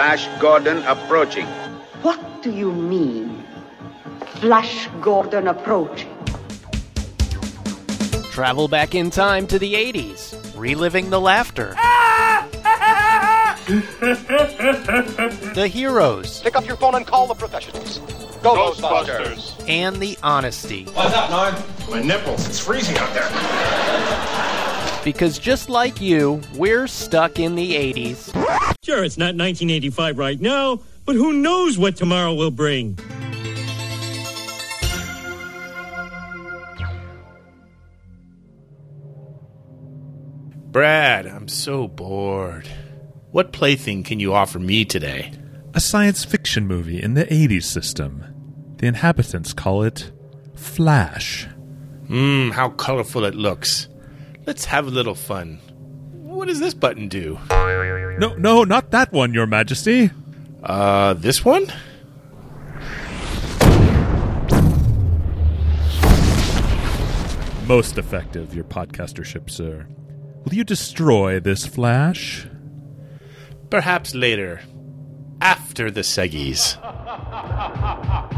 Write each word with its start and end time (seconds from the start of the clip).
Flash 0.00 0.28
Gordon 0.40 0.78
approaching. 0.84 1.44
What 2.00 2.18
do 2.42 2.50
you 2.50 2.72
mean? 2.72 3.44
Flash 4.40 4.88
Gordon 5.02 5.46
approaching. 5.46 6.08
Travel 8.30 8.66
back 8.66 8.94
in 8.94 9.10
time 9.10 9.46
to 9.48 9.58
the 9.58 9.74
80s, 9.74 10.58
reliving 10.58 11.10
the 11.10 11.20
laughter. 11.20 11.74
the 15.54 15.68
heroes 15.70 16.40
Pick 16.40 16.56
up 16.56 16.66
your 16.66 16.76
phone 16.76 16.94
and 16.94 17.06
call 17.06 17.26
the 17.26 17.34
professionals. 17.34 17.98
Go, 18.42 18.72
Ghostbusters. 18.72 19.68
and 19.68 19.96
the 19.96 20.16
honesty. 20.22 20.86
What's 20.94 21.14
up, 21.14 21.28
Norm? 21.28 21.54
My 21.90 22.02
nipples. 22.02 22.48
It's 22.48 22.58
freezing 22.58 22.96
out 22.96 23.12
there. 23.12 23.28
Because 25.04 25.38
just 25.38 25.68
like 25.68 26.00
you, 26.00 26.40
we're 26.54 26.86
stuck 26.86 27.38
in 27.38 27.54
the 27.54 27.74
80s. 27.74 28.59
Sure, 28.90 29.04
it's 29.04 29.16
not 29.16 29.36
1985 29.36 30.18
right 30.18 30.40
now, 30.40 30.80
but 31.06 31.14
who 31.14 31.32
knows 31.32 31.78
what 31.78 31.94
tomorrow 31.94 32.34
will 32.34 32.50
bring? 32.50 32.98
Brad, 40.72 41.28
I'm 41.28 41.46
so 41.46 41.86
bored. 41.86 42.66
What 43.30 43.52
plaything 43.52 44.02
can 44.02 44.18
you 44.18 44.34
offer 44.34 44.58
me 44.58 44.84
today? 44.84 45.30
A 45.72 45.78
science 45.78 46.24
fiction 46.24 46.66
movie 46.66 47.00
in 47.00 47.14
the 47.14 47.26
80s 47.26 47.62
system. 47.62 48.24
The 48.78 48.88
inhabitants 48.88 49.52
call 49.52 49.84
it 49.84 50.10
Flash. 50.56 51.46
Mmm, 52.08 52.50
how 52.50 52.70
colorful 52.70 53.24
it 53.24 53.36
looks. 53.36 53.86
Let's 54.46 54.64
have 54.64 54.88
a 54.88 54.90
little 54.90 55.14
fun. 55.14 55.60
What 56.10 56.48
does 56.48 56.58
this 56.58 56.74
button 56.74 57.06
do? 57.06 57.38
No, 58.20 58.34
no, 58.34 58.64
not 58.64 58.90
that 58.90 59.12
one, 59.12 59.32
Your 59.32 59.46
Majesty. 59.46 60.10
Uh, 60.62 61.14
this 61.14 61.42
one? 61.42 61.64
Most 67.66 67.96
effective, 67.96 68.52
Your 68.54 68.64
podcastership, 68.64 69.48
sir. 69.48 69.86
Will 70.44 70.52
you 70.52 70.64
destroy 70.64 71.40
this 71.40 71.64
Flash? 71.64 72.46
Perhaps 73.70 74.14
later. 74.14 74.60
After 75.40 75.90
the 75.90 76.02
Seggies. 76.02 76.76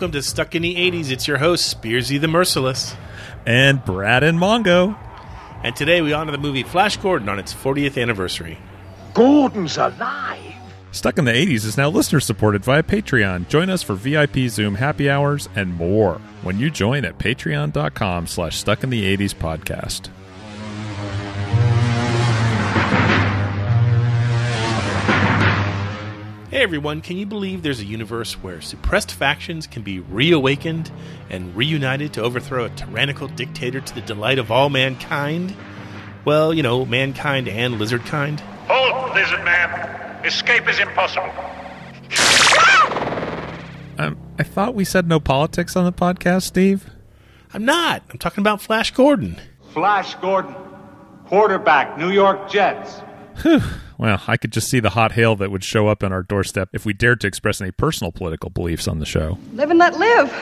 welcome 0.00 0.12
to 0.12 0.22
Stuck 0.22 0.54
in 0.54 0.62
the 0.62 0.76
80s. 0.76 1.10
It's 1.10 1.28
your 1.28 1.36
host, 1.36 1.78
Spearsy 1.78 2.18
the 2.18 2.26
Merciless. 2.26 2.96
And 3.44 3.84
Brad 3.84 4.22
and 4.22 4.38
Mongo. 4.38 4.96
And 5.62 5.76
today 5.76 6.00
we 6.00 6.14
honor 6.14 6.32
the 6.32 6.38
movie 6.38 6.62
Flash 6.62 6.96
Gordon 6.96 7.28
on 7.28 7.38
its 7.38 7.52
40th 7.52 8.00
anniversary. 8.00 8.56
Gordon's 9.12 9.76
alive. 9.76 10.54
Stuck 10.90 11.18
in 11.18 11.26
the 11.26 11.32
80s 11.32 11.66
is 11.66 11.76
now 11.76 11.90
listener 11.90 12.18
supported 12.18 12.64
via 12.64 12.82
Patreon. 12.82 13.46
Join 13.48 13.68
us 13.68 13.82
for 13.82 13.94
VIP 13.94 14.48
Zoom 14.48 14.76
happy 14.76 15.10
hours 15.10 15.50
and 15.54 15.74
more 15.74 16.14
when 16.40 16.58
you 16.58 16.70
join 16.70 17.04
at 17.04 17.18
patreon.com 17.18 18.26
slash 18.26 18.56
stuck 18.56 18.82
in 18.82 18.88
the 18.88 19.18
80s 19.18 19.34
podcast. 19.34 20.08
Hey 26.50 26.64
everyone, 26.64 27.00
can 27.00 27.16
you 27.16 27.26
believe 27.26 27.62
there's 27.62 27.78
a 27.78 27.84
universe 27.84 28.32
where 28.32 28.60
suppressed 28.60 29.12
factions 29.12 29.68
can 29.68 29.82
be 29.82 30.00
reawakened 30.00 30.90
and 31.28 31.54
reunited 31.54 32.12
to 32.14 32.22
overthrow 32.22 32.64
a 32.64 32.70
tyrannical 32.70 33.28
dictator 33.28 33.80
to 33.80 33.94
the 33.94 34.00
delight 34.00 34.40
of 34.40 34.50
all 34.50 34.68
mankind? 34.68 35.54
Well, 36.24 36.52
you 36.52 36.64
know, 36.64 36.84
mankind 36.84 37.46
and 37.46 37.78
lizard 37.78 38.04
kind. 38.04 38.40
Hold, 38.66 39.14
lizard 39.14 39.44
man. 39.44 40.26
Escape 40.26 40.68
is 40.68 40.80
impossible. 40.80 41.30
Um, 43.96 44.18
I 44.36 44.42
thought 44.42 44.74
we 44.74 44.84
said 44.84 45.06
no 45.06 45.20
politics 45.20 45.76
on 45.76 45.84
the 45.84 45.92
podcast, 45.92 46.42
Steve. 46.42 46.90
I'm 47.54 47.64
not. 47.64 48.02
I'm 48.10 48.18
talking 48.18 48.42
about 48.42 48.60
Flash 48.60 48.90
Gordon. 48.90 49.40
Flash 49.72 50.16
Gordon, 50.16 50.56
quarterback, 51.26 51.96
New 51.96 52.10
York 52.10 52.50
Jets. 52.50 53.02
Well, 54.00 54.22
I 54.26 54.38
could 54.38 54.50
just 54.50 54.70
see 54.70 54.80
the 54.80 54.88
hot 54.88 55.12
hail 55.12 55.36
that 55.36 55.50
would 55.50 55.62
show 55.62 55.88
up 55.88 56.02
on 56.02 56.10
our 56.10 56.22
doorstep 56.22 56.70
if 56.72 56.86
we 56.86 56.94
dared 56.94 57.20
to 57.20 57.26
express 57.26 57.60
any 57.60 57.70
personal 57.70 58.10
political 58.10 58.48
beliefs 58.48 58.88
on 58.88 58.98
the 58.98 59.04
show. 59.04 59.36
Live 59.52 59.68
and 59.68 59.78
let 59.78 59.98
live. 59.98 60.32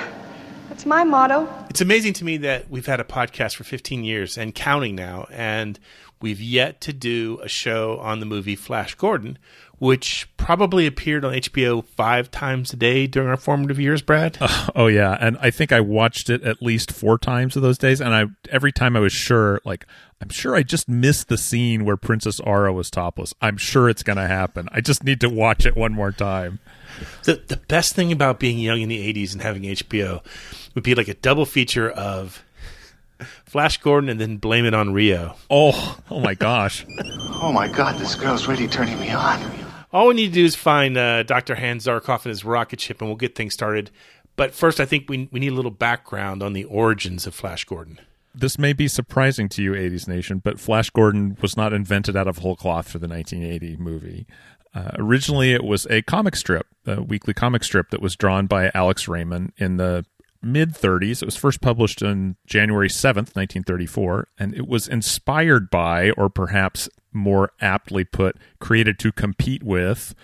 That's 0.69 0.87
my 0.87 1.03
motto. 1.03 1.53
It's 1.69 1.81
amazing 1.81 2.13
to 2.15 2.25
me 2.25 2.37
that 2.37 2.71
we've 2.71 2.87
had 2.87 3.01
a 3.01 3.05
podcast 3.05 3.57
for 3.57 3.65
15 3.65 4.05
years 4.05 4.39
and 4.39 4.55
counting 4.55 4.95
now, 4.95 5.27
and 5.33 5.77
we've 6.23 6.41
yet 6.41 6.81
to 6.83 6.93
do 6.93 7.41
a 7.43 7.49
show 7.49 7.99
on 7.99 8.21
the 8.21 8.27
movie 8.27 8.55
Flash 8.55 8.95
Gordon, 8.95 9.39
which 9.79 10.29
probably 10.37 10.87
appeared 10.87 11.25
on 11.25 11.33
HBO 11.35 11.85
five 11.85 12.31
times 12.31 12.73
a 12.73 12.77
day 12.77 13.07
during 13.07 13.29
our 13.29 13.37
formative 13.37 13.79
years, 13.79 14.03
Brad. 14.03 14.39
Oh 14.75 14.87
yeah, 14.87 15.17
and 15.21 15.37
I 15.41 15.51
think 15.51 15.73
I 15.73 15.81
watched 15.81 16.31
it 16.31 16.43
at 16.43 16.63
least 16.63 16.93
four 16.93 17.19
times 17.19 17.57
of 17.57 17.63
those 17.63 17.79
days, 17.79 18.01
and 18.01 18.15
I 18.15 18.27
every 18.51 18.71
time 18.71 18.97
I 18.97 19.01
was 19.01 19.13
sure, 19.13 19.61
like 19.65 19.87
I'm 20.21 20.29
sure 20.29 20.55
I 20.55 20.63
just 20.63 20.89
missed 20.89 21.29
the 21.29 21.39
scene 21.39 21.85
where 21.85 21.97
Princess 21.97 22.39
Aura 22.41 22.73
was 22.73 22.91
topless. 22.91 23.35
I'm 23.41 23.57
sure 23.57 23.89
it's 23.89 24.03
going 24.03 24.19
to 24.19 24.27
happen. 24.27 24.69
I 24.73 24.81
just 24.81 25.05
need 25.05 25.21
to 25.23 25.29
watch 25.29 25.65
it 25.67 25.77
one 25.77 25.93
more 25.93 26.13
time. 26.13 26.59
The 27.25 27.43
the 27.47 27.57
best 27.57 27.95
thing 27.95 28.13
about 28.13 28.39
being 28.41 28.59
young 28.59 28.81
in 28.81 28.89
the 28.89 29.13
80s 29.13 29.33
and 29.33 29.43
having 29.43 29.63
HBO 29.63 30.23
would 30.75 30.85
be 30.85 30.95
like 30.95 31.09
a 31.09 31.15
double 31.15 31.47
feature 31.47 31.91
of 31.91 32.45
Flash 33.47 33.79
Gordon 33.79 34.11
and 34.11 34.21
then 34.21 34.37
blame 34.37 34.65
it 34.65 34.75
on 34.75 34.93
Rio. 34.93 35.35
Oh, 35.51 35.99
oh 36.11 36.21
my 36.21 36.35
gosh. 36.35 36.85
Oh 37.41 37.53
my 37.53 37.69
god, 37.69 38.01
this 38.01 38.17
girl's 38.17 38.49
really 38.49 38.67
turning 38.67 38.99
me 38.99 39.11
on. 39.11 39.41
All 39.93 40.09
we 40.09 40.15
need 40.15 40.29
to 40.29 40.35
do 40.35 40.45
is 40.45 40.55
find 40.55 40.97
uh, 40.97 41.23
Dr. 41.23 41.55
Hans 41.55 41.87
Zarkov 41.87 42.25
and 42.25 42.31
his 42.31 42.45
rocket 42.45 42.81
ship, 42.81 43.01
and 43.01 43.09
we'll 43.09 43.17
get 43.17 43.35
things 43.35 43.55
started. 43.55 43.91
But 44.37 44.55
first, 44.55 44.81
I 44.81 44.85
think 44.85 45.09
we, 45.09 45.29
we 45.33 45.41
need 45.41 45.53
a 45.53 45.55
little 45.55 45.71
background 45.71 46.43
on 46.43 46.53
the 46.53 46.65
origins 46.65 47.27
of 47.27 47.35
Flash 47.35 47.65
Gordon. 47.65 48.01
This 48.35 48.59
may 48.59 48.73
be 48.73 48.87
surprising 48.87 49.49
to 49.51 49.63
you, 49.63 49.73
80s 49.73 50.07
Nation, 50.07 50.41
but 50.45 50.61
Flash 50.61 50.91
Gordon 50.91 51.37
was 51.41 51.57
not 51.57 51.73
invented 51.73 52.17
out 52.17 52.29
of 52.29 52.39
whole 52.39 52.55
cloth 52.55 52.89
for 52.89 52.99
the 52.99 53.09
1980 53.09 53.77
movie. 53.79 54.27
Uh, 54.75 54.91
originally, 54.95 55.53
it 55.53 55.65
was 55.65 55.87
a 55.87 56.03
comic 56.03 56.37
strip, 56.37 56.67
a 56.87 57.03
weekly 57.03 57.35
comic 57.35 57.65
strip 57.65 57.91
that 57.91 58.03
was 58.03 58.15
drawn 58.15 58.47
by 58.47 58.71
Alex 58.75 59.09
Raymond 59.09 59.53
in 59.57 59.79
the 59.79 60.05
mid 60.43 60.75
30s. 60.75 61.23
It 61.23 61.27
was 61.27 61.37
first 61.37 61.61
published 61.61 62.03
on 62.03 62.37
January 62.47 62.89
7th, 62.89 63.35
1934, 63.37 64.29
and 64.39 64.55
it 64.55 64.67
was 64.69 64.89
inspired 64.89 65.71
by, 65.71 66.11
or 66.13 66.29
perhaps 66.29 66.89
more 67.13 67.51
aptly 67.61 68.05
put, 68.05 68.37
created 68.61 68.99
to 69.01 69.13
compete 69.13 69.63
with 69.63 70.15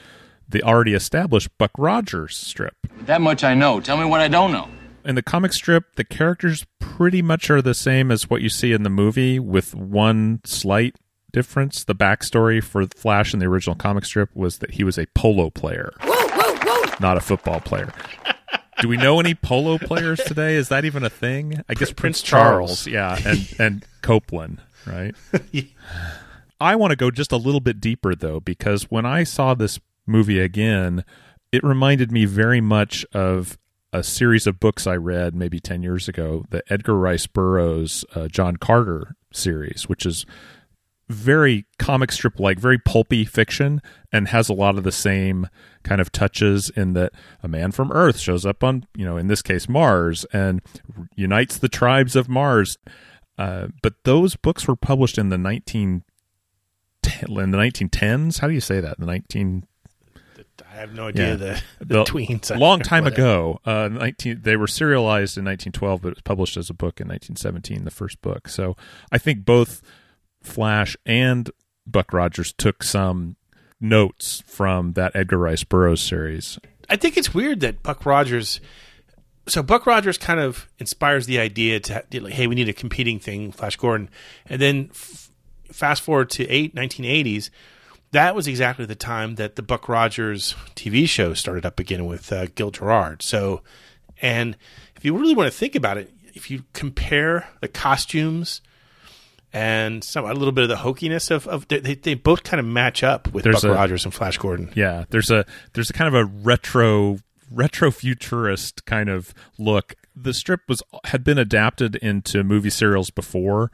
the 0.48 0.62
already 0.62 0.94
established 0.94 1.48
Buck 1.58 1.72
Rogers 1.78 2.36
strip. 2.36 2.76
That 3.06 3.20
much 3.20 3.42
I 3.42 3.54
know. 3.54 3.80
Tell 3.80 3.96
me 3.96 4.04
what 4.04 4.20
I 4.20 4.28
don't 4.28 4.52
know. 4.52 4.68
In 5.04 5.14
the 5.16 5.22
comic 5.22 5.52
strip, 5.52 5.96
the 5.96 6.04
characters 6.04 6.64
pretty 6.78 7.20
much 7.22 7.50
are 7.50 7.60
the 7.60 7.74
same 7.74 8.10
as 8.10 8.30
what 8.30 8.40
you 8.42 8.48
see 8.48 8.72
in 8.72 8.82
the 8.84 8.90
movie, 8.90 9.38
with 9.38 9.74
one 9.74 10.40
slight 10.44 10.96
difference. 11.32 11.84
The 11.84 11.94
backstory 11.94 12.62
for 12.62 12.86
Flash 12.94 13.34
in 13.34 13.40
the 13.40 13.46
original 13.46 13.74
comic 13.76 14.04
strip 14.04 14.30
was 14.34 14.58
that 14.58 14.72
he 14.72 14.84
was 14.84 14.96
a 14.98 15.06
polo 15.14 15.50
player, 15.50 15.92
Whoa, 16.02 16.14
whoa, 16.28 16.54
whoa. 16.56 16.94
not 17.00 17.16
a 17.16 17.20
football 17.20 17.60
player. 17.60 17.92
Do 18.80 18.88
we 18.88 18.96
know 18.96 19.20
any 19.20 19.34
polo 19.34 19.78
players 19.78 20.20
today? 20.20 20.56
Is 20.56 20.68
that 20.68 20.84
even 20.84 21.04
a 21.04 21.10
thing? 21.10 21.62
I 21.68 21.74
guess 21.74 21.88
Prince, 21.88 22.20
Prince 22.20 22.22
Charles. 22.22 22.84
Charles, 22.84 22.86
yeah, 22.86 23.18
and 23.24 23.54
and 23.58 23.86
Copeland, 24.02 24.60
right? 24.86 25.14
I 26.60 26.76
want 26.76 26.90
to 26.90 26.96
go 26.96 27.10
just 27.10 27.32
a 27.32 27.36
little 27.36 27.60
bit 27.60 27.80
deeper 27.80 28.14
though, 28.14 28.40
because 28.40 28.84
when 28.90 29.06
I 29.06 29.24
saw 29.24 29.54
this 29.54 29.78
movie 30.06 30.40
again, 30.40 31.04
it 31.52 31.62
reminded 31.62 32.10
me 32.10 32.24
very 32.24 32.60
much 32.60 33.06
of 33.12 33.58
a 33.92 34.02
series 34.02 34.46
of 34.46 34.58
books 34.58 34.86
I 34.86 34.96
read 34.96 35.36
maybe 35.36 35.60
10 35.60 35.82
years 35.82 36.08
ago, 36.08 36.44
the 36.50 36.64
Edgar 36.68 36.96
Rice 36.96 37.28
Burroughs 37.28 38.04
uh, 38.14 38.26
John 38.26 38.56
Carter 38.56 39.14
series, 39.32 39.88
which 39.88 40.04
is 40.04 40.26
very 41.08 41.66
comic 41.78 42.10
strip 42.10 42.40
like, 42.40 42.58
very 42.58 42.78
pulpy 42.78 43.24
fiction, 43.24 43.80
and 44.12 44.28
has 44.28 44.48
a 44.48 44.54
lot 44.54 44.76
of 44.76 44.84
the 44.84 44.90
same 44.92 45.48
kind 45.84 46.00
of 46.00 46.10
touches 46.10 46.70
in 46.74 46.94
that 46.94 47.12
a 47.42 47.48
man 47.48 47.70
from 47.70 47.92
Earth 47.92 48.18
shows 48.18 48.44
up 48.44 48.64
on, 48.64 48.86
you 48.96 49.04
know, 49.04 49.16
in 49.16 49.28
this 49.28 49.42
case, 49.42 49.68
Mars 49.68 50.24
and 50.32 50.60
unites 51.14 51.56
the 51.58 51.68
tribes 51.68 52.16
of 52.16 52.28
Mars. 52.28 52.76
Uh, 53.38 53.68
but 53.82 53.94
those 54.04 54.34
books 54.36 54.66
were 54.66 54.76
published 54.76 55.18
in 55.18 55.28
the 55.28 55.38
19 55.38 56.02
in 57.28 57.50
the 57.50 57.58
1910s. 57.58 58.38
How 58.40 58.48
do 58.48 58.54
you 58.54 58.60
say 58.60 58.80
that? 58.80 58.98
The 58.98 59.06
19 59.06 59.66
I 60.70 60.76
have 60.76 60.94
no 60.94 61.08
idea 61.08 61.30
Yeah. 61.30 61.36
the, 61.36 61.62
the, 61.80 62.04
tweens. 62.04 62.54
A 62.54 62.58
long 62.58 62.80
time 62.80 63.06
ago, 63.06 63.60
uh, 63.64 63.88
19, 63.88 64.40
they 64.42 64.56
were 64.56 64.66
serialized 64.66 65.36
in 65.36 65.44
1912, 65.44 66.02
but 66.02 66.08
it 66.08 66.14
was 66.16 66.22
published 66.22 66.56
as 66.56 66.70
a 66.70 66.74
book 66.74 67.00
in 67.00 67.08
1917, 67.08 67.84
the 67.84 67.90
first 67.90 68.20
book. 68.22 68.48
So 68.48 68.76
I 69.12 69.18
think 69.18 69.44
both 69.44 69.82
Flash 70.42 70.96
and 71.06 71.50
Buck 71.86 72.12
Rogers 72.12 72.52
took 72.52 72.82
some 72.82 73.36
notes 73.84 74.42
from 74.46 74.94
that 74.94 75.14
Edgar 75.14 75.38
Rice 75.38 75.62
Burroughs 75.62 76.00
series. 76.00 76.58
I 76.88 76.96
think 76.96 77.16
it's 77.16 77.32
weird 77.32 77.60
that 77.60 77.82
Buck 77.82 78.04
Rogers. 78.04 78.60
So 79.46 79.62
Buck 79.62 79.86
Rogers 79.86 80.18
kind 80.18 80.40
of 80.40 80.68
inspires 80.78 81.26
the 81.26 81.38
idea 81.38 81.80
to 81.80 82.02
like, 82.12 82.32
hey, 82.32 82.46
we 82.46 82.54
need 82.54 82.68
a 82.68 82.72
competing 82.72 83.18
thing, 83.18 83.52
Flash 83.52 83.76
Gordon, 83.76 84.08
and 84.46 84.60
then 84.60 84.88
f- 84.90 85.30
fast 85.70 86.02
forward 86.02 86.30
to 86.30 86.48
eight 86.48 86.74
1980s. 86.74 87.50
That 88.12 88.34
was 88.34 88.46
exactly 88.46 88.86
the 88.86 88.94
time 88.94 89.34
that 89.36 89.56
the 89.56 89.62
Buck 89.62 89.88
Rogers 89.88 90.54
TV 90.76 91.08
show 91.08 91.34
started 91.34 91.66
up 91.66 91.80
again 91.80 92.06
with 92.06 92.32
uh, 92.32 92.46
Gil 92.54 92.70
Gerard. 92.70 93.22
So, 93.22 93.62
and 94.22 94.56
if 94.96 95.04
you 95.04 95.16
really 95.16 95.34
want 95.34 95.52
to 95.52 95.58
think 95.58 95.74
about 95.74 95.98
it, 95.98 96.12
if 96.32 96.50
you 96.50 96.64
compare 96.72 97.48
the 97.60 97.68
costumes 97.68 98.60
and 99.54 100.02
some 100.04 100.24
a 100.26 100.34
little 100.34 100.52
bit 100.52 100.64
of 100.64 100.68
the 100.68 100.76
hokiness 100.76 101.30
of, 101.30 101.46
of 101.46 101.66
they, 101.68 101.78
they 101.94 102.14
both 102.14 102.42
kind 102.42 102.58
of 102.60 102.66
match 102.66 103.02
up 103.02 103.32
with 103.32 103.44
There's 103.44 103.62
Buck 103.62 103.70
a- 103.70 103.74
Rogers 103.74 104.04
and 104.04 104.12
Flash 104.12 104.36
Gordon. 104.36 104.70
Yeah, 104.74 105.04
there's 105.10 105.30
a 105.30 105.46
there's 105.72 105.88
a 105.88 105.92
kind 105.94 106.08
of 106.08 106.14
a 106.14 106.24
retro 106.24 107.18
retro 107.50 107.90
futurist 107.90 108.84
kind 108.84 109.08
of 109.08 109.32
look. 109.58 109.94
The 110.16 110.34
strip 110.34 110.60
was 110.68 110.82
had 111.04 111.24
been 111.24 111.38
adapted 111.38 111.96
into 111.96 112.42
movie 112.44 112.70
serials 112.70 113.10
before. 113.10 113.70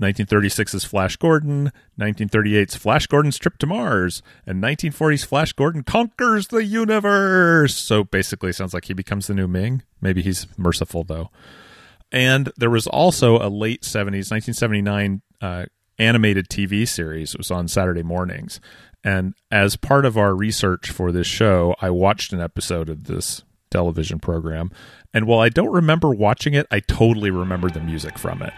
1936's 0.00 0.84
Flash 0.84 1.14
Gordon, 1.16 1.70
1938's 2.00 2.74
Flash 2.74 3.06
Gordon's 3.06 3.38
Trip 3.38 3.56
to 3.58 3.66
Mars, 3.66 4.22
and 4.44 4.60
1940's 4.60 5.22
Flash 5.22 5.52
Gordon 5.52 5.84
conquers 5.84 6.48
the 6.48 6.64
universe. 6.64 7.76
So 7.76 8.02
basically, 8.02 8.52
sounds 8.52 8.74
like 8.74 8.86
he 8.86 8.92
becomes 8.94 9.28
the 9.28 9.34
new 9.34 9.46
Ming. 9.46 9.82
Maybe 10.00 10.20
he's 10.20 10.46
merciful 10.56 11.04
though. 11.04 11.30
And 12.14 12.52
there 12.56 12.70
was 12.70 12.86
also 12.86 13.38
a 13.38 13.50
late 13.50 13.82
70s, 13.82 14.30
1979 14.30 15.20
uh, 15.40 15.64
animated 15.98 16.48
TV 16.48 16.86
series. 16.86 17.34
It 17.34 17.38
was 17.38 17.50
on 17.50 17.66
Saturday 17.66 18.04
mornings. 18.04 18.60
And 19.02 19.34
as 19.50 19.74
part 19.74 20.06
of 20.06 20.16
our 20.16 20.32
research 20.32 20.92
for 20.92 21.10
this 21.10 21.26
show, 21.26 21.74
I 21.80 21.90
watched 21.90 22.32
an 22.32 22.40
episode 22.40 22.88
of 22.88 23.04
this 23.04 23.42
television 23.68 24.20
program. 24.20 24.70
And 25.12 25.26
while 25.26 25.40
I 25.40 25.48
don't 25.48 25.72
remember 25.72 26.10
watching 26.10 26.54
it, 26.54 26.68
I 26.70 26.78
totally 26.78 27.32
remember 27.32 27.68
the 27.68 27.80
music 27.80 28.16
from 28.16 28.42
it. 28.42 28.52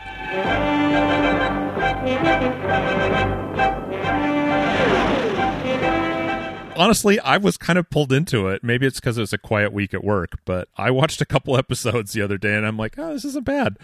Honestly, 6.76 7.18
I 7.20 7.36
was 7.36 7.56
kind 7.56 7.78
of 7.78 7.88
pulled 7.90 8.12
into 8.12 8.48
it. 8.48 8.62
Maybe 8.62 8.86
it's 8.86 9.00
because 9.00 9.18
it 9.18 9.22
was 9.22 9.32
a 9.32 9.38
quiet 9.38 9.72
week 9.72 9.94
at 9.94 10.04
work, 10.04 10.38
but 10.44 10.68
I 10.76 10.90
watched 10.90 11.20
a 11.20 11.26
couple 11.26 11.56
episodes 11.58 12.12
the 12.12 12.22
other 12.22 12.38
day, 12.38 12.54
and 12.54 12.66
I'm 12.66 12.76
like, 12.76 12.98
oh, 12.98 13.12
this 13.12 13.24
isn't 13.24 13.44
bad. 13.44 13.76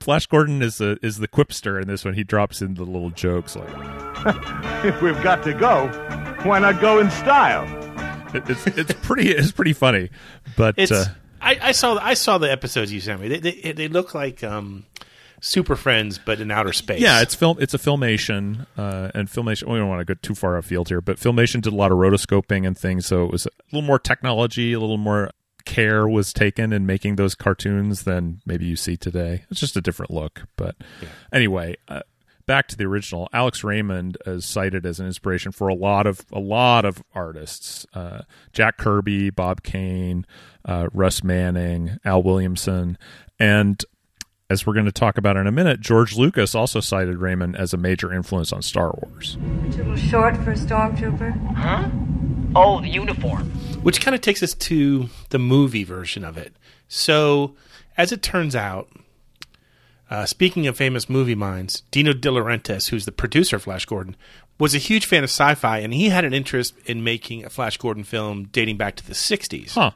Flash 0.00 0.26
Gordon 0.26 0.60
is 0.62 0.78
the 0.78 0.98
is 1.02 1.18
the 1.18 1.28
quipster 1.28 1.80
in 1.80 1.88
this 1.88 2.04
one. 2.04 2.14
He 2.14 2.22
drops 2.24 2.60
in 2.60 2.74
the 2.74 2.84
little 2.84 3.10
jokes 3.10 3.56
like, 3.56 3.68
if 4.84 5.00
we've 5.00 5.20
got 5.22 5.42
to 5.44 5.54
go, 5.54 5.86
why 6.42 6.58
not 6.58 6.80
go 6.80 6.98
in 6.98 7.10
style? 7.10 7.64
it, 8.34 8.48
it's 8.48 8.66
it's 8.66 8.92
pretty 9.02 9.30
it's 9.30 9.52
pretty 9.52 9.72
funny, 9.72 10.10
but 10.56 10.74
It's 10.76 10.92
uh, 10.92 11.06
I, 11.40 11.58
I 11.62 11.72
saw 11.72 11.98
I 11.98 12.14
saw 12.14 12.38
the 12.38 12.50
episodes 12.50 12.92
you 12.92 13.00
sent 13.00 13.20
me. 13.20 13.28
They 13.28 13.38
they, 13.38 13.72
they 13.72 13.88
look 13.88 14.14
like 14.14 14.44
um, 14.44 14.84
Super 15.40 15.76
Friends, 15.76 16.18
but 16.18 16.40
in 16.40 16.50
outer 16.50 16.72
space. 16.72 17.00
Yeah, 17.00 17.22
it's 17.22 17.34
film. 17.34 17.58
It's 17.60 17.74
a 17.74 17.78
filmation, 17.78 18.66
uh, 18.76 19.10
and 19.14 19.28
filmation. 19.28 19.70
We 19.70 19.78
don't 19.78 19.88
want 19.88 20.06
to 20.06 20.14
go 20.14 20.18
too 20.20 20.34
far 20.34 20.56
afield 20.56 20.88
here, 20.88 21.00
but 21.00 21.18
filmation 21.18 21.60
did 21.60 21.72
a 21.72 21.76
lot 21.76 21.92
of 21.92 21.98
rotoscoping 21.98 22.66
and 22.66 22.76
things, 22.76 23.06
so 23.06 23.24
it 23.24 23.32
was 23.32 23.46
a 23.46 23.50
little 23.72 23.86
more 23.86 23.98
technology, 23.98 24.72
a 24.72 24.80
little 24.80 24.98
more 24.98 25.30
care 25.64 26.08
was 26.08 26.32
taken 26.32 26.72
in 26.72 26.86
making 26.86 27.16
those 27.16 27.34
cartoons 27.34 28.04
than 28.04 28.40
maybe 28.46 28.64
you 28.64 28.76
see 28.76 28.96
today. 28.96 29.44
It's 29.50 29.60
just 29.60 29.76
a 29.76 29.80
different 29.80 30.10
look, 30.12 30.42
but 30.56 30.76
anyway. 31.32 31.76
Uh, 31.88 32.02
Back 32.46 32.68
to 32.68 32.76
the 32.76 32.84
original, 32.84 33.28
Alex 33.32 33.64
Raymond 33.64 34.18
is 34.24 34.46
cited 34.46 34.86
as 34.86 35.00
an 35.00 35.06
inspiration 35.06 35.50
for 35.50 35.66
a 35.66 35.74
lot 35.74 36.06
of 36.06 36.24
a 36.32 36.38
lot 36.38 36.84
of 36.84 37.02
artists: 37.12 37.84
uh, 37.92 38.20
Jack 38.52 38.76
Kirby, 38.76 39.30
Bob 39.30 39.64
Kane, 39.64 40.24
uh, 40.64 40.86
Russ 40.92 41.24
Manning, 41.24 41.98
Al 42.04 42.22
Williamson, 42.22 42.98
and 43.40 43.84
as 44.48 44.66
we're 44.66 44.74
going 44.74 44.86
to 44.86 44.92
talk 44.92 45.18
about 45.18 45.36
in 45.36 45.46
a 45.46 45.52
minute, 45.52 45.80
George 45.80 46.16
Lucas 46.16 46.54
also 46.54 46.80
cited 46.80 47.18
Raymond 47.18 47.56
as 47.56 47.72
a 47.72 47.76
major 47.76 48.12
influence 48.12 48.52
on 48.52 48.62
Star 48.62 48.94
Wars. 49.02 49.36
A 49.40 49.68
little 49.76 49.96
short 49.96 50.36
for 50.38 50.52
a 50.52 50.54
stormtrooper. 50.54 51.54
Huh? 51.54 51.90
Oh, 52.54 52.80
the 52.80 52.88
uniform. 52.88 53.50
which 53.82 54.00
kind 54.00 54.14
of 54.14 54.20
takes 54.20 54.42
us 54.42 54.54
to 54.54 55.08
the 55.30 55.38
movie 55.38 55.84
version 55.84 56.24
of 56.24 56.38
it. 56.38 56.54
So, 56.88 57.54
as 57.96 58.12
it 58.12 58.22
turns 58.22 58.54
out, 58.54 58.88
uh, 60.10 60.24
speaking 60.26 60.66
of 60.68 60.76
famous 60.76 61.08
movie 61.08 61.34
minds, 61.34 61.82
Dino 61.90 62.12
De 62.12 62.28
Laurentiis, 62.28 62.88
who's 62.90 63.04
the 63.04 63.12
producer 63.12 63.56
of 63.56 63.64
Flash 63.64 63.84
Gordon, 63.84 64.16
was 64.58 64.74
a 64.74 64.78
huge 64.78 65.04
fan 65.06 65.24
of 65.24 65.28
sci-fi, 65.30 65.78
and 65.80 65.92
he 65.92 66.08
had 66.08 66.24
an 66.24 66.32
interest 66.32 66.74
in 66.86 67.02
making 67.04 67.44
a 67.44 67.50
Flash 67.50 67.76
Gordon 67.76 68.04
film 68.04 68.44
dating 68.52 68.76
back 68.76 68.94
to 68.96 69.06
the 69.06 69.12
'60s. 69.12 69.72
Huh. 69.72 69.90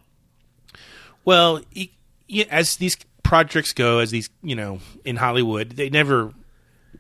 Well, 1.25 1.61
he, 1.70 1.93
he- 2.26 2.46
as 2.50 2.76
these 2.76 2.96
projects 3.22 3.72
go, 3.72 3.99
as 3.99 4.11
these 4.11 4.31
you 4.43 4.55
know 4.55 4.81
in 5.05 5.17
Hollywood, 5.17 5.70
they 5.70 5.90
never 5.90 6.32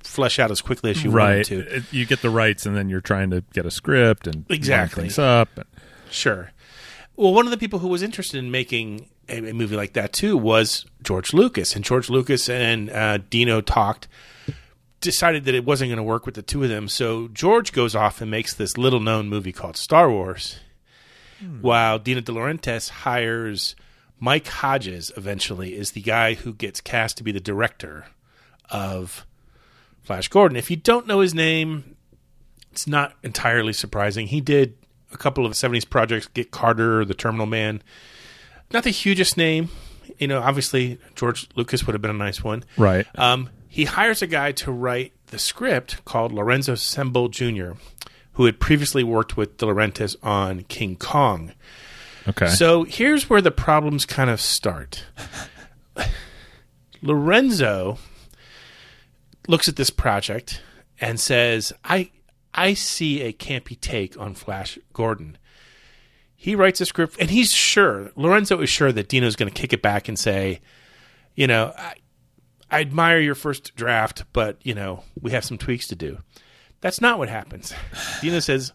flesh 0.02 0.38
out 0.38 0.50
as 0.50 0.60
quickly 0.60 0.90
as 0.90 1.02
you 1.04 1.10
want 1.10 1.18
right. 1.18 1.46
them 1.46 1.66
to. 1.66 1.82
You 1.90 2.06
get 2.06 2.22
the 2.22 2.30
rights, 2.30 2.66
and 2.66 2.76
then 2.76 2.88
you're 2.88 3.00
trying 3.00 3.30
to 3.30 3.42
get 3.52 3.66
a 3.66 3.70
script 3.70 4.26
and 4.26 4.46
Exactly. 4.48 5.02
things 5.04 5.18
up. 5.18 5.48
And, 5.56 5.66
Sure. 6.10 6.50
Well, 7.16 7.32
one 7.34 7.46
of 7.46 7.50
the 7.50 7.58
people 7.58 7.78
who 7.78 7.88
was 7.88 8.02
interested 8.02 8.38
in 8.38 8.50
making 8.50 9.08
a, 9.28 9.50
a 9.50 9.54
movie 9.54 9.76
like 9.76 9.92
that 9.92 10.12
too 10.12 10.36
was 10.36 10.86
George 11.02 11.32
Lucas, 11.32 11.76
and 11.76 11.84
George 11.84 12.10
Lucas 12.10 12.48
and 12.48 12.90
uh, 12.90 13.18
Dino 13.30 13.60
talked. 13.60 14.08
Decided 15.02 15.46
that 15.46 15.54
it 15.54 15.64
wasn't 15.64 15.88
going 15.88 15.96
to 15.96 16.02
work 16.02 16.26
with 16.26 16.34
the 16.34 16.42
two 16.42 16.62
of 16.62 16.68
them, 16.68 16.86
so 16.86 17.28
George 17.28 17.72
goes 17.72 17.94
off 17.94 18.20
and 18.20 18.30
makes 18.30 18.52
this 18.52 18.76
little-known 18.76 19.30
movie 19.30 19.50
called 19.50 19.78
Star 19.78 20.10
Wars, 20.10 20.58
while 21.62 21.98
Dino 21.98 22.20
De 22.20 22.30
Laurentiis 22.30 22.90
hires 22.90 23.74
Mike 24.20 24.46
Hodges. 24.46 25.10
Eventually, 25.16 25.74
is 25.74 25.92
the 25.92 26.02
guy 26.02 26.34
who 26.34 26.52
gets 26.52 26.80
cast 26.80 27.16
to 27.16 27.24
be 27.24 27.32
the 27.32 27.40
director 27.40 28.06
of 28.70 29.26
Flash 30.02 30.28
Gordon. 30.28 30.56
If 30.56 30.70
you 30.70 30.76
don't 30.76 31.06
know 31.06 31.20
his 31.20 31.34
name, 31.34 31.96
it's 32.70 32.86
not 32.86 33.14
entirely 33.22 33.72
surprising. 33.72 34.28
He 34.28 34.40
did 34.40 34.76
a 35.12 35.16
couple 35.16 35.44
of 35.44 35.52
70s 35.52 35.88
projects, 35.88 36.28
Get 36.28 36.50
Carter, 36.50 37.04
The 37.04 37.14
Terminal 37.14 37.46
Man. 37.46 37.82
Not 38.72 38.84
the 38.84 38.90
hugest 38.90 39.36
name. 39.36 39.68
You 40.18 40.28
know, 40.28 40.40
obviously, 40.40 40.98
George 41.16 41.48
Lucas 41.56 41.86
would 41.86 41.94
have 41.94 42.02
been 42.02 42.10
a 42.10 42.14
nice 42.14 42.44
one. 42.44 42.64
Right. 42.76 43.06
Um, 43.16 43.50
he 43.68 43.84
hires 43.84 44.22
a 44.22 44.26
guy 44.26 44.52
to 44.52 44.72
write 44.72 45.12
the 45.26 45.38
script 45.38 46.04
called 46.04 46.32
Lorenzo 46.32 46.74
Semple 46.74 47.28
Jr., 47.28 47.72
who 48.34 48.44
had 48.44 48.60
previously 48.60 49.04
worked 49.04 49.36
with 49.36 49.56
De 49.56 49.66
Laurentiis 49.66 50.16
on 50.22 50.64
King 50.64 50.96
Kong. 50.96 51.52
Okay. 52.28 52.48
So 52.48 52.84
here's 52.84 53.30
where 53.30 53.40
the 53.40 53.50
problems 53.50 54.04
kind 54.06 54.30
of 54.30 54.40
start. 54.40 55.04
Lorenzo 57.02 57.98
looks 59.48 59.68
at 59.68 59.76
this 59.76 59.90
project 59.90 60.62
and 61.00 61.18
says, 61.18 61.72
"I 61.84 62.10
I 62.52 62.74
see 62.74 63.22
a 63.22 63.32
campy 63.32 63.78
take 63.80 64.18
on 64.18 64.34
Flash 64.34 64.78
Gordon." 64.92 65.38
He 66.36 66.54
writes 66.54 66.80
a 66.80 66.86
script, 66.86 67.16
and 67.20 67.30
he's 67.30 67.52
sure 67.52 68.12
Lorenzo 68.16 68.60
is 68.60 68.70
sure 68.70 68.92
that 68.92 69.08
Dino's 69.08 69.36
going 69.36 69.50
to 69.50 69.60
kick 69.60 69.72
it 69.72 69.82
back 69.82 70.08
and 70.08 70.18
say, 70.18 70.60
"You 71.34 71.46
know, 71.46 71.72
I, 71.76 71.94
I 72.70 72.80
admire 72.80 73.20
your 73.20 73.34
first 73.34 73.74
draft, 73.76 74.24
but 74.32 74.58
you 74.62 74.74
know, 74.74 75.04
we 75.20 75.30
have 75.32 75.44
some 75.44 75.58
tweaks 75.58 75.86
to 75.88 75.96
do." 75.96 76.18
That's 76.80 77.00
not 77.00 77.18
what 77.18 77.28
happens. 77.28 77.74
Dino 78.22 78.40
says, 78.40 78.72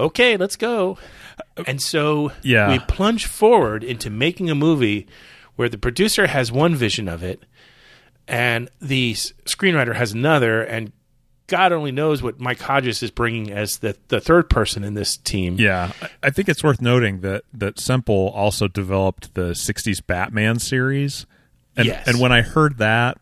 "Okay, 0.00 0.36
let's 0.36 0.56
go." 0.56 0.98
Uh, 1.56 1.64
and 1.66 1.80
so 1.80 2.32
Yeah. 2.42 2.70
we 2.70 2.78
plunge 2.80 3.26
forward 3.26 3.84
into 3.84 4.10
making 4.10 4.50
a 4.50 4.54
movie 4.54 5.06
where 5.56 5.68
the 5.68 5.78
producer 5.78 6.26
has 6.26 6.50
one 6.50 6.74
vision 6.74 7.08
of 7.08 7.22
it 7.22 7.44
and 8.28 8.68
the 8.80 9.12
s- 9.12 9.32
screenwriter 9.44 9.94
has 9.94 10.12
another 10.12 10.62
and 10.62 10.92
God 11.46 11.72
only 11.72 11.90
knows 11.90 12.22
what 12.22 12.38
Mike 12.38 12.60
Hodges 12.60 13.02
is 13.02 13.10
bringing 13.10 13.50
as 13.50 13.78
the 13.78 13.96
the 14.08 14.20
third 14.20 14.48
person 14.48 14.84
in 14.84 14.94
this 14.94 15.16
team. 15.16 15.56
Yeah, 15.58 15.90
I- 16.00 16.08
I 16.24 16.30
think 16.30 16.48
it's 16.48 16.62
worth 16.62 16.80
noting 16.80 17.22
that 17.22 17.42
that 17.52 17.80
Semple 17.80 18.28
also 18.34 18.68
developed 18.68 19.34
the 19.34 19.54
'60s 19.56 20.00
Batman 20.00 20.60
series, 20.60 21.26
and 21.76 21.86
Yes. 21.86 22.06
and 22.06 22.20
when 22.20 22.30
I 22.30 22.42
heard 22.42 22.78
that, 22.78 23.18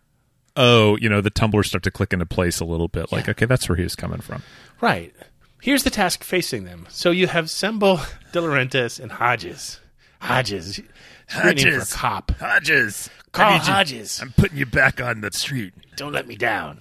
oh, 0.56 0.98
you 0.98 1.08
know, 1.08 1.22
the 1.22 1.30
tumblers 1.30 1.68
start 1.68 1.82
to 1.84 1.90
click 1.90 2.12
into 2.12 2.26
place 2.26 2.60
a 2.60 2.66
little 2.66 2.88
bit. 2.88 3.10
Like, 3.10 3.30
okay, 3.30 3.46
that's 3.46 3.66
where 3.66 3.76
he 3.76 3.82
was 3.84 3.96
coming 3.96 4.20
from. 4.20 4.42
Right. 4.82 5.14
Here's 5.60 5.82
the 5.82 5.90
task 5.90 6.22
facing 6.24 6.64
them. 6.64 6.86
So 6.88 7.10
you 7.10 7.26
have 7.26 7.50
Semple, 7.50 8.00
De 8.32 8.40
Laurentiis, 8.40 9.00
and 9.02 9.12
Hodges. 9.12 9.80
Hodges. 10.20 10.78
It's 10.78 11.34
a 11.36 11.42
great 11.42 11.56
name 11.56 11.66
for 11.66 11.78
Hodges. 11.80 11.92
cop. 11.92 12.30
Hodges, 12.40 13.10
need 13.36 13.44
you- 13.66 13.72
Hodges. 13.72 14.20
I'm 14.22 14.32
putting 14.32 14.58
you 14.58 14.66
back 14.66 15.00
on 15.00 15.20
the 15.20 15.30
street. 15.32 15.74
Don't 15.96 16.12
let 16.12 16.26
me 16.26 16.36
down. 16.36 16.80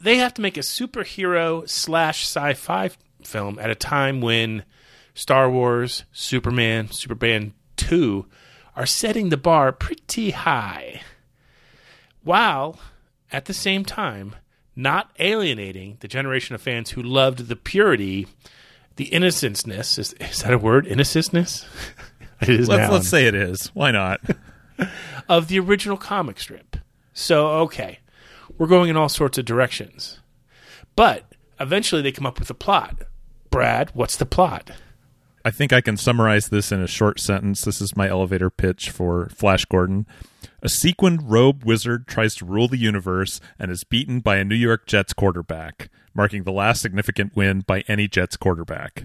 They 0.00 0.16
have 0.16 0.32
to 0.34 0.42
make 0.42 0.56
a 0.56 0.60
superhero 0.60 1.68
slash 1.68 2.22
sci 2.24 2.54
fi 2.54 2.90
film 3.22 3.58
at 3.58 3.68
a 3.70 3.74
time 3.74 4.20
when 4.22 4.64
Star 5.14 5.50
Wars, 5.50 6.04
Superman, 6.12 6.90
Superman 6.90 7.52
2 7.76 8.26
are 8.76 8.86
setting 8.86 9.28
the 9.28 9.36
bar 9.36 9.72
pretty 9.72 10.30
high. 10.30 11.02
While 12.22 12.78
at 13.30 13.44
the 13.44 13.54
same 13.54 13.84
time 13.84 14.36
not 14.82 15.10
alienating 15.18 15.96
the 16.00 16.08
generation 16.08 16.54
of 16.54 16.62
fans 16.62 16.90
who 16.90 17.02
loved 17.02 17.48
the 17.48 17.56
purity, 17.56 18.26
the 18.96 19.06
innocenceness 19.06 19.98
is, 19.98 20.12
is 20.14 20.42
that 20.42 20.52
a 20.52 20.58
word? 20.58 20.86
Innocenceness? 20.86 21.66
it 22.40 22.48
is 22.48 22.68
let's, 22.68 22.90
let's 22.90 23.08
say 23.08 23.26
it 23.26 23.34
is. 23.34 23.68
Why 23.74 23.90
not? 23.90 24.20
of 25.28 25.48
the 25.48 25.58
original 25.58 25.96
comic 25.96 26.40
strip. 26.40 26.76
So, 27.12 27.48
okay, 27.62 28.00
we're 28.58 28.66
going 28.66 28.90
in 28.90 28.96
all 28.96 29.08
sorts 29.08 29.38
of 29.38 29.44
directions. 29.44 30.20
But 30.96 31.24
eventually 31.58 32.02
they 32.02 32.12
come 32.12 32.26
up 32.26 32.38
with 32.38 32.50
a 32.50 32.54
plot. 32.54 33.02
Brad, 33.50 33.90
what's 33.94 34.16
the 34.16 34.26
plot? 34.26 34.70
I 35.44 35.50
think 35.50 35.72
I 35.72 35.80
can 35.80 35.96
summarize 35.96 36.48
this 36.48 36.70
in 36.70 36.82
a 36.82 36.86
short 36.86 37.18
sentence. 37.18 37.62
This 37.62 37.80
is 37.80 37.96
my 37.96 38.08
elevator 38.08 38.50
pitch 38.50 38.90
for 38.90 39.28
Flash 39.30 39.64
Gordon. 39.64 40.06
A 40.62 40.68
sequined 40.68 41.30
robe 41.30 41.64
wizard 41.64 42.06
tries 42.06 42.34
to 42.36 42.44
rule 42.44 42.68
the 42.68 42.76
universe 42.76 43.40
and 43.58 43.70
is 43.70 43.82
beaten 43.84 44.20
by 44.20 44.36
a 44.36 44.44
New 44.44 44.54
York 44.54 44.86
Jets 44.86 45.14
quarterback, 45.14 45.88
marking 46.12 46.42
the 46.44 46.52
last 46.52 46.82
significant 46.82 47.34
win 47.34 47.60
by 47.60 47.82
any 47.88 48.06
Jets 48.08 48.36
quarterback. 48.36 49.04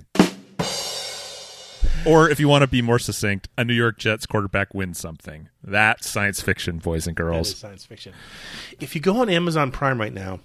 Or 2.06 2.30
if 2.30 2.40
you 2.40 2.48
want 2.48 2.62
to 2.62 2.68
be 2.68 2.82
more 2.82 3.00
succinct, 3.00 3.48
a 3.58 3.64
New 3.64 3.74
York 3.74 3.98
Jets 3.98 4.26
quarterback 4.26 4.74
wins 4.74 5.00
something. 5.00 5.50
That's 5.64 6.08
science 6.08 6.42
fiction, 6.42 6.78
boys 6.78 7.08
and 7.08 7.16
girls. 7.16 7.56
science 7.56 7.86
fiction. 7.86 8.14
If 8.80 8.94
you 8.94 9.02
go 9.02 9.22
on 9.22 9.30
Amazon 9.30 9.72
Prime 9.72 10.00
right 10.00 10.14
now 10.14 10.42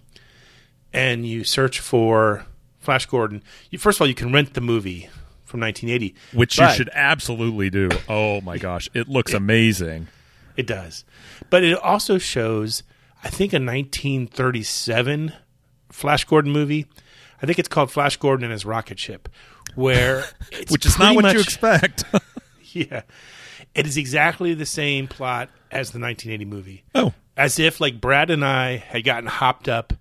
and 0.92 1.26
you 1.26 1.44
search 1.44 1.80
for 1.80 2.46
Flash 2.78 3.04
Gordon, 3.06 3.42
you, 3.68 3.78
first 3.78 3.98
of 3.98 4.02
all, 4.02 4.08
you 4.08 4.14
can 4.14 4.32
rent 4.32 4.54
the 4.54 4.60
movie 4.62 5.10
from 5.44 5.60
1980, 5.60 6.14
Which 6.32 6.58
you 6.58 6.70
should 6.70 6.88
absolutely 6.94 7.68
do. 7.68 7.90
Oh 8.08 8.40
my 8.40 8.56
gosh, 8.56 8.88
it 8.94 9.08
looks 9.08 9.34
amazing. 9.34 10.06
It 10.60 10.66
does. 10.66 11.06
But 11.48 11.64
it 11.64 11.78
also 11.78 12.18
shows, 12.18 12.82
I 13.24 13.30
think, 13.30 13.54
a 13.54 13.56
1937 13.56 15.32
Flash 15.88 16.24
Gordon 16.24 16.52
movie. 16.52 16.84
I 17.42 17.46
think 17.46 17.58
it's 17.58 17.66
called 17.66 17.90
Flash 17.90 18.18
Gordon 18.18 18.44
and 18.44 18.52
his 18.52 18.66
rocket 18.66 18.98
ship, 18.98 19.30
where 19.74 20.26
it's 20.52 20.70
Which 20.70 20.84
is 20.84 20.98
not 20.98 21.16
what 21.16 21.32
you 21.32 21.40
expect. 21.40 22.04
yeah. 22.72 23.04
It 23.74 23.86
is 23.86 23.96
exactly 23.96 24.52
the 24.52 24.66
same 24.66 25.08
plot 25.08 25.48
as 25.70 25.92
the 25.92 25.98
1980 25.98 26.44
movie. 26.44 26.84
Oh. 26.94 27.14
As 27.38 27.58
if, 27.58 27.80
like, 27.80 27.98
Brad 27.98 28.28
and 28.28 28.44
I 28.44 28.76
had 28.76 29.02
gotten 29.02 29.28
hopped 29.28 29.66
up 29.66 29.94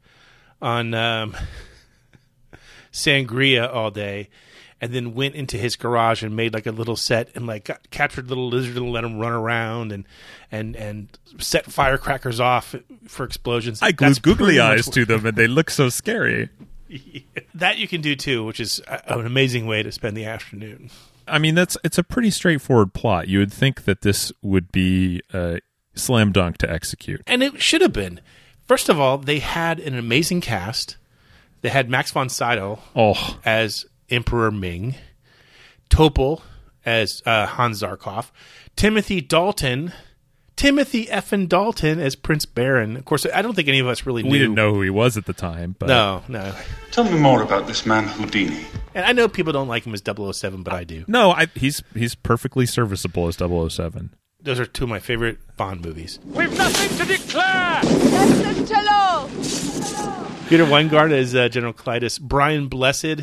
on 0.62 0.94
um, 0.94 1.38
sangria 2.92 3.74
all 3.74 3.92
day 3.92 4.28
and 4.82 4.94
then 4.94 5.14
went 5.14 5.36
into 5.36 5.58
his 5.58 5.76
garage 5.76 6.24
and 6.24 6.36
made 6.36 6.54
like 6.54 6.66
a 6.66 6.72
little 6.72 6.96
set 6.96 7.30
and 7.36 7.46
like 7.48 7.66
got, 7.66 7.90
captured 7.92 8.30
little 8.30 8.48
lizard 8.50 8.78
and 8.78 8.92
let 8.92 9.04
him 9.04 9.18
run 9.20 9.34
around 9.34 9.92
and 9.92 10.06
and 10.52 10.76
and 10.76 11.18
set 11.38 11.66
firecrackers 11.66 12.40
off 12.40 12.76
for 13.08 13.24
explosions. 13.26 13.82
I 13.82 13.92
glued 13.92 14.22
googly 14.22 14.60
eyes 14.60 14.88
to 14.90 15.06
them 15.06 15.26
and 15.26 15.36
they 15.38 15.48
look 15.48 15.70
so 15.70 15.90
scary. 15.90 16.50
that 17.54 17.78
you 17.78 17.88
can 17.88 18.02
do 18.02 18.16
too, 18.16 18.44
which 18.46 18.60
is 18.60 18.82
an 18.88 19.26
amazing 19.26 19.68
way 19.68 19.84
to 19.84 19.92
spend 19.92 20.18
the 20.18 20.26
afternoon. 20.26 20.90
I 21.28 21.38
mean, 21.38 21.54
that's 21.56 21.78
it's 21.84 21.98
a 21.98 22.04
pretty 22.04 22.32
straightforward 22.32 22.94
plot. 22.94 23.28
You 23.28 23.40
would 23.40 23.54
think 23.54 23.84
that 23.84 24.02
this 24.02 24.32
would 24.42 24.72
be 24.72 25.22
a 25.34 25.60
slam 25.94 26.32
dunk 26.32 26.58
to 26.60 26.72
execute. 26.72 27.22
And 27.28 27.44
it 27.44 27.62
should 27.62 27.82
have 27.82 27.94
been. 27.94 28.20
First 28.68 28.90
of 28.90 29.00
all, 29.00 29.18
they 29.18 29.40
had 29.40 29.80
an 29.80 29.96
amazing 29.96 30.42
cast. 30.42 30.98
They 31.62 31.70
had 31.70 31.90
Max 31.90 32.12
von 32.12 32.30
Sydow 32.30 32.80
Oh. 32.96 33.40
as 33.44 33.86
Emperor 34.10 34.52
Ming, 34.52 34.96
Topol 35.90 36.42
as 36.86 37.22
uh, 37.26 37.46
Hans 37.46 37.82
Zarkov, 37.82 38.32
Timothy 38.76 39.22
Dalton, 39.22 39.92
Timothy 40.56 41.06
effin 41.08 41.48
Dalton 41.48 42.00
as 42.00 42.16
Prince 42.16 42.46
Barin. 42.46 42.98
Of 42.98 43.06
course, 43.06 43.26
I 43.34 43.42
don't 43.42 43.54
think 43.56 43.68
any 43.68 43.80
of 43.80 43.88
us 43.88 44.06
really 44.06 44.24
knew. 44.24 44.32
We 44.32 44.40
didn't 44.40 44.56
know 44.56 44.74
who 44.74 44.82
he 44.82 44.90
was 44.90 45.16
at 45.18 45.26
the 45.26 45.34
time, 45.34 45.76
but 45.80 45.88
No, 45.88 46.24
no. 46.28 46.54
Tell 46.92 47.04
me 47.06 47.18
more 47.18 47.42
about 47.42 47.68
this 47.68 47.86
man 47.86 48.06
Houdini. 48.06 48.66
And 48.94 49.06
I 49.06 49.14
know 49.14 49.28
people 49.28 49.54
don't 49.54 49.68
like 49.68 49.86
him 49.86 49.94
as 49.94 50.02
007, 50.06 50.64
but 50.64 50.74
I 50.74 50.84
do. 50.84 51.06
no, 51.08 51.32
I, 51.32 51.48
he's 51.56 51.82
he's 51.96 52.16
perfectly 52.16 52.66
serviceable 52.66 53.28
as 53.28 53.36
007. 53.38 54.14
Those 54.42 54.60
are 54.60 54.66
two 54.66 54.86
of 54.86 54.90
my 54.90 55.00
favorite 55.00 55.38
Bond 55.58 55.84
movies. 55.86 56.18
We've 56.26 56.56
nothing 56.58 56.98
to 56.98 57.06
declare! 57.06 57.82
Peter 60.48 60.66
Wyngarde 60.66 61.12
as 61.12 61.36
uh, 61.36 61.48
General 61.50 61.74
Klytus, 61.74 62.20
Brian 62.20 62.68
Blessed, 62.68 63.22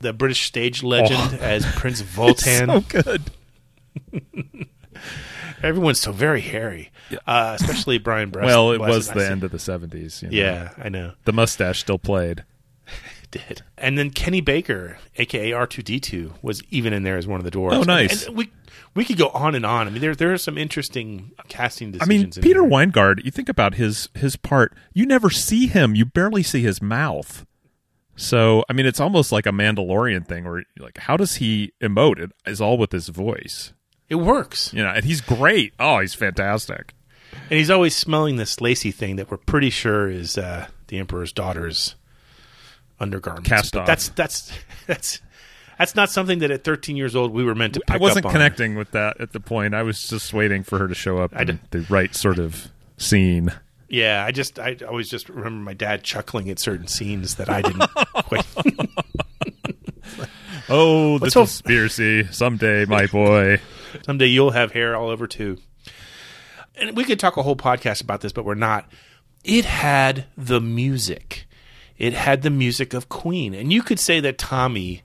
the 0.00 0.12
British 0.12 0.44
stage 0.46 0.82
legend, 0.82 1.38
Oh. 1.40 1.44
as 1.44 1.64
Prince 1.76 2.02
Voltan. 2.02 2.66
so 2.66 3.02
good. 3.02 3.22
Everyone's 5.62 5.98
so 6.00 6.12
very 6.12 6.40
hairy, 6.40 6.90
uh, 7.26 7.56
especially 7.60 7.98
Brian 7.98 8.30
Blessed. 8.30 8.46
well, 8.46 8.70
it 8.72 8.80
was 8.80 9.10
the 9.10 9.28
end 9.28 9.42
of 9.42 9.50
the 9.50 9.58
70s. 9.58 10.22
you 10.22 10.28
know. 10.30 10.36
Yeah, 10.36 10.72
I 10.78 10.88
know. 10.88 11.12
The 11.24 11.32
mustache 11.32 11.80
still 11.80 11.98
played. 11.98 12.44
did. 13.32 13.62
And 13.76 13.98
then 13.98 14.10
Kenny 14.10 14.40
Baker, 14.40 14.98
aka 15.16 15.52
R 15.52 15.66
two 15.66 15.82
D 15.82 15.98
two, 15.98 16.34
was 16.42 16.62
even 16.70 16.92
in 16.92 17.02
there 17.02 17.16
as 17.16 17.26
one 17.26 17.40
of 17.40 17.44
the 17.44 17.50
dwarves. 17.50 17.72
Oh, 17.74 17.82
nice. 17.82 18.20
And, 18.22 18.28
and 18.28 18.36
we 18.38 18.50
we 18.94 19.04
could 19.04 19.18
go 19.18 19.28
on 19.30 19.54
and 19.56 19.66
on. 19.66 19.88
I 19.88 19.90
mean, 19.90 20.00
there 20.00 20.14
there 20.14 20.32
are 20.32 20.38
some 20.38 20.56
interesting 20.56 21.32
casting 21.48 21.90
decisions. 21.92 22.36
I 22.38 22.40
mean, 22.40 22.42
Peter 22.42 22.60
there. 22.60 22.70
Wyngarde, 22.70 23.24
you 23.24 23.30
think 23.32 23.48
about 23.48 23.74
his 23.74 24.08
his 24.14 24.36
part, 24.36 24.74
you 24.94 25.06
never 25.06 25.28
see 25.28 25.66
him. 25.66 25.94
You 25.96 26.04
barely 26.04 26.42
see 26.44 26.62
his 26.62 26.80
mouth. 26.80 27.44
So, 28.18 28.64
I 28.68 28.72
mean, 28.72 28.84
it's 28.84 28.98
almost 28.98 29.30
like 29.30 29.46
a 29.46 29.50
Mandalorian 29.50 30.26
thing 30.26 30.44
where 30.44 30.64
like 30.78 30.98
how 30.98 31.16
does 31.16 31.36
he 31.36 31.72
emote? 31.80 32.18
It 32.18 32.32
is 32.46 32.60
all 32.60 32.76
with 32.76 32.90
his 32.90 33.08
voice. 33.08 33.72
It 34.08 34.16
works. 34.16 34.72
You 34.74 34.82
know, 34.82 34.90
and 34.90 35.04
he's 35.04 35.20
great. 35.20 35.72
Oh, 35.78 36.00
he's 36.00 36.14
fantastic. 36.14 36.94
And 37.32 37.58
he's 37.58 37.70
always 37.70 37.94
smelling 37.94 38.36
this 38.36 38.60
lacy 38.60 38.90
thing 38.90 39.16
that 39.16 39.30
we're 39.30 39.36
pretty 39.36 39.70
sure 39.70 40.08
is 40.10 40.36
uh, 40.36 40.66
the 40.88 40.98
Emperor's 40.98 41.32
daughter's 41.32 41.94
undergarments. 42.98 43.48
Cast 43.48 43.76
off. 43.76 43.86
That's 43.86 44.08
that's 44.08 44.52
that's 44.86 45.20
that's 45.78 45.94
not 45.94 46.10
something 46.10 46.40
that 46.40 46.50
at 46.50 46.64
13 46.64 46.96
years 46.96 47.14
old 47.14 47.32
we 47.32 47.44
were 47.44 47.54
meant 47.54 47.74
to. 47.74 47.80
Pick 47.80 47.94
I 47.94 47.98
wasn't 47.98 48.26
connecting 48.26 48.74
with 48.74 48.90
that 48.90 49.20
at 49.20 49.32
the 49.32 49.40
point. 49.40 49.74
I 49.74 49.82
was 49.82 50.08
just 50.08 50.34
waiting 50.34 50.64
for 50.64 50.78
her 50.78 50.88
to 50.88 50.94
show 50.94 51.18
up 51.18 51.32
in 51.40 51.60
the 51.70 51.86
right 51.88 52.14
sort 52.16 52.40
of 52.40 52.68
scene. 52.96 53.52
Yeah, 53.88 54.24
I 54.26 54.32
just 54.32 54.58
I 54.58 54.76
always 54.86 55.08
just 55.08 55.28
remember 55.28 55.64
my 55.64 55.74
dad 55.74 56.02
chuckling 56.02 56.50
at 56.50 56.58
certain 56.58 56.86
scenes 56.88 57.36
that 57.36 57.48
I 57.48 57.62
didn't 57.62 57.88
quite. 58.14 58.46
Oh, 60.70 61.16
the 61.18 61.24
Let's 61.24 61.34
hope- 61.34 61.46
conspiracy. 61.46 62.26
Someday, 62.30 62.84
my 62.84 63.06
boy. 63.06 63.58
Someday 64.04 64.26
you'll 64.26 64.50
have 64.50 64.72
hair 64.72 64.94
all 64.96 65.08
over 65.08 65.26
too. 65.26 65.56
And 66.76 66.94
we 66.94 67.04
could 67.04 67.18
talk 67.18 67.38
a 67.38 67.42
whole 67.42 67.56
podcast 67.56 68.02
about 68.02 68.20
this, 68.20 68.32
but 68.32 68.44
we're 68.44 68.54
not. 68.54 68.86
It 69.44 69.64
had 69.64 70.26
the 70.36 70.60
music. 70.60 71.46
It 71.96 72.12
had 72.12 72.42
the 72.42 72.50
music 72.50 72.92
of 72.92 73.08
Queen. 73.08 73.54
And 73.54 73.72
you 73.72 73.82
could 73.82 73.98
say 73.98 74.20
that 74.20 74.36
Tommy 74.36 75.02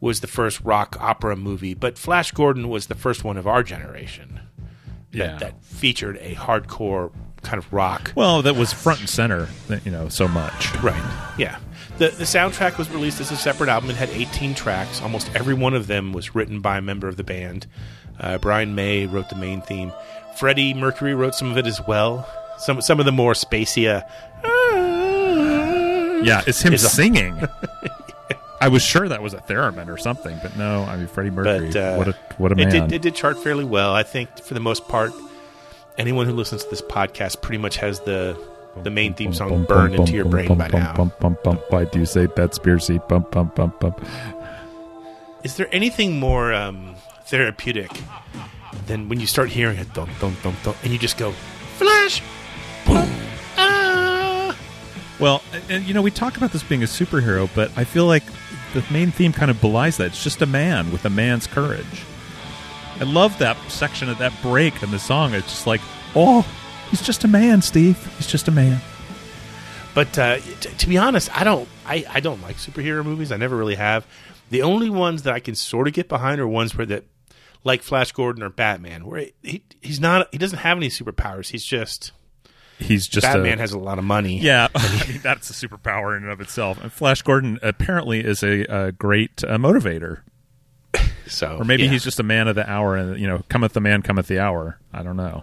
was 0.00 0.20
the 0.20 0.26
first 0.26 0.60
rock 0.62 0.96
opera 1.00 1.36
movie, 1.36 1.74
but 1.74 1.98
Flash 1.98 2.32
Gordon 2.32 2.68
was 2.70 2.86
the 2.86 2.94
first 2.94 3.24
one 3.24 3.36
of 3.36 3.46
our 3.46 3.62
generation 3.62 4.40
that, 5.12 5.18
Yeah. 5.18 5.36
that 5.38 5.62
featured 5.64 6.16
a 6.22 6.34
hardcore 6.34 7.12
kind 7.44 7.58
of 7.62 7.72
rock. 7.72 8.12
Well, 8.14 8.42
that 8.42 8.56
was 8.56 8.72
front 8.72 9.00
and 9.00 9.08
center, 9.08 9.48
you 9.84 9.90
know, 9.90 10.08
so 10.08 10.26
much. 10.28 10.74
Right. 10.82 11.34
Yeah. 11.38 11.58
The 11.98 12.08
the 12.08 12.24
soundtrack 12.24 12.76
was 12.76 12.90
released 12.90 13.20
as 13.20 13.30
a 13.30 13.36
separate 13.36 13.68
album. 13.68 13.90
It 13.90 13.96
had 13.96 14.10
18 14.10 14.54
tracks. 14.54 15.00
Almost 15.00 15.30
every 15.34 15.54
one 15.54 15.74
of 15.74 15.86
them 15.86 16.12
was 16.12 16.34
written 16.34 16.60
by 16.60 16.78
a 16.78 16.82
member 16.82 17.06
of 17.06 17.16
the 17.16 17.22
band. 17.24 17.66
Uh, 18.18 18.38
Brian 18.38 18.74
May 18.74 19.06
wrote 19.06 19.28
the 19.28 19.36
main 19.36 19.60
theme. 19.60 19.92
Freddie 20.36 20.74
Mercury 20.74 21.14
wrote 21.14 21.34
some 21.34 21.50
of 21.52 21.56
it 21.56 21.66
as 21.66 21.80
well. 21.86 22.28
Some 22.58 22.80
some 22.82 22.98
of 22.98 23.06
the 23.06 23.12
more 23.12 23.34
spacia. 23.34 24.04
Yeah, 26.24 26.42
it's 26.46 26.62
him 26.62 26.72
Is 26.72 26.90
singing. 26.90 27.42
I 28.60 28.68
was 28.68 28.82
sure 28.82 29.08
that 29.08 29.20
was 29.22 29.34
a 29.34 29.38
theremin 29.38 29.88
or 29.88 29.98
something, 29.98 30.38
but 30.42 30.56
no. 30.56 30.84
I 30.84 30.96
mean, 30.96 31.06
Freddie 31.06 31.30
Mercury. 31.30 31.70
But 31.70 31.76
uh, 31.76 31.96
what 31.96 32.08
a 32.08 32.12
what 32.38 32.52
a 32.52 32.54
it 32.54 32.68
man! 32.68 32.88
did, 32.88 32.92
it 32.92 33.02
did 33.02 33.14
chart 33.14 33.38
fairly 33.42 33.64
well. 33.64 33.92
I 33.94 34.02
think 34.04 34.38
for 34.42 34.54
the 34.54 34.60
most 34.60 34.88
part, 34.88 35.12
anyone 35.98 36.26
who 36.26 36.32
listens 36.32 36.64
to 36.64 36.70
this 36.70 36.82
podcast 36.82 37.40
pretty 37.42 37.58
much 37.58 37.76
has 37.76 38.00
the 38.00 38.38
the 38.82 38.90
main 38.90 39.14
theme 39.14 39.32
song 39.32 39.50
Bum, 39.50 39.64
burned 39.66 39.92
bum, 39.92 40.00
into 40.00 40.14
your 40.14 40.24
brain 40.24 40.56
by 40.58 40.68
now. 40.68 40.94
Why 41.68 41.84
do 41.84 42.00
you 42.00 42.06
say 42.06 42.26
that, 42.26 42.60
bum. 43.80 43.94
Is 45.44 45.56
there 45.56 45.68
anything 45.72 46.18
more 46.18 46.52
um, 46.52 46.96
therapeutic 47.26 47.90
than 48.86 49.08
when 49.08 49.20
you 49.20 49.26
start 49.26 49.50
hearing 49.50 49.78
it, 49.78 49.92
dum, 49.94 50.10
dum, 50.20 50.36
dum, 50.42 50.56
dum, 50.64 50.74
and 50.82 50.92
you 50.92 50.98
just 50.98 51.18
go, 51.18 51.32
Flash! 51.76 52.20
Boom! 52.86 53.08
Ah! 53.56 54.56
Well, 55.20 55.42
and, 55.52 55.62
and, 55.68 55.84
you 55.84 55.94
know, 55.94 56.02
we 56.02 56.10
talk 56.10 56.36
about 56.36 56.50
this 56.52 56.62
being 56.62 56.82
a 56.82 56.86
superhero, 56.86 57.48
but 57.54 57.70
I 57.76 57.84
feel 57.84 58.06
like 58.06 58.24
the 58.72 58.84
main 58.90 59.10
theme 59.10 59.32
kind 59.32 59.50
of 59.50 59.60
belies 59.60 59.98
that. 59.98 60.06
It's 60.08 60.24
just 60.24 60.42
a 60.42 60.46
man 60.46 60.90
with 60.90 61.04
a 61.04 61.10
man's 61.10 61.46
courage. 61.46 62.04
I 63.00 63.04
love 63.04 63.36
that 63.38 63.56
section 63.68 64.08
of 64.08 64.18
that 64.18 64.32
break 64.42 64.82
in 64.82 64.90
the 64.90 64.98
song. 64.98 65.34
It's 65.34 65.46
just 65.46 65.66
like, 65.66 65.80
oh, 66.14 66.46
he's 66.90 67.02
just 67.02 67.24
a 67.24 67.28
man, 67.28 67.60
Steve. 67.60 67.98
He's 68.16 68.26
just 68.26 68.48
a 68.48 68.52
man. 68.52 68.80
But 69.94 70.18
uh, 70.18 70.38
t- 70.38 70.70
to 70.70 70.88
be 70.88 70.98
honest, 70.98 71.34
I 71.36 71.44
don't. 71.44 71.68
I, 71.86 72.04
I 72.08 72.20
don't 72.20 72.42
like 72.42 72.56
superhero 72.56 73.04
movies. 73.04 73.30
I 73.30 73.36
never 73.36 73.56
really 73.56 73.76
have. 73.76 74.06
The 74.50 74.62
only 74.62 74.90
ones 74.90 75.22
that 75.22 75.34
I 75.34 75.40
can 75.40 75.54
sort 75.54 75.86
of 75.86 75.94
get 75.94 76.08
behind 76.08 76.40
are 76.40 76.48
ones 76.48 76.76
where 76.76 76.86
that, 76.86 77.04
like 77.62 77.82
Flash 77.82 78.12
Gordon 78.12 78.42
or 78.42 78.50
Batman, 78.50 79.06
where 79.06 79.26
he 79.42 79.62
he's 79.80 80.00
not 80.00 80.28
he 80.32 80.38
doesn't 80.38 80.58
have 80.58 80.76
any 80.76 80.88
superpowers. 80.88 81.48
He's 81.48 81.64
just 81.64 82.12
he's 82.78 83.06
just 83.06 83.24
Batman 83.24 83.58
a, 83.58 83.60
has 83.60 83.72
a 83.72 83.78
lot 83.78 83.98
of 83.98 84.04
money. 84.04 84.38
Yeah, 84.38 84.68
I 84.74 85.06
mean 85.08 85.20
that's 85.22 85.50
a 85.50 85.66
superpower 85.66 86.16
in 86.16 86.24
and 86.24 86.32
of 86.32 86.40
itself. 86.40 86.80
And 86.82 86.92
Flash 86.92 87.22
Gordon 87.22 87.58
apparently 87.62 88.20
is 88.20 88.42
a, 88.42 88.64
a 88.64 88.92
great 88.92 89.44
uh, 89.44 89.58
motivator. 89.58 90.20
So, 91.26 91.56
or 91.58 91.64
maybe 91.64 91.84
yeah. 91.84 91.90
he's 91.90 92.04
just 92.04 92.20
a 92.20 92.22
man 92.22 92.48
of 92.48 92.54
the 92.54 92.68
hour, 92.68 92.96
and 92.96 93.18
you 93.18 93.26
know, 93.26 93.42
cometh 93.48 93.72
the 93.72 93.80
man, 93.80 94.02
cometh 94.02 94.26
the 94.26 94.38
hour. 94.38 94.78
I 94.92 95.02
don't 95.02 95.16
know. 95.16 95.42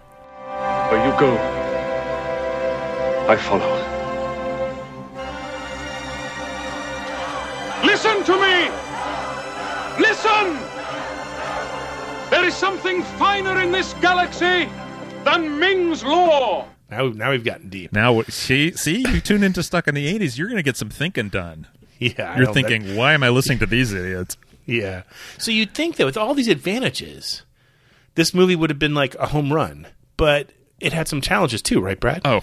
Where 0.90 1.04
you 1.04 1.18
go, 1.18 1.36
I 3.28 3.36
follow. 3.36 3.92
Listen 7.84 8.22
to 8.24 8.32
me! 8.32 8.70
Listen! 10.00 10.56
There 12.30 12.44
is 12.44 12.54
something 12.54 13.02
finer 13.02 13.60
in 13.60 13.72
this 13.72 13.92
galaxy 13.94 14.68
than 15.24 15.58
Ming's 15.58 16.04
law. 16.04 16.66
Now, 16.90 17.08
now 17.08 17.30
we've 17.30 17.44
gotten 17.44 17.68
deep. 17.68 17.92
Now, 17.92 18.22
see, 18.22 18.72
see, 18.72 18.98
you 18.98 19.20
tune 19.20 19.42
into 19.42 19.62
Stuck 19.62 19.88
in 19.88 19.94
the 19.94 20.18
'80s, 20.18 20.38
you're 20.38 20.48
going 20.48 20.58
to 20.58 20.62
get 20.62 20.76
some 20.76 20.90
thinking 20.90 21.28
done. 21.28 21.66
Yeah, 21.98 22.36
you're 22.36 22.52
thinking, 22.52 22.82
that- 22.82 22.96
why 22.96 23.12
am 23.12 23.22
I 23.22 23.28
listening 23.28 23.60
to 23.60 23.66
these 23.66 23.92
idiots? 23.92 24.36
Yeah. 24.66 25.02
So 25.38 25.50
you'd 25.50 25.74
think 25.74 25.96
that 25.96 26.06
with 26.06 26.16
all 26.16 26.34
these 26.34 26.48
advantages, 26.48 27.42
this 28.14 28.34
movie 28.34 28.56
would 28.56 28.70
have 28.70 28.78
been 28.78 28.94
like 28.94 29.14
a 29.16 29.28
home 29.28 29.52
run, 29.52 29.86
but 30.16 30.50
it 30.80 30.92
had 30.92 31.08
some 31.08 31.20
challenges 31.20 31.62
too, 31.62 31.80
right, 31.80 31.98
Brad? 31.98 32.22
Oh, 32.24 32.40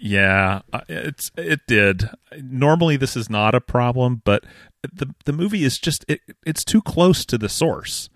yeah, 0.00 0.60
uh, 0.72 0.80
it's 0.88 1.30
it 1.36 1.60
did. 1.66 2.08
Normally, 2.40 2.96
this 2.96 3.16
is 3.16 3.28
not 3.28 3.54
a 3.54 3.60
problem, 3.60 4.22
but 4.24 4.44
the 4.92 5.12
the 5.24 5.32
movie 5.32 5.64
is 5.64 5.78
just 5.78 6.04
it, 6.08 6.20
it's 6.46 6.64
too 6.64 6.80
close 6.82 7.24
to 7.26 7.36
the 7.36 7.48
source. 7.48 8.08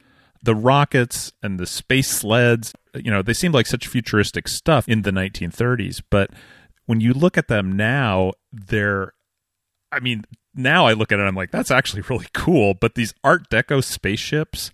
The 0.43 0.55
rockets 0.55 1.33
and 1.43 1.59
the 1.59 1.67
space 1.67 2.09
sleds, 2.09 2.75
you 2.95 3.11
know, 3.11 3.23
they 3.23 3.33
seem 3.33 3.51
like 3.53 3.67
such 3.67 3.89
futuristic 3.89 4.47
stuff 4.47 4.87
in 4.89 5.03
the 5.03 5.11
1930s, 5.11 6.03
but 6.11 6.31
when 6.87 7.01
you 7.01 7.15
look 7.15 7.39
at 7.39 7.49
them 7.49 7.73
now, 7.73 8.33
they're 8.53 9.13
I 9.91 10.01
mean, 10.01 10.25
now 10.55 10.87
I 10.87 10.93
look 10.93 11.13
at 11.13 11.19
it, 11.19 11.23
I'm 11.23 11.35
like, 11.35 11.51
that's 11.51 11.71
actually 11.71 12.03
really 12.09 12.29
cool. 12.33 12.75
But 12.75 12.95
these 12.95 13.15
Art 13.23 13.49
Deco 13.51 13.83
spaceships 13.83 14.71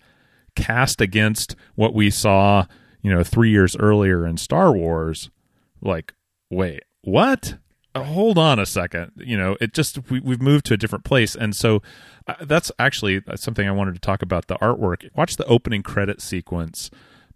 cast 0.55 1.01
against 1.01 1.57
what 1.75 1.95
we 1.95 2.11
saw, 2.11 2.67
you 3.03 3.13
know, 3.13 3.23
three 3.23 3.51
years 3.51 3.77
earlier 3.77 4.27
in 4.27 4.37
Star 4.37 4.73
Wars, 4.73 5.31
like, 5.81 6.15
wait, 6.51 6.83
what? 7.03 7.57
Uh, 7.95 8.05
hold 8.05 8.39
on 8.39 8.59
a 8.59 8.67
second. 8.67 9.13
You 9.17 9.37
know, 9.37 9.57
it 9.61 9.73
just 9.75 10.11
we, 10.11 10.21
we've 10.21 10.43
moved 10.43 10.67
to 10.67 10.75
a 10.75 10.77
different 10.77 11.05
place, 11.05 11.35
and 11.35 11.57
so 11.57 11.83
uh, 12.27 12.35
that's 12.43 12.71
actually 12.79 13.23
something 13.35 13.67
I 13.67 13.73
wanted 13.73 13.95
to 13.95 14.01
talk 14.01 14.23
about. 14.23 14.47
The 14.47 14.57
artwork. 14.57 15.09
Watch 15.17 15.37
the 15.37 15.47
opening 15.47 15.83
credit 15.83 16.21
sequence. 16.21 16.91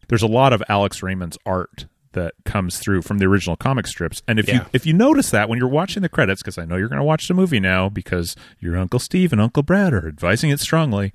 There's 0.09 0.23
a 0.23 0.29
lot 0.29 0.53
of 0.53 0.63
Alex 0.69 1.03
Raymond's 1.03 1.39
art 1.47 1.87
that 2.15 2.35
comes 2.45 2.79
through 2.79 3.03
from 3.03 3.19
the 3.19 3.27
original 3.27 3.57
comic 3.57 3.87
strips. 3.87 4.23
And 4.27 4.39
if 4.39 4.49
you 4.49 4.61
if 4.73 4.87
you 4.87 4.93
notice 4.93 5.31
that 5.31 5.49
when 5.49 5.59
you're 5.59 5.69
watching 5.69 6.03
the 6.03 6.09
credits, 6.09 6.43
because 6.43 6.59
I 6.59 6.65
know 6.65 6.77
you're 6.77 6.89
going 6.89 6.99
to 6.99 7.05
watch 7.05 7.29
the 7.29 7.35
movie 7.35 7.61
now 7.61 7.89
because 7.89 8.35
your 8.59 8.77
Uncle 8.77 8.99
Steve 8.99 9.33
and 9.33 9.41
Uncle 9.41 9.63
Brad 9.63 9.93
are 9.93 10.09
advising 10.09 10.51
it 10.51 10.61
strongly, 10.61 11.13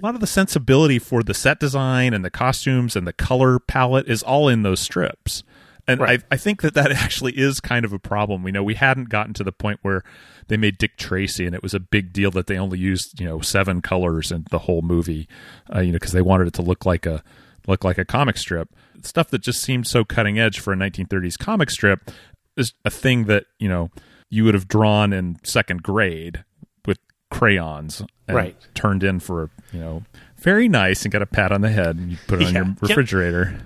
a 0.00 0.04
lot 0.04 0.14
of 0.14 0.20
the 0.20 0.26
sensibility 0.26 0.98
for 0.98 1.22
the 1.22 1.34
set 1.34 1.60
design 1.60 2.14
and 2.14 2.24
the 2.24 2.30
costumes 2.30 2.96
and 2.96 3.06
the 3.06 3.12
color 3.12 3.58
palette 3.58 4.08
is 4.08 4.22
all 4.22 4.48
in 4.48 4.62
those 4.62 4.80
strips. 4.80 5.42
And 5.88 6.00
Right. 6.00 6.22
I, 6.30 6.34
I 6.34 6.36
think 6.36 6.62
that 6.62 6.74
that 6.74 6.92
actually 6.92 7.32
is 7.32 7.60
kind 7.60 7.84
of 7.84 7.92
a 7.92 7.98
problem. 7.98 8.42
We 8.42 8.52
know 8.52 8.62
we 8.62 8.74
hadn't 8.74 9.08
gotten 9.08 9.34
to 9.34 9.44
the 9.44 9.52
point 9.52 9.80
where 9.82 10.02
they 10.48 10.56
made 10.56 10.78
Dick 10.78 10.96
Tracy, 10.96 11.46
and 11.46 11.54
it 11.54 11.62
was 11.62 11.74
a 11.74 11.80
big 11.80 12.12
deal 12.12 12.30
that 12.32 12.46
they 12.46 12.58
only 12.58 12.78
used 12.78 13.18
you 13.18 13.26
know 13.26 13.40
seven 13.40 13.82
colors 13.82 14.30
in 14.30 14.46
the 14.50 14.60
whole 14.60 14.82
movie, 14.82 15.28
uh, 15.74 15.80
you 15.80 15.92
know, 15.92 15.96
because 15.96 16.12
they 16.12 16.22
wanted 16.22 16.48
it 16.48 16.54
to 16.54 16.62
look 16.62 16.86
like 16.86 17.06
a 17.06 17.22
look 17.66 17.84
like 17.84 17.98
a 17.98 18.04
comic 18.04 18.36
strip. 18.36 18.68
Stuff 19.02 19.30
that 19.30 19.40
just 19.42 19.62
seemed 19.62 19.86
so 19.86 20.04
cutting 20.04 20.38
edge 20.38 20.60
for 20.60 20.72
a 20.72 20.76
1930s 20.76 21.38
comic 21.38 21.70
strip 21.70 22.10
is 22.56 22.72
a 22.84 22.90
thing 22.90 23.24
that 23.24 23.44
you 23.58 23.68
know 23.68 23.90
you 24.30 24.44
would 24.44 24.54
have 24.54 24.68
drawn 24.68 25.12
in 25.12 25.38
second 25.42 25.82
grade 25.82 26.44
with 26.86 26.98
crayons, 27.30 28.00
and 28.28 28.36
Right. 28.36 28.56
Turned 28.74 29.02
in 29.02 29.20
for 29.20 29.50
you 29.72 29.80
know 29.80 30.02
very 30.38 30.68
nice 30.68 31.02
and 31.04 31.12
got 31.12 31.22
a 31.22 31.26
pat 31.26 31.52
on 31.52 31.60
the 31.60 31.70
head, 31.70 31.96
and 31.96 32.10
you 32.12 32.18
put 32.26 32.40
it 32.42 32.46
on 32.48 32.54
Yeah. 32.54 32.64
your 32.64 32.74
refrigerator. 32.80 33.58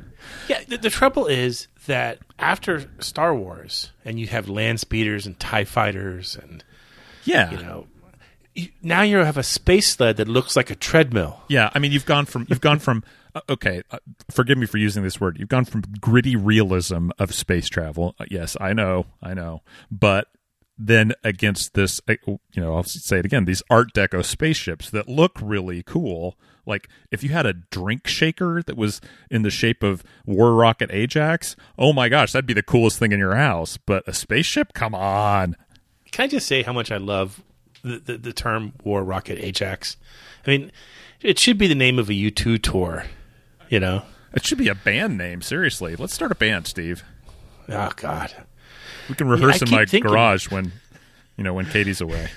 Yeah, 0.49 0.61
the, 0.67 0.77
the 0.79 0.91
trouble 0.91 1.27
is 1.27 1.69
that 1.87 2.19
after 2.39 2.85
Star 2.99 3.35
Wars, 3.35 3.93
and 4.05 4.19
you 4.19 4.27
have 4.29 4.49
land 4.49 4.81
speeders 4.81 5.27
and 5.27 5.39
Tie 5.39 5.65
fighters, 5.65 6.37
and 6.41 6.65
Yeah, 7.25 7.51
you 7.51 7.57
know, 7.59 7.87
you, 8.55 8.69
now 8.83 9.03
you 9.03 9.19
have 9.19 9.37
a 9.37 9.43
space 9.43 9.93
sled 9.95 10.17
that 10.17 10.29
looks 10.29 10.57
like 10.57 10.71
a 10.71 10.75
treadmill. 10.75 11.43
Yeah, 11.49 11.71
I 11.75 11.79
mean 11.79 11.93
you've 11.93 12.07
gone 12.07 12.25
from 12.27 12.47
you've 12.49 12.61
gone 12.61 12.79
from 12.81 13.05
okay, 13.49 13.83
uh, 13.91 13.99
forgive 14.31 14.59
me 14.59 14.67
for 14.67 14.79
using 14.79 15.03
this 15.03 15.21
word. 15.21 15.39
You've 15.39 15.49
gone 15.49 15.65
from 15.65 15.83
gritty 16.01 16.37
realism 16.37 17.11
of 17.19 17.35
space 17.35 17.69
travel. 17.69 18.15
Uh, 18.19 18.25
yes, 18.31 18.57
I 18.61 18.73
know, 18.73 19.07
I 19.23 19.35
know, 19.35 19.63
but 19.91 20.29
then 20.79 21.13
against 21.25 21.75
this, 21.75 22.01
uh, 22.09 22.15
you 22.27 22.39
know, 22.57 22.77
I'll 22.77 22.85
say 22.85 23.19
it 23.19 23.25
again: 23.25 23.45
these 23.45 23.63
Art 23.71 23.93
Deco 23.95 24.25
spaceships 24.25 24.91
that 24.91 25.09
look 25.09 25.39
really 25.41 25.83
cool. 25.83 26.37
Like 26.67 26.89
if 27.11 27.23
you 27.23 27.31
had 27.31 27.47
a 27.47 27.53
drink 27.53 28.07
shaker 28.07 28.63
that 28.67 28.77
was 28.77 29.01
in 29.31 29.43
the 29.43 29.51
shape 29.51 29.83
of 29.83 30.03
War 30.25 30.55
Rocket 30.55 30.91
Ajax, 30.93 31.57
oh 31.79 31.93
my 31.93 32.09
gosh, 32.09 32.33
that'd 32.33 32.47
be 32.47 32.53
the 32.53 32.63
coolest 32.63 32.99
thing 32.99 33.13
in 33.13 33.19
your 33.19 33.37
house. 33.37 33.77
But 33.77 34.07
a 34.07 34.13
spaceship, 34.13 34.73
come 34.73 34.95
on. 34.95 35.57
Can 36.11 36.25
I 36.25 36.29
just 36.29 36.47
say 36.47 36.63
how 36.63 36.73
much 36.73 36.91
I 36.91 36.97
love 36.97 37.43
the, 37.83 37.99
the, 37.99 38.19
the 38.19 38.33
term 38.33 38.73
War 38.85 39.05
Rocket 39.05 39.39
Ajax? 39.39 39.97
I 40.47 40.51
mean, 40.51 40.73
it 41.21 41.39
should 41.39 41.59
be 41.59 41.67
the 41.67 41.75
name 41.75 41.99
of 41.99 42.09
a 42.09 42.13
U2 42.13 42.63
tour, 42.63 43.05
you 43.69 43.81
know? 43.81 44.03
It 44.35 44.45
should 44.45 44.59
be 44.59 44.69
a 44.69 44.75
band 44.75 45.17
name. 45.17 45.43
Seriously, 45.43 45.97
let's 45.97 46.15
start 46.15 46.33
a 46.33 46.35
band, 46.35 46.67
Steve. 46.67 47.05
Oh, 47.69 47.91
God. 47.97 48.33
We 49.09 49.15
can 49.15 49.29
rehearse 49.29 49.63
I 49.63 49.67
in 49.67 49.71
my 49.73 49.85
thinking- 49.85 50.11
garage 50.11 50.51
when, 50.51 50.73
you 51.37 51.45
know, 51.45 51.55
when 51.55 51.67
Katie's 51.67 52.01
away. 52.01 52.29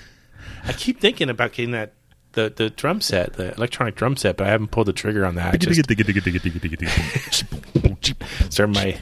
I 0.64 0.72
keep 0.72 1.00
thinking 1.00 1.30
about 1.30 1.52
getting 1.52 1.72
that. 1.72 1.94
The, 2.32 2.52
the 2.54 2.70
drum 2.70 3.00
set, 3.00 3.32
the 3.32 3.52
electronic 3.54 3.96
drum 3.96 4.16
set, 4.16 4.36
but 4.36 4.46
I 4.46 4.50
haven't 4.50 4.70
pulled 4.70 4.86
the 4.86 4.92
trigger 4.92 5.26
on 5.26 5.34
that. 5.34 5.58
Just 5.58 5.84
start 8.50 8.70
my 8.70 8.98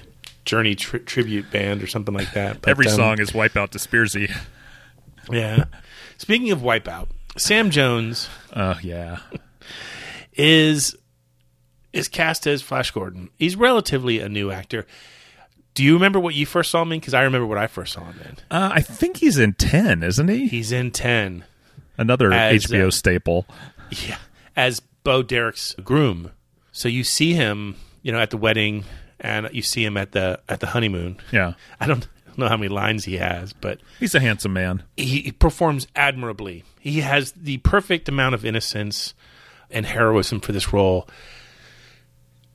Journey 0.46 0.74
tri- 0.74 1.00
tribute 1.00 1.50
band 1.50 1.82
or 1.82 1.86
something 1.86 2.14
like 2.14 2.32
that. 2.32 2.62
But, 2.62 2.70
Every 2.70 2.86
um, 2.86 2.96
song 2.96 3.20
is 3.20 3.32
Wipeout 3.32 3.68
to 3.70 3.78
Spearsy. 3.78 4.34
Yeah. 5.30 5.64
Speaking 6.16 6.52
of 6.52 6.60
Wipeout, 6.60 7.08
Sam 7.36 7.68
Jones 7.70 8.30
Oh 8.56 8.78
yeah. 8.82 9.18
is 10.32 10.96
is 11.92 12.08
cast 12.08 12.46
as 12.46 12.62
Flash 12.62 12.90
Gordon. 12.90 13.30
He's 13.38 13.56
relatively 13.56 14.20
a 14.20 14.28
new 14.28 14.50
actor. 14.50 14.86
Do 15.74 15.84
you 15.84 15.94
remember 15.94 16.18
what 16.18 16.34
you 16.34 16.44
first 16.44 16.70
saw 16.70 16.82
him 16.82 16.92
in? 16.92 17.00
Because 17.00 17.14
I 17.14 17.22
remember 17.22 17.46
what 17.46 17.58
I 17.58 17.66
first 17.66 17.92
saw 17.92 18.04
him 18.04 18.20
in. 18.24 18.36
Uh, 18.50 18.70
I 18.72 18.80
think 18.80 19.18
he's 19.18 19.38
in 19.38 19.54
ten, 19.54 20.02
isn't 20.02 20.28
he? 20.28 20.48
He's 20.48 20.72
in 20.72 20.90
Ten. 20.90 21.44
Another 21.96 22.32
As, 22.32 22.66
HBO 22.66 22.88
uh, 22.88 22.90
staple. 22.90 23.46
Yeah, 23.90 24.18
as 24.56 24.80
Bo 25.04 25.22
Derek's 25.22 25.74
groom. 25.82 26.32
So 26.72 26.88
you 26.88 27.02
see 27.04 27.32
him, 27.34 27.76
you 28.02 28.12
know, 28.12 28.20
at 28.20 28.30
the 28.30 28.36
wedding, 28.36 28.84
and 29.20 29.48
you 29.52 29.62
see 29.62 29.84
him 29.84 29.96
at 29.96 30.12
the 30.12 30.40
at 30.48 30.60
the 30.60 30.68
honeymoon. 30.68 31.18
Yeah, 31.32 31.54
I 31.80 31.86
don't 31.86 32.06
know 32.36 32.48
how 32.48 32.56
many 32.56 32.68
lines 32.68 33.04
he 33.04 33.16
has, 33.16 33.52
but 33.52 33.80
he's 33.98 34.14
a 34.14 34.20
handsome 34.20 34.52
man. 34.52 34.84
he, 34.96 35.22
he 35.22 35.32
performs 35.32 35.86
admirably. 35.96 36.64
He 36.78 37.00
has 37.00 37.32
the 37.32 37.58
perfect 37.58 38.08
amount 38.08 38.34
of 38.34 38.44
innocence 38.44 39.14
and 39.70 39.86
heroism 39.86 40.40
for 40.40 40.52
this 40.52 40.72
role. 40.72 41.08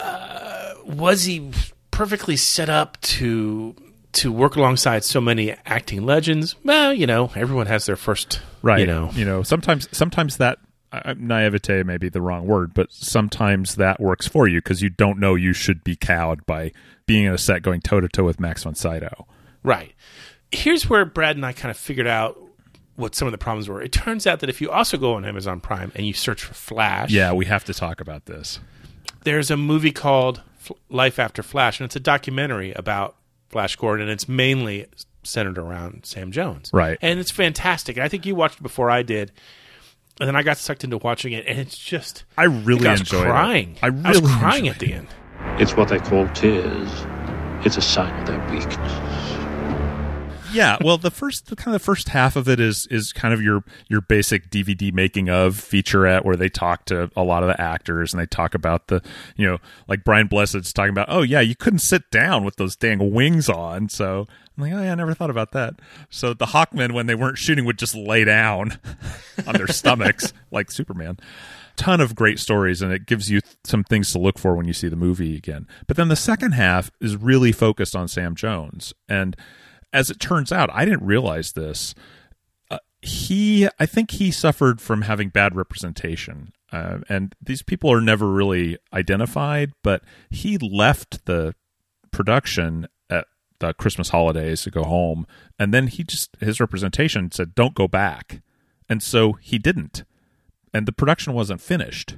Uh, 0.04 0.74
was 0.86 1.24
he 1.24 1.52
perfectly 1.92 2.36
set 2.36 2.70
up 2.70 3.00
to 3.02 3.76
to 4.13 4.32
work 4.32 4.56
alongside 4.56 5.04
so 5.04 5.20
many 5.20 5.56
acting 5.66 6.06
legends? 6.06 6.56
Well, 6.63 6.94
you 6.94 7.08
know, 7.08 7.32
everyone 7.36 7.66
has 7.66 7.86
their 7.88 7.96
first, 7.96 8.39
Right. 8.62 8.82
You 8.82 8.86
know, 8.88 9.10
You 9.13 9.26
know. 9.26 9.42
Sometimes, 9.42 9.88
sometimes 9.92 10.38
that 10.38 10.60
uh, 10.92 11.16
naivete 11.18 11.82
may 11.82 11.98
be 11.98 12.10
the 12.10 12.22
wrong 12.22 12.46
word, 12.46 12.76
but 12.76 12.92
sometimes 12.92 13.76
that 13.76 14.00
works 14.00 14.28
for 14.28 14.48
you 14.48 14.60
because 14.60 14.84
you 14.84 14.89
don't 14.89 15.18
know 15.20 15.34
you 15.34 15.52
should 15.54 15.84
be 15.84 15.96
cowed 15.96 16.46
by 16.46 16.72
being 17.08 17.26
in 17.26 17.34
a 17.34 17.38
set 17.39 17.63
going 17.63 17.82
toe 17.82 18.00
to 18.02 18.08
toe 18.08 18.24
with 18.24 18.39
Max 18.39 18.63
von 18.63 18.76
Sydow. 18.76 19.26
Right. 19.63 19.94
Here's 20.52 20.88
where 20.88 21.06
Brad 21.06 21.36
and 21.36 21.44
I 21.46 21.52
kind 21.54 21.72
of 21.72 21.78
figured 21.78 22.06
out 22.06 22.39
what 22.96 23.16
some 23.16 23.28
of 23.28 23.32
the 23.32 23.39
problems 23.39 23.68
were. 23.68 23.82
It 23.82 23.92
turns 23.92 24.28
out 24.28 24.42
that 24.42 24.50
if 24.50 24.62
you 24.62 24.70
also 24.70 24.98
go 24.98 25.16
on 25.16 25.26
Amazon 25.26 25.60
Prime 25.60 25.92
and 25.96 26.06
you 26.06 26.13
search 26.13 26.44
for 26.44 26.54
Flash, 26.54 27.10
Yeah, 27.12 27.34
we 27.34 27.46
have 27.46 27.66
to 27.66 27.74
talk 27.74 28.00
about 28.00 28.26
this. 28.28 28.60
There's 29.23 29.51
a 29.51 29.57
movie 29.57 29.91
called 29.91 30.41
F- 30.62 30.71
Life 30.89 31.19
After 31.19 31.43
Flash, 31.43 31.79
and 31.79 31.86
it's 31.86 31.95
a 31.95 31.99
documentary 31.99 32.71
about 32.73 33.15
Flash 33.49 33.75
Gordon, 33.75 34.03
and 34.07 34.12
it's 34.12 34.27
mainly 34.27 34.88
centered 35.23 35.57
around 35.57 36.05
Sam 36.05 36.31
Jones. 36.31 36.69
Right. 36.73 36.97
And 37.01 37.19
it's 37.19 37.31
fantastic. 37.31 37.97
I 37.97 38.07
think 38.09 38.25
you 38.25 38.36
watched 38.36 38.59
it 38.59 38.63
before 38.63 38.89
I 38.89 39.03
did. 39.03 39.31
And 40.19 40.27
then 40.27 40.36
I 40.36 40.43
got 40.43 40.57
sucked 40.57 40.83
into 40.83 40.97
watching 40.97 41.33
it, 41.33 41.45
and 41.47 41.57
it's 41.59 41.77
just 41.77 42.23
I 42.38 42.43
really 42.43 42.88
I 42.88 42.91
was 42.91 42.99
enjoyed 43.01 43.21
it. 43.25 43.29
crying. 43.29 43.77
I 43.81 43.89
was 43.89 44.21
crying 44.21 44.67
at 44.67 44.77
the 44.79 44.93
end. 44.93 45.07
It's 45.59 45.75
what 45.75 45.88
they 45.89 45.97
call 45.97 46.27
tears. 46.29 46.89
It's 47.65 47.77
a 47.77 47.81
sign 47.81 48.13
of 48.21 48.27
their 48.27 48.39
weakness. 48.51 48.77
Yeah, 50.54 50.78
well, 50.82 50.98
the 50.98 51.12
first 51.12 51.48
the 51.48 51.56
kind 51.56 51.76
of 51.76 51.82
the 51.82 51.86
first 51.86 52.10
half 52.10 52.36
of 52.36 52.48
it 52.48 52.60
is 52.60 52.88
is 52.89 53.12
kind 53.12 53.34
of 53.34 53.42
your 53.42 53.63
your 53.88 54.02
basic 54.02 54.50
DVD 54.50 54.94
making 54.94 55.30
of 55.30 55.56
featurette 55.56 56.24
where 56.24 56.36
they 56.36 56.50
talk 56.50 56.86
to 56.86 57.12
a 57.16 57.24
lot 57.24 57.44
of 57.44 57.50
the 57.50 57.60
actors 57.60 58.13
and 58.13 58.22
they 58.22 58.26
talk 58.26 58.54
about 58.56 58.88
the 58.88 59.02
you 59.36 59.48
know 59.48 59.58
like 59.88 60.04
Brian 60.04 60.28
Blessed's 60.28 60.72
talking 60.72 60.92
about 60.92 61.08
oh 61.10 61.22
yeah 61.22 61.42
you 61.42 61.56
couldn't 61.56 61.80
sit 61.80 62.10
down 62.12 62.44
with 62.44 62.56
those 62.58 62.76
dang 62.76 63.12
wings 63.12 63.50
on 63.50 63.89
so 63.89 64.28
I'm 64.58 64.63
like 64.63 64.74
oh 64.74 64.84
yeah 64.84 64.92
I 64.92 64.96
never 64.96 65.13
thought 65.13 65.30
about 65.30 65.52
that 65.52 65.76
so 66.10 66.34
the 66.34 66.48
Hawkmen 66.48 66.94
when 66.94 67.08
they 67.08 67.16
weren't 67.16 67.38
shooting 67.38 67.66
would 67.66 67.80
just 67.80 67.96
lay 67.96 68.24
down 68.24 68.80
on 69.48 69.56
their 69.56 69.68
stomachs 69.68 70.34
like 70.52 70.72
Superman 70.72 71.18
ton 71.76 72.00
of 72.00 72.16
great 72.16 72.39
stories 72.39 72.82
and 72.82 72.94
it 72.94 73.06
gives 73.06 73.32
you 73.32 73.39
some 73.63 73.84
things 73.84 74.12
to 74.12 74.20
look 74.20 74.38
for 74.38 74.56
when 74.56 74.68
you 74.68 74.74
see 74.74 74.88
the 74.88 74.96
movie 74.96 75.36
again. 75.36 75.68
But 75.88 75.98
then 75.98 76.08
the 76.08 76.16
second 76.16 76.52
half 76.52 76.92
is 77.02 77.16
really 77.16 77.52
focused 77.52 77.96
on 77.96 78.08
Sam 78.08 78.36
Jones. 78.36 78.94
And 79.10 79.36
as 79.93 80.10
it 80.10 80.19
turns 80.19 80.51
out, 80.51 80.69
I 80.73 80.86
didn't 80.86 81.06
realize 81.06 81.53
this. 81.53 81.95
Uh, 82.69 82.79
he, 83.01 83.67
I 83.79 83.86
think 83.86 84.12
he 84.12 84.32
suffered 84.32 84.82
from 84.82 85.03
having 85.03 85.29
bad 85.29 85.56
representation. 85.56 86.51
Uh, 86.71 86.99
and 87.08 87.36
these 87.41 87.62
people 87.62 87.91
are 87.91 88.01
never 88.01 88.27
really 88.27 88.77
identified, 88.91 89.71
but 89.84 90.03
he 90.29 90.58
left 90.58 91.25
the 91.25 91.53
production 92.12 92.88
at 93.10 93.27
the 93.60 93.73
Christmas 93.73 94.10
holidays 94.10 94.63
to 94.63 94.71
go 94.71 94.84
home. 94.84 95.27
And 95.60 95.73
then 95.73 95.88
he 95.88 96.03
just, 96.03 96.36
his 96.39 96.60
representation 96.60 97.32
said, 97.32 97.53
don't 97.53 97.75
go 97.75 97.88
back. 97.88 98.41
And 98.89 99.03
so 99.03 99.34
he 99.34 99.60
didn't 99.60 100.03
and 100.73 100.86
the 100.86 100.91
production 100.91 101.34
wasn't 101.34 101.62
finished. 101.62 102.17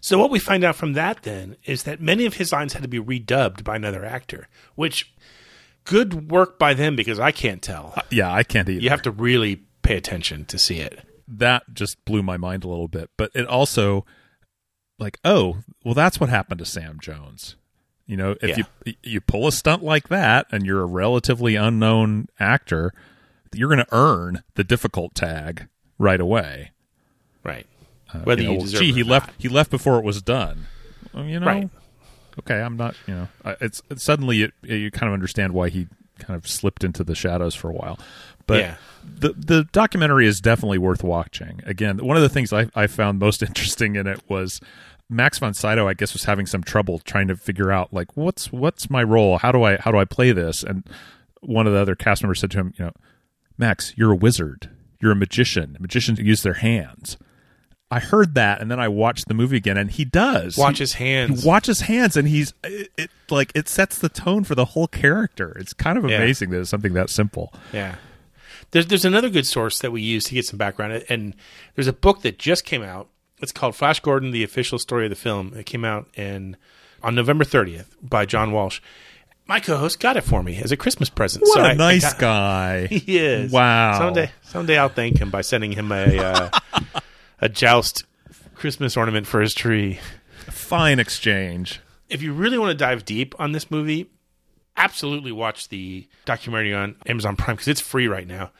So 0.00 0.18
what 0.18 0.30
we 0.30 0.38
find 0.38 0.62
out 0.62 0.76
from 0.76 0.92
that 0.92 1.22
then 1.22 1.56
is 1.64 1.82
that 1.84 2.00
many 2.00 2.26
of 2.26 2.34
his 2.34 2.52
lines 2.52 2.74
had 2.74 2.82
to 2.82 2.88
be 2.88 3.00
redubbed 3.00 3.64
by 3.64 3.76
another 3.76 4.04
actor, 4.04 4.48
which 4.74 5.14
good 5.84 6.30
work 6.30 6.58
by 6.58 6.74
them 6.74 6.96
because 6.96 7.18
I 7.18 7.30
can't 7.30 7.62
tell. 7.62 7.92
Uh, 7.96 8.02
yeah, 8.10 8.32
I 8.32 8.42
can't 8.42 8.68
either. 8.68 8.80
You 8.80 8.90
have 8.90 9.02
to 9.02 9.10
really 9.10 9.62
pay 9.82 9.96
attention 9.96 10.44
to 10.46 10.58
see 10.58 10.80
it. 10.80 11.00
That 11.26 11.62
just 11.72 12.02
blew 12.04 12.22
my 12.22 12.36
mind 12.36 12.64
a 12.64 12.68
little 12.68 12.88
bit, 12.88 13.10
but 13.16 13.30
it 13.34 13.46
also 13.46 14.04
like, 14.98 15.18
oh, 15.24 15.58
well 15.84 15.94
that's 15.94 16.20
what 16.20 16.28
happened 16.28 16.58
to 16.58 16.64
Sam 16.64 16.98
Jones. 17.00 17.56
You 18.06 18.18
know, 18.18 18.36
if 18.42 18.58
yeah. 18.58 18.64
you 18.84 18.94
you 19.02 19.20
pull 19.20 19.46
a 19.46 19.52
stunt 19.52 19.82
like 19.82 20.08
that 20.08 20.46
and 20.50 20.66
you're 20.66 20.82
a 20.82 20.86
relatively 20.86 21.56
unknown 21.56 22.28
actor, 22.38 22.92
you're 23.54 23.68
going 23.68 23.84
to 23.84 23.94
earn 23.94 24.42
the 24.54 24.64
difficult 24.64 25.14
tag 25.14 25.68
right 25.98 26.20
away. 26.20 26.72
Right. 27.42 27.66
Uh, 28.12 28.18
Whether 28.20 28.42
you, 28.42 28.48
know, 28.48 28.64
you 28.64 28.78
gee, 28.78 28.92
he 28.92 29.00
not. 29.02 29.08
left. 29.10 29.42
He 29.42 29.48
left 29.48 29.70
before 29.70 29.98
it 29.98 30.04
was 30.04 30.20
done. 30.20 30.66
Well, 31.14 31.24
you 31.24 31.40
know, 31.40 31.46
right. 31.46 31.70
Okay, 32.40 32.60
I'm 32.60 32.76
not. 32.76 32.94
You 33.06 33.14
know, 33.14 33.28
it's, 33.60 33.82
it's 33.90 34.02
suddenly 34.02 34.42
it, 34.42 34.52
you 34.62 34.90
kind 34.90 35.08
of 35.08 35.14
understand 35.14 35.52
why 35.52 35.68
he 35.68 35.88
kind 36.18 36.36
of 36.36 36.48
slipped 36.48 36.84
into 36.84 37.04
the 37.04 37.14
shadows 37.14 37.54
for 37.54 37.68
a 37.70 37.72
while. 37.72 37.98
But 38.46 38.60
yeah. 38.60 38.76
the 39.02 39.32
the 39.32 39.64
documentary 39.72 40.26
is 40.26 40.40
definitely 40.40 40.78
worth 40.78 41.02
watching. 41.02 41.60
Again, 41.64 41.98
one 41.98 42.16
of 42.16 42.22
the 42.22 42.28
things 42.28 42.52
I, 42.52 42.68
I 42.74 42.86
found 42.86 43.18
most 43.18 43.42
interesting 43.48 43.96
in 43.96 44.06
it 44.06 44.20
was 44.28 44.60
Max 45.08 45.38
von 45.38 45.54
Sydow, 45.54 45.88
I 45.88 45.94
guess, 45.94 46.12
was 46.12 46.24
having 46.24 46.46
some 46.46 46.62
trouble 46.62 46.98
trying 46.98 47.28
to 47.28 47.36
figure 47.36 47.70
out 47.70 47.92
like 47.92 48.16
what's 48.16 48.52
what's 48.52 48.90
my 48.90 49.02
role? 49.02 49.38
How 49.38 49.52
do 49.52 49.62
I 49.62 49.76
how 49.76 49.90
do 49.90 49.98
I 49.98 50.04
play 50.04 50.32
this? 50.32 50.62
And 50.62 50.84
one 51.40 51.66
of 51.66 51.72
the 51.72 51.78
other 51.78 51.94
cast 51.94 52.22
members 52.22 52.40
said 52.40 52.50
to 52.52 52.58
him, 52.58 52.74
you 52.78 52.86
know, 52.86 52.92
Max, 53.58 53.94
you're 53.96 54.12
a 54.12 54.16
wizard. 54.16 54.70
You're 55.00 55.12
a 55.12 55.16
magician. 55.16 55.76
Magicians 55.78 56.18
use 56.18 56.42
their 56.42 56.54
hands. 56.54 57.18
I 57.94 58.00
heard 58.00 58.34
that, 58.34 58.60
and 58.60 58.68
then 58.68 58.80
I 58.80 58.88
watched 58.88 59.28
the 59.28 59.34
movie 59.34 59.56
again, 59.56 59.76
and 59.76 59.88
he 59.88 60.04
does 60.04 60.58
watch 60.58 60.78
his 60.78 60.94
hands. 60.94 61.44
He 61.44 61.48
watches 61.48 61.82
hands, 61.82 62.16
and 62.16 62.26
he's 62.26 62.52
it, 62.64 62.90
it, 62.98 63.10
like 63.30 63.52
it 63.54 63.68
sets 63.68 63.98
the 63.98 64.08
tone 64.08 64.42
for 64.42 64.56
the 64.56 64.64
whole 64.64 64.88
character. 64.88 65.56
It's 65.56 65.72
kind 65.72 65.96
of 65.96 66.04
amazing 66.04 66.48
yeah. 66.48 66.56
that 66.56 66.60
it's 66.62 66.70
something 66.70 66.92
that 66.94 67.08
simple. 67.08 67.54
Yeah. 67.72 67.94
There's 68.72 68.88
there's 68.88 69.04
another 69.04 69.30
good 69.30 69.46
source 69.46 69.78
that 69.78 69.92
we 69.92 70.02
use 70.02 70.24
to 70.24 70.34
get 70.34 70.44
some 70.44 70.58
background, 70.58 71.04
and 71.08 71.36
there's 71.76 71.86
a 71.86 71.92
book 71.92 72.22
that 72.22 72.36
just 72.36 72.64
came 72.64 72.82
out. 72.82 73.10
It's 73.40 73.52
called 73.52 73.76
Flash 73.76 74.00
Gordon: 74.00 74.32
The 74.32 74.42
Official 74.42 74.80
Story 74.80 75.04
of 75.04 75.10
the 75.10 75.16
Film. 75.16 75.54
It 75.54 75.64
came 75.64 75.84
out 75.84 76.08
in 76.14 76.56
on 77.00 77.14
November 77.14 77.44
30th 77.44 77.86
by 78.02 78.26
John 78.26 78.50
Walsh. 78.50 78.80
My 79.46 79.60
co-host 79.60 80.00
got 80.00 80.16
it 80.16 80.22
for 80.22 80.42
me 80.42 80.60
as 80.60 80.72
a 80.72 80.76
Christmas 80.76 81.10
present. 81.10 81.42
What 81.42 81.54
so 81.54 81.60
a 81.60 81.66
I, 81.66 81.74
nice 81.74 82.04
I 82.04 82.10
got, 82.10 82.18
guy! 82.18 82.86
He 82.90 83.18
is. 83.18 83.52
Wow. 83.52 83.98
Someday, 83.98 84.32
someday 84.42 84.78
I'll 84.78 84.88
thank 84.88 85.20
him 85.20 85.30
by 85.30 85.42
sending 85.42 85.70
him 85.70 85.92
a. 85.92 86.18
Uh, 86.18 86.50
a 87.40 87.48
joust 87.48 88.04
Christmas 88.54 88.96
ornament 88.96 89.26
for 89.26 89.40
his 89.40 89.54
tree. 89.54 89.98
Fine 90.50 90.98
exchange. 90.98 91.80
If 92.08 92.22
you 92.22 92.32
really 92.32 92.58
want 92.58 92.70
to 92.70 92.76
dive 92.76 93.04
deep 93.04 93.34
on 93.38 93.52
this 93.52 93.70
movie, 93.70 94.10
absolutely 94.76 95.32
watch 95.32 95.68
the 95.68 96.08
documentary 96.24 96.74
on 96.74 96.96
Amazon 97.06 97.36
Prime 97.36 97.56
because 97.56 97.68
it's 97.68 97.80
free 97.80 98.08
right 98.08 98.26
now. 98.26 98.50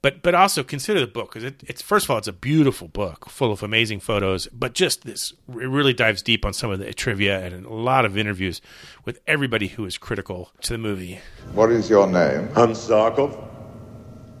But 0.00 0.22
but 0.22 0.34
also 0.34 0.62
consider 0.62 1.00
the 1.00 1.08
book 1.08 1.30
because 1.30 1.42
it, 1.42 1.60
it's 1.66 1.82
first 1.82 2.06
of 2.06 2.10
all 2.10 2.18
it's 2.18 2.28
a 2.28 2.32
beautiful 2.32 2.86
book 2.86 3.28
full 3.28 3.50
of 3.50 3.64
amazing 3.64 3.98
photos, 3.98 4.46
but 4.48 4.72
just 4.72 5.02
this 5.02 5.32
it 5.48 5.68
really 5.68 5.92
dives 5.92 6.22
deep 6.22 6.44
on 6.44 6.52
some 6.52 6.70
of 6.70 6.78
the 6.78 6.94
trivia 6.94 7.44
and 7.44 7.66
a 7.66 7.72
lot 7.72 8.04
of 8.04 8.16
interviews 8.16 8.60
with 9.04 9.18
everybody 9.26 9.66
who 9.66 9.84
is 9.84 9.98
critical 9.98 10.52
to 10.60 10.72
the 10.72 10.78
movie. 10.78 11.18
What 11.52 11.72
is 11.72 11.90
your 11.90 12.06
name? 12.06 12.46
Hans 12.54 12.88
Zarkov, 12.88 13.44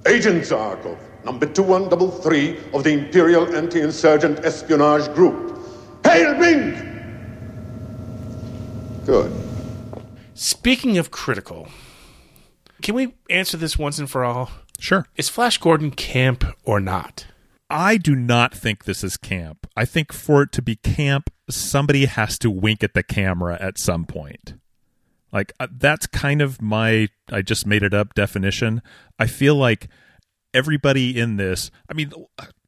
Agent 0.06 0.42
Zarkov 0.44 0.98
number 1.24 1.46
2133 1.46 2.74
of 2.74 2.84
the 2.84 2.92
Imperial 2.92 3.54
Anti-Insurgent 3.54 4.40
Espionage 4.44 5.12
Group. 5.14 5.58
Hail 6.04 6.34
Ming! 6.36 6.84
Good. 9.04 9.32
Speaking 10.34 10.98
of 10.98 11.10
critical, 11.10 11.68
can 12.82 12.94
we 12.94 13.14
answer 13.28 13.56
this 13.56 13.78
once 13.78 13.98
and 13.98 14.10
for 14.10 14.24
all? 14.24 14.50
Sure. 14.78 15.06
Is 15.16 15.28
Flash 15.28 15.58
Gordon 15.58 15.90
camp 15.90 16.44
or 16.64 16.78
not? 16.78 17.26
I 17.70 17.96
do 17.96 18.14
not 18.14 18.54
think 18.54 18.84
this 18.84 19.04
is 19.04 19.16
camp. 19.16 19.66
I 19.76 19.84
think 19.84 20.12
for 20.12 20.42
it 20.42 20.52
to 20.52 20.62
be 20.62 20.76
camp, 20.76 21.30
somebody 21.50 22.06
has 22.06 22.38
to 22.38 22.50
wink 22.50 22.82
at 22.82 22.94
the 22.94 23.02
camera 23.02 23.58
at 23.60 23.78
some 23.78 24.06
point. 24.06 24.54
Like, 25.32 25.52
uh, 25.60 25.66
that's 25.70 26.06
kind 26.06 26.40
of 26.40 26.62
my, 26.62 27.08
I 27.30 27.42
just 27.42 27.66
made 27.66 27.82
it 27.82 27.92
up 27.92 28.14
definition. 28.14 28.80
I 29.18 29.26
feel 29.26 29.54
like 29.54 29.88
everybody 30.54 31.18
in 31.18 31.36
this. 31.36 31.70
I 31.88 31.94
mean, 31.94 32.12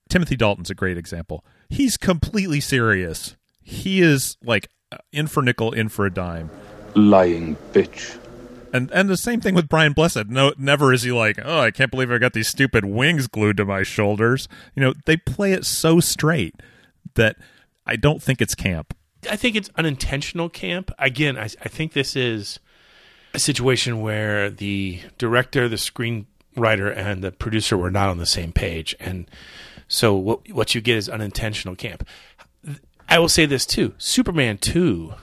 Timothy 0.09 0.37
Dalton's 0.37 0.71
a 0.71 0.75
great 0.75 0.99
example. 0.99 1.45
He's 1.69 1.97
completely 1.97 2.61
serious. 2.61 3.37
He 3.63 4.01
is 4.01 4.37
like 4.45 4.69
uh, 4.93 4.99
in 5.13 5.27
for 5.27 5.43
nickel, 5.43 5.73
in 5.73 5.89
for 5.89 6.07
a 6.07 6.13
dime. 6.13 6.51
Lying 6.95 7.57
bitch. 7.73 8.19
And 8.73 8.91
and 8.93 9.09
the 9.09 9.17
same 9.17 9.41
thing 9.41 9.55
with 9.55 9.69
Brian 9.69 9.93
Blessed. 9.93 10.27
No, 10.29 10.53
never 10.59 10.93
is 10.93 11.03
he 11.03 11.13
like, 11.13 11.39
oh, 11.45 11.61
I 11.61 11.71
can't 11.71 11.91
believe 11.91 12.11
I 12.11 12.19
got 12.19 12.33
these 12.33 12.49
stupid 12.49 12.85
wings 12.85 13.27
glued 13.27 13.57
to 13.59 13.65
my 13.65 13.83
shoulders. 13.83 14.49
You 14.75 14.83
know, 14.83 14.95
they 15.07 15.17
play 15.17 15.53
it 15.53 15.65
so 15.65 16.01
straight 16.01 16.55
that 17.15 17.37
I 17.87 17.97
don't 17.97 18.23
think 18.23 18.41
it's 18.41 18.55
camp. 18.55 18.95
I 19.29 19.37
think 19.37 19.57
it's 19.57 19.71
unintentional 19.77 20.49
camp. 20.49 20.91
Again, 20.99 21.37
I, 21.37 21.45
I 21.45 21.69
think 21.69 21.93
this 21.93 22.17
is 22.17 22.59
a 23.35 23.39
situation 23.39 24.01
where 24.01 24.51
the 24.51 25.01
director, 25.19 25.69
the 25.69 25.79
screen 25.79 26.27
writer 26.61 26.89
and 26.89 27.23
the 27.23 27.33
producer 27.33 27.77
were 27.77 27.91
not 27.91 28.09
on 28.09 28.19
the 28.19 28.27
same 28.27 28.53
page, 28.53 28.95
and 29.01 29.29
so 29.89 30.15
what 30.15 30.51
what 30.53 30.75
you 30.75 30.81
get 30.81 30.97
is 30.97 31.09
unintentional 31.09 31.77
camp. 31.77 32.07
I 33.09 33.19
will 33.19 33.29
say 33.29 33.47
this 33.47 33.67
too: 33.67 33.95
Superman 33.99 34.59
two, 34.59 35.15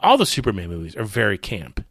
all 0.00 0.16
the 0.16 0.26
Superman 0.26 0.68
movies 0.68 0.96
are 0.96 1.04
very 1.04 1.38
camp. 1.38 1.84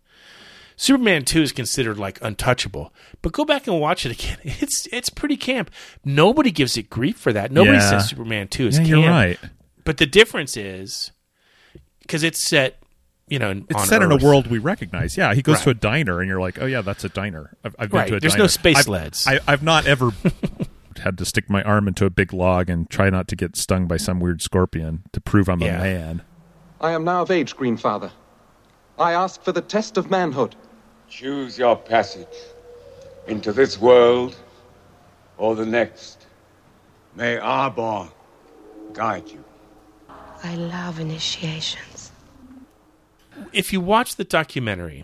Superman 0.78 1.24
2 1.24 1.42
is 1.42 1.52
considered 1.52 1.98
like 1.98 2.20
untouchable. 2.22 2.94
But 3.22 3.32
go 3.32 3.46
back 3.46 3.68
and 3.68 3.80
watch 3.80 4.06
it 4.06 4.12
again. 4.12 4.38
It's 4.62 4.88
it's 4.92 5.10
pretty 5.10 5.38
camp. 5.38 5.72
Nobody 6.04 6.52
gives 6.52 6.78
it 6.78 6.90
grief 6.90 7.18
for 7.18 7.34
that. 7.34 7.52
Nobody 7.52 7.78
yeah. 7.78 7.90
says 7.90 8.10
Superman 8.10 8.48
2 8.48 8.68
is 8.68 8.80
yeah, 8.80 8.86
camp. 8.86 8.90
You're 8.90 9.10
right. 9.10 9.40
But 9.84 9.98
the 9.98 10.06
difference 10.06 10.58
is 10.58 11.12
because 12.02 12.24
it's 12.24 12.46
set 12.46 12.82
you 13.28 13.40
know, 13.40 13.64
it's 13.70 13.90
set 13.90 14.02
Earth. 14.02 14.12
in 14.12 14.22
a 14.22 14.24
world 14.24 14.48
we 14.48 14.60
recognize. 14.60 15.18
Yeah, 15.18 15.34
he 15.34 15.42
goes 15.42 15.58
right. 15.58 15.64
to 15.64 15.70
a 15.72 15.74
diner, 15.74 16.20
and 16.20 16.30
you're 16.30 16.40
like, 16.40 16.62
oh 16.62 16.66
yeah, 16.66 16.82
that's 16.82 17.04
a 17.04 17.10
diner. 17.10 17.56
I've, 17.64 17.76
I've 17.80 17.90
been 17.90 18.00
to 18.00 18.06
a 18.06 18.10
diner. 18.10 18.20
There's 18.20 18.34
diner. 18.34 18.44
no 18.44 18.48
space 18.48 18.78
I've, 18.78 18.84
sleds. 18.84 19.28
I, 19.28 19.40
have 19.48 19.64
not 19.64 19.88
ever 19.88 20.12
had 20.98 21.18
to 21.18 21.26
stick 21.26 21.50
my 21.50 21.64
arm 21.64 21.88
into 21.88 22.06
a 22.06 22.10
big 22.10 22.34
log 22.34 22.70
and 22.70 22.90
try 22.90 23.10
not 23.10 23.28
to 23.30 23.36
get 23.36 23.56
stung 23.56 23.88
by 23.88 23.98
some 23.98 24.20
weird 24.20 24.42
scorpion 24.42 25.04
to 25.14 25.22
prove 25.22 25.50
I'm 25.50 25.62
yeah. 25.62 25.80
a 25.80 25.84
man. 25.84 26.22
I 26.80 26.92
am 26.92 27.04
now 27.04 27.24
of 27.24 27.32
age, 27.32 27.56
Greenfather. 27.56 28.12
I 29.00 29.14
ask 29.14 29.42
for 29.42 29.52
the 29.52 29.62
test 29.62 29.98
of 29.98 30.10
manhood. 30.10 30.56
Choose 31.10 31.58
your 31.58 31.76
passage 31.76 32.28
into 33.28 33.52
this 33.52 33.80
world 33.80 34.36
or 35.38 35.56
the 35.56 35.66
next. 35.66 36.28
May 37.16 37.38
Arbor 37.38 38.10
guide 38.94 39.30
you. 39.30 39.44
I 40.44 40.56
love 40.56 41.00
initiations 41.00 41.95
if 43.54 43.72
you 43.74 43.82
watch 43.82 44.16
the 44.16 44.24
documentary, 44.24 45.04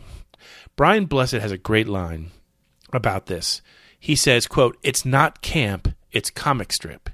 Brian 0.76 1.06
Blessed 1.06 1.34
has 1.34 1.52
a 1.52 1.58
great 1.58 1.88
line 1.88 2.32
about 2.94 3.26
this. 3.28 3.62
He 4.00 4.16
says, 4.16 4.48
quote, 4.48 4.78
it's 4.84 5.06
not 5.06 5.42
camp, 5.42 5.90
it's 6.12 6.30
comic 6.30 6.72
strip. 6.74 7.10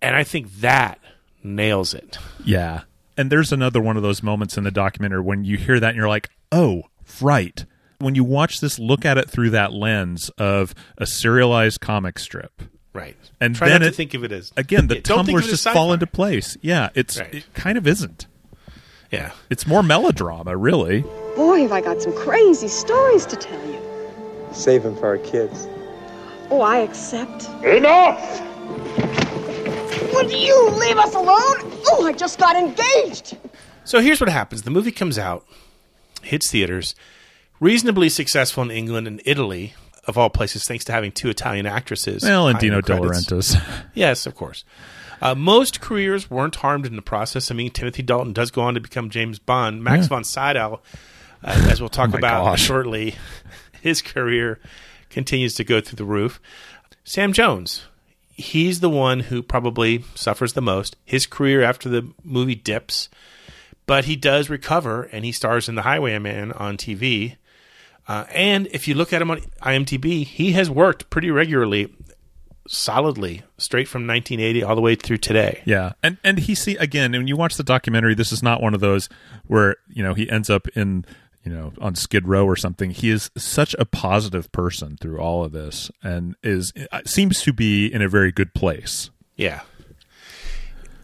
And 0.00 0.14
I 0.16 0.24
think 0.24 0.52
that 0.60 0.98
nails 1.42 1.94
it. 1.94 2.18
Yeah. 2.44 2.82
And 3.16 3.30
there's 3.30 3.52
another 3.52 3.80
one 3.80 3.96
of 3.96 4.02
those 4.02 4.22
moments 4.22 4.56
in 4.56 4.64
the 4.64 4.70
documentary 4.70 5.20
when 5.20 5.44
you 5.44 5.56
hear 5.56 5.80
that 5.80 5.88
and 5.88 5.96
you're 5.96 6.08
like, 6.08 6.28
oh, 6.52 6.84
right. 7.20 7.64
when 7.98 8.14
you 8.14 8.24
watch 8.24 8.60
this, 8.60 8.78
look 8.78 9.04
at 9.04 9.18
it 9.18 9.28
through 9.30 9.50
that 9.50 9.72
lens 9.72 10.28
of 10.38 10.74
a 10.98 11.06
serialized 11.06 11.80
comic 11.80 12.18
strip. 12.18 12.62
Right. 12.92 13.16
And 13.40 13.54
Try 13.54 13.68
then 13.68 13.80
not 13.80 13.86
to 13.86 13.90
it, 13.90 13.94
think 13.94 14.14
of 14.14 14.24
it 14.24 14.32
as 14.32 14.52
again 14.56 14.86
the 14.86 14.96
Yeah, 14.96 15.00
tumblers 15.02 15.44
of 15.44 15.50
it 15.50 15.52
as 15.52 15.62
just 15.62 15.74
fall 15.74 15.92
into 15.92 16.06
place. 16.06 16.56
Yeah, 16.62 16.88
it's 16.94 17.18
Right. 17.18 17.34
it 17.36 17.54
kind 17.54 17.76
of 17.76 17.86
isn't. 17.86 18.26
Yeah. 19.10 19.32
It's 19.50 19.66
more 19.66 19.82
melodrama, 19.82 20.56
really. 20.56 21.02
Boy, 21.36 21.62
have 21.62 21.72
I 21.72 21.80
got 21.80 22.02
some 22.02 22.14
crazy 22.14 22.68
stories 22.68 23.26
to 23.26 23.36
tell 23.36 23.64
you. 23.66 23.80
Save 24.52 24.82
them 24.82 24.96
for 24.96 25.06
our 25.06 25.18
kids. 25.18 25.68
Oh, 26.50 26.60
I 26.60 26.78
accept. 26.78 27.48
Enough! 27.64 28.40
Would 30.14 30.32
you 30.32 30.70
leave 30.70 30.96
us 30.96 31.14
alone? 31.14 31.72
Oh, 31.88 32.04
I 32.06 32.12
just 32.12 32.38
got 32.38 32.56
engaged. 32.56 33.36
So 33.84 34.00
here's 34.00 34.20
what 34.20 34.30
happens: 34.30 34.62
the 34.62 34.70
movie 34.70 34.92
comes 34.92 35.18
out, 35.18 35.44
hits 36.22 36.50
theaters, 36.50 36.94
reasonably 37.60 38.08
successful 38.08 38.62
in 38.62 38.70
England 38.70 39.06
and 39.06 39.20
Italy, 39.24 39.74
of 40.06 40.16
all 40.18 40.30
places, 40.30 40.64
thanks 40.64 40.84
to 40.86 40.92
having 40.92 41.12
two 41.12 41.28
Italian 41.28 41.66
actresses. 41.66 42.22
Well, 42.22 42.48
and 42.48 42.58
Dino 42.58 42.80
De. 42.80 42.92
Laurentiis. 42.96 43.60
Yes, 43.94 44.26
of 44.26 44.34
course. 44.34 44.64
Uh, 45.20 45.34
most 45.34 45.80
careers 45.80 46.30
weren't 46.30 46.56
harmed 46.56 46.84
in 46.86 46.94
the 46.96 47.02
process. 47.02 47.50
I 47.50 47.54
mean, 47.54 47.70
Timothy 47.70 48.02
Dalton 48.02 48.32
does 48.34 48.50
go 48.50 48.60
on 48.62 48.74
to 48.74 48.80
become 48.80 49.08
James 49.10 49.38
Bond. 49.38 49.82
Max 49.82 50.02
Yeah. 50.04 50.08
von 50.08 50.24
Sydow, 50.24 50.80
uh, 51.42 51.66
as 51.70 51.80
we'll 51.80 51.88
talk 51.88 52.10
Oh 52.14 52.18
about 52.18 52.44
gosh. 52.44 52.62
shortly, 52.62 53.14
his 53.80 54.02
career 54.02 54.60
continues 55.10 55.54
to 55.54 55.64
go 55.64 55.80
through 55.80 55.96
the 55.96 56.04
roof. 56.04 56.40
Sam 57.04 57.32
Jones, 57.32 57.86
he's 58.34 58.80
the 58.80 58.90
one 58.90 59.20
who 59.20 59.42
probably 59.42 60.04
suffers 60.14 60.52
the 60.52 60.60
most. 60.60 60.96
His 61.04 61.24
career 61.26 61.62
after 61.62 61.88
the 61.88 62.12
movie 62.22 62.54
dips, 62.54 63.08
but 63.86 64.04
he 64.04 64.16
does 64.16 64.50
recover 64.50 65.04
and 65.04 65.24
he 65.24 65.32
stars 65.32 65.68
in 65.68 65.76
The 65.76 65.82
Highwayman 65.82 66.52
on 66.52 66.76
TV. 66.76 67.36
Uh, 68.08 68.24
and 68.32 68.68
if 68.70 68.86
you 68.86 68.94
look 68.94 69.12
at 69.12 69.20
him 69.20 69.30
on 69.30 69.40
IMDb, 69.62 70.24
he 70.24 70.52
has 70.52 70.70
worked 70.70 71.10
pretty 71.10 71.30
regularly, 71.30 71.92
solidly, 72.68 73.42
straight 73.58 73.88
from 73.88 74.06
1980 74.06 74.62
all 74.62 74.74
the 74.76 74.80
way 74.80 74.94
through 74.94 75.18
today. 75.18 75.60
Yeah, 75.64 75.92
and 76.02 76.16
and 76.24 76.38
he 76.38 76.54
see 76.54 76.76
again 76.76 77.12
when 77.12 77.26
you 77.26 77.36
watch 77.36 77.56
the 77.56 77.64
documentary, 77.64 78.14
this 78.14 78.32
is 78.32 78.42
not 78.42 78.62
one 78.62 78.74
of 78.74 78.80
those 78.80 79.08
where 79.46 79.76
you 79.88 80.02
know 80.02 80.14
he 80.14 80.30
ends 80.30 80.48
up 80.50 80.68
in 80.76 81.04
you 81.44 81.50
know 81.52 81.72
on 81.80 81.94
Skid 81.94 82.28
Row 82.28 82.44
or 82.46 82.56
something. 82.56 82.90
He 82.90 83.10
is 83.10 83.30
such 83.36 83.74
a 83.78 83.84
positive 83.84 84.50
person 84.52 84.96
through 85.00 85.18
all 85.18 85.44
of 85.44 85.52
this, 85.52 85.90
and 86.02 86.36
is 86.42 86.72
uh, 86.92 87.00
seems 87.06 87.42
to 87.42 87.52
be 87.52 87.92
in 87.92 88.02
a 88.02 88.08
very 88.08 88.30
good 88.32 88.54
place. 88.54 89.10
Yeah. 89.36 89.62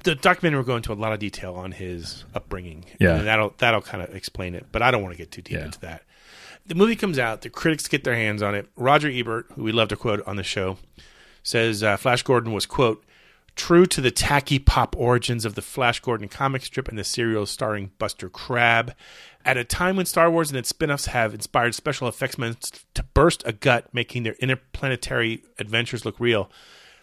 The 0.04 0.16
documentary 0.16 0.58
will 0.58 0.66
go 0.66 0.74
into 0.76 0.92
a 0.92 0.94
lot 0.94 1.12
of 1.12 1.20
detail 1.20 1.54
on 1.54 1.70
his 1.70 2.24
upbringing. 2.34 2.84
Yeah. 2.98 3.16
And 3.18 3.26
that'll 3.28 3.54
that'll 3.58 3.82
kind 3.82 4.02
of 4.02 4.14
explain 4.16 4.54
it, 4.56 4.66
but 4.72 4.82
I 4.82 4.90
don't 4.90 5.00
want 5.02 5.14
to 5.14 5.18
get 5.18 5.30
too 5.30 5.42
deep 5.42 5.56
Yeah. 5.58 5.64
into 5.66 5.80
that. 5.80 6.02
The 6.66 6.74
movie 6.74 6.96
comes 6.96 7.18
out, 7.18 7.42
the 7.42 7.50
critics 7.50 7.88
get 7.88 8.04
their 8.04 8.14
hands 8.14 8.42
on 8.42 8.54
it. 8.54 8.68
Roger 8.76 9.08
Ebert, 9.08 9.46
who 9.54 9.64
we 9.64 9.72
love 9.72 9.88
to 9.88 9.96
quote 9.96 10.26
on 10.26 10.36
the 10.36 10.42
show, 10.42 10.78
says 11.42 11.82
uh, 11.82 11.96
Flash 11.96 12.22
Gordon 12.22 12.52
was 12.52 12.66
quote 12.66 13.04
true 13.54 13.86
to 13.86 14.00
the 14.00 14.10
tacky 14.10 14.58
pop 14.58 14.96
origins 14.96 15.44
of 15.44 15.54
the 15.54 15.62
Flash 15.62 16.00
Gordon 16.00 16.28
comic 16.28 16.64
strip 16.64 16.88
and 16.88 16.98
the 16.98 17.04
serial 17.04 17.46
starring 17.46 17.90
Buster 17.98 18.28
Crabbe. 18.28 18.92
At 19.44 19.56
a 19.56 19.64
time 19.64 19.96
when 19.96 20.06
Star 20.06 20.30
Wars 20.30 20.50
and 20.50 20.58
its 20.58 20.68
spin-offs 20.68 21.06
have 21.06 21.34
inspired 21.34 21.74
special 21.74 22.08
effects 22.08 22.38
men 22.38 22.56
to 22.94 23.02
burst 23.14 23.42
a 23.44 23.52
gut, 23.52 23.92
making 23.92 24.22
their 24.22 24.34
interplanetary 24.34 25.42
adventures 25.58 26.04
look 26.04 26.18
real, 26.20 26.50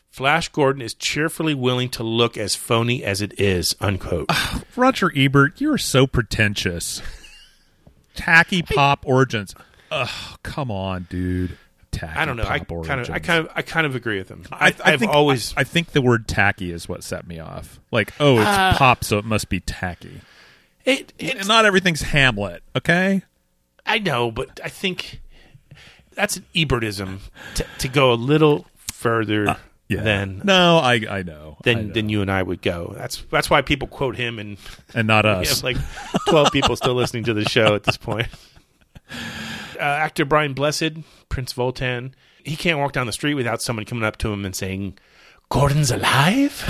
Flash 0.09 0.49
Gordon 0.49 0.81
is 0.81 0.93
cheerfully 0.93 1.53
willing 1.53 1.89
to 1.89 2.03
look 2.03 2.37
as 2.37 2.55
phony 2.55 3.03
as 3.03 3.21
it 3.21 3.39
is. 3.39 3.75
Unquote. 3.79 4.31
Roger 4.75 5.11
Ebert, 5.15 5.61
you 5.61 5.71
are 5.71 5.77
so 5.77 6.07
pretentious. 6.07 7.01
Tacky 8.19 8.61
pop 8.61 9.05
origins. 9.05 9.55
Ugh, 9.91 10.37
come 10.43 10.69
on, 10.71 11.07
dude. 11.09 11.57
Tacky 11.91 12.19
I 12.19 12.25
don't 12.25 12.37
know. 12.37 12.43
I 12.43 12.59
kind 12.59 13.01
of, 13.01 13.09
I 13.09 13.19
kind 13.19 13.45
of, 13.45 13.51
I 13.55 13.61
kind 13.63 13.87
of 13.87 13.95
agree 13.95 14.19
with 14.19 14.29
him. 14.29 14.43
I, 14.51 14.75
I, 14.83 14.97
think, 14.97 15.11
always, 15.11 15.55
I, 15.57 15.61
I 15.61 15.63
think 15.63 15.93
the 15.93 16.01
word 16.01 16.27
tacky 16.27 16.71
is 16.71 16.87
what 16.87 17.03
set 17.03 17.25
me 17.25 17.39
off. 17.39 17.79
Like, 17.91 18.13
oh, 18.19 18.37
it's 18.37 18.45
Uh, 18.45 18.73
pop, 18.75 19.03
so 19.03 19.17
it 19.17 19.25
must 19.25 19.49
be 19.49 19.59
tacky. 19.59 20.21
it, 20.85 21.13
it's, 21.17 21.47
Not 21.47 21.65
everything's 21.65 22.01
Hamlet, 22.01 22.61
okay? 22.75 23.23
I 23.85 23.97
know, 23.97 24.29
but 24.29 24.59
I 24.63 24.69
think 24.69 25.21
that's 26.13 26.37
an 26.37 26.45
Ebertism 26.53 27.19
to, 27.55 27.65
to 27.79 27.87
go 27.87 28.11
a 28.11 28.13
little 28.13 28.67
further 28.75 29.49
Uh, 29.49 29.55
Yeah. 29.89 30.01
than 30.03 30.41
no, 30.43 30.77
I 30.77 31.01
I 31.09 31.23
know. 31.23 31.57
Then 31.63 31.77
I 31.77 31.81
know. 31.81 31.93
than 31.93 32.09
you 32.09 32.21
and 32.21 32.31
I 32.31 32.43
would 32.43 32.61
go. 32.61 32.93
That's 32.95 33.23
that's 33.31 33.49
why 33.49 33.61
people 33.63 33.87
quote 33.87 34.15
him 34.15 34.37
and 34.39 34.57
and 34.93 35.07
not 35.07 35.25
us. 35.25 35.49
have 35.49 35.63
like 35.63 35.77
twelve 36.27 36.51
people 36.51 36.75
still 36.75 36.93
listening 36.93 37.23
to 37.25 37.33
the 37.33 37.49
show 37.49 37.75
at 37.75 37.83
this 37.83 37.97
point. 37.97 38.27
Uh, 39.79 39.83
actor 39.83 40.25
Brian 40.25 40.53
Blessed, 40.53 40.91
Prince 41.29 41.53
Voltan, 41.53 42.11
he 42.43 42.57
can't 42.57 42.79
walk 42.79 42.91
down 42.91 43.05
the 43.05 43.13
street 43.13 43.35
without 43.35 43.61
someone 43.61 43.85
coming 43.85 44.03
up 44.03 44.17
to 44.17 44.31
him 44.33 44.43
and 44.43 44.53
saying, 44.53 44.97
"Gordon's 45.47 45.89
alive." 45.89 46.65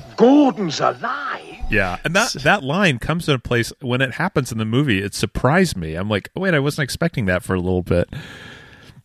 Gordon's 0.16 0.80
alive. 0.80 1.58
Yeah, 1.70 1.98
and 2.02 2.16
that 2.16 2.32
that 2.44 2.62
line 2.64 2.98
comes 2.98 3.28
into 3.28 3.38
place 3.38 3.74
when 3.82 4.00
it 4.00 4.14
happens 4.14 4.50
in 4.52 4.56
the 4.56 4.64
movie. 4.64 5.02
It 5.02 5.12
surprised 5.14 5.76
me. 5.76 5.94
I'm 5.96 6.08
like, 6.08 6.30
oh, 6.34 6.40
wait, 6.40 6.54
I 6.54 6.58
wasn't 6.58 6.84
expecting 6.84 7.26
that 7.26 7.42
for 7.42 7.52
a 7.54 7.60
little 7.60 7.82
bit. 7.82 8.08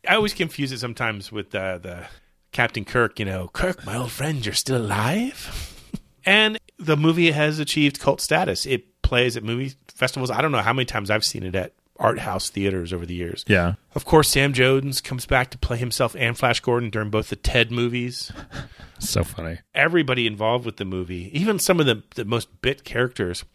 I 0.08 0.16
always 0.16 0.34
confuse 0.34 0.72
it 0.72 0.80
sometimes 0.80 1.30
with 1.32 1.54
uh, 1.54 1.78
the 1.80 2.08
Captain 2.52 2.86
Kirk. 2.86 3.20
You 3.20 3.26
know, 3.26 3.50
Kirk, 3.54 3.86
my 3.86 3.96
old 3.98 4.12
friend, 4.12 4.46
you're 4.46 4.54
still 4.54 4.78
alive. 4.82 5.78
and 6.26 6.58
the 6.78 6.98
movie 6.98 7.32
has 7.32 7.60
achieved 7.60 8.00
cult 8.00 8.22
status. 8.22 8.66
It 8.66 9.02
plays 9.02 9.36
at 9.38 9.44
movie 9.44 9.74
festivals. 9.94 10.32
I 10.32 10.42
don't 10.42 10.52
know 10.52 10.60
how 10.62 10.74
many 10.74 10.86
times 10.86 11.10
I've 11.10 11.26
seen 11.26 11.44
it 11.44 11.56
at 11.56 11.74
art 12.00 12.18
house 12.20 12.50
theaters 12.50 12.92
over 12.94 13.06
the 13.06 13.14
years. 13.14 13.46
Yeah, 13.48 13.74
Of 13.94 14.06
course, 14.06 14.28
Sam 14.30 14.54
Jones 14.54 15.02
comes 15.02 15.28
back 15.28 15.52
to 15.52 15.58
play 15.60 15.78
himself 15.78 16.16
and 16.18 16.36
Flash 16.36 16.60
Gordon 16.60 16.90
during 16.90 17.12
both 17.12 17.30
the 17.30 17.36
Ted 17.36 17.72
movies. 17.72 18.32
so 19.00 19.24
funny. 19.24 19.60
Everybody 19.76 20.26
involved 20.26 20.66
with 20.66 20.78
the 20.78 20.86
movie, 20.86 21.30
even 21.38 21.60
some 21.60 21.80
of 21.80 21.86
the, 21.86 22.02
the 22.16 22.26
most 22.26 22.62
bit 22.64 22.84
characters, 22.84 23.46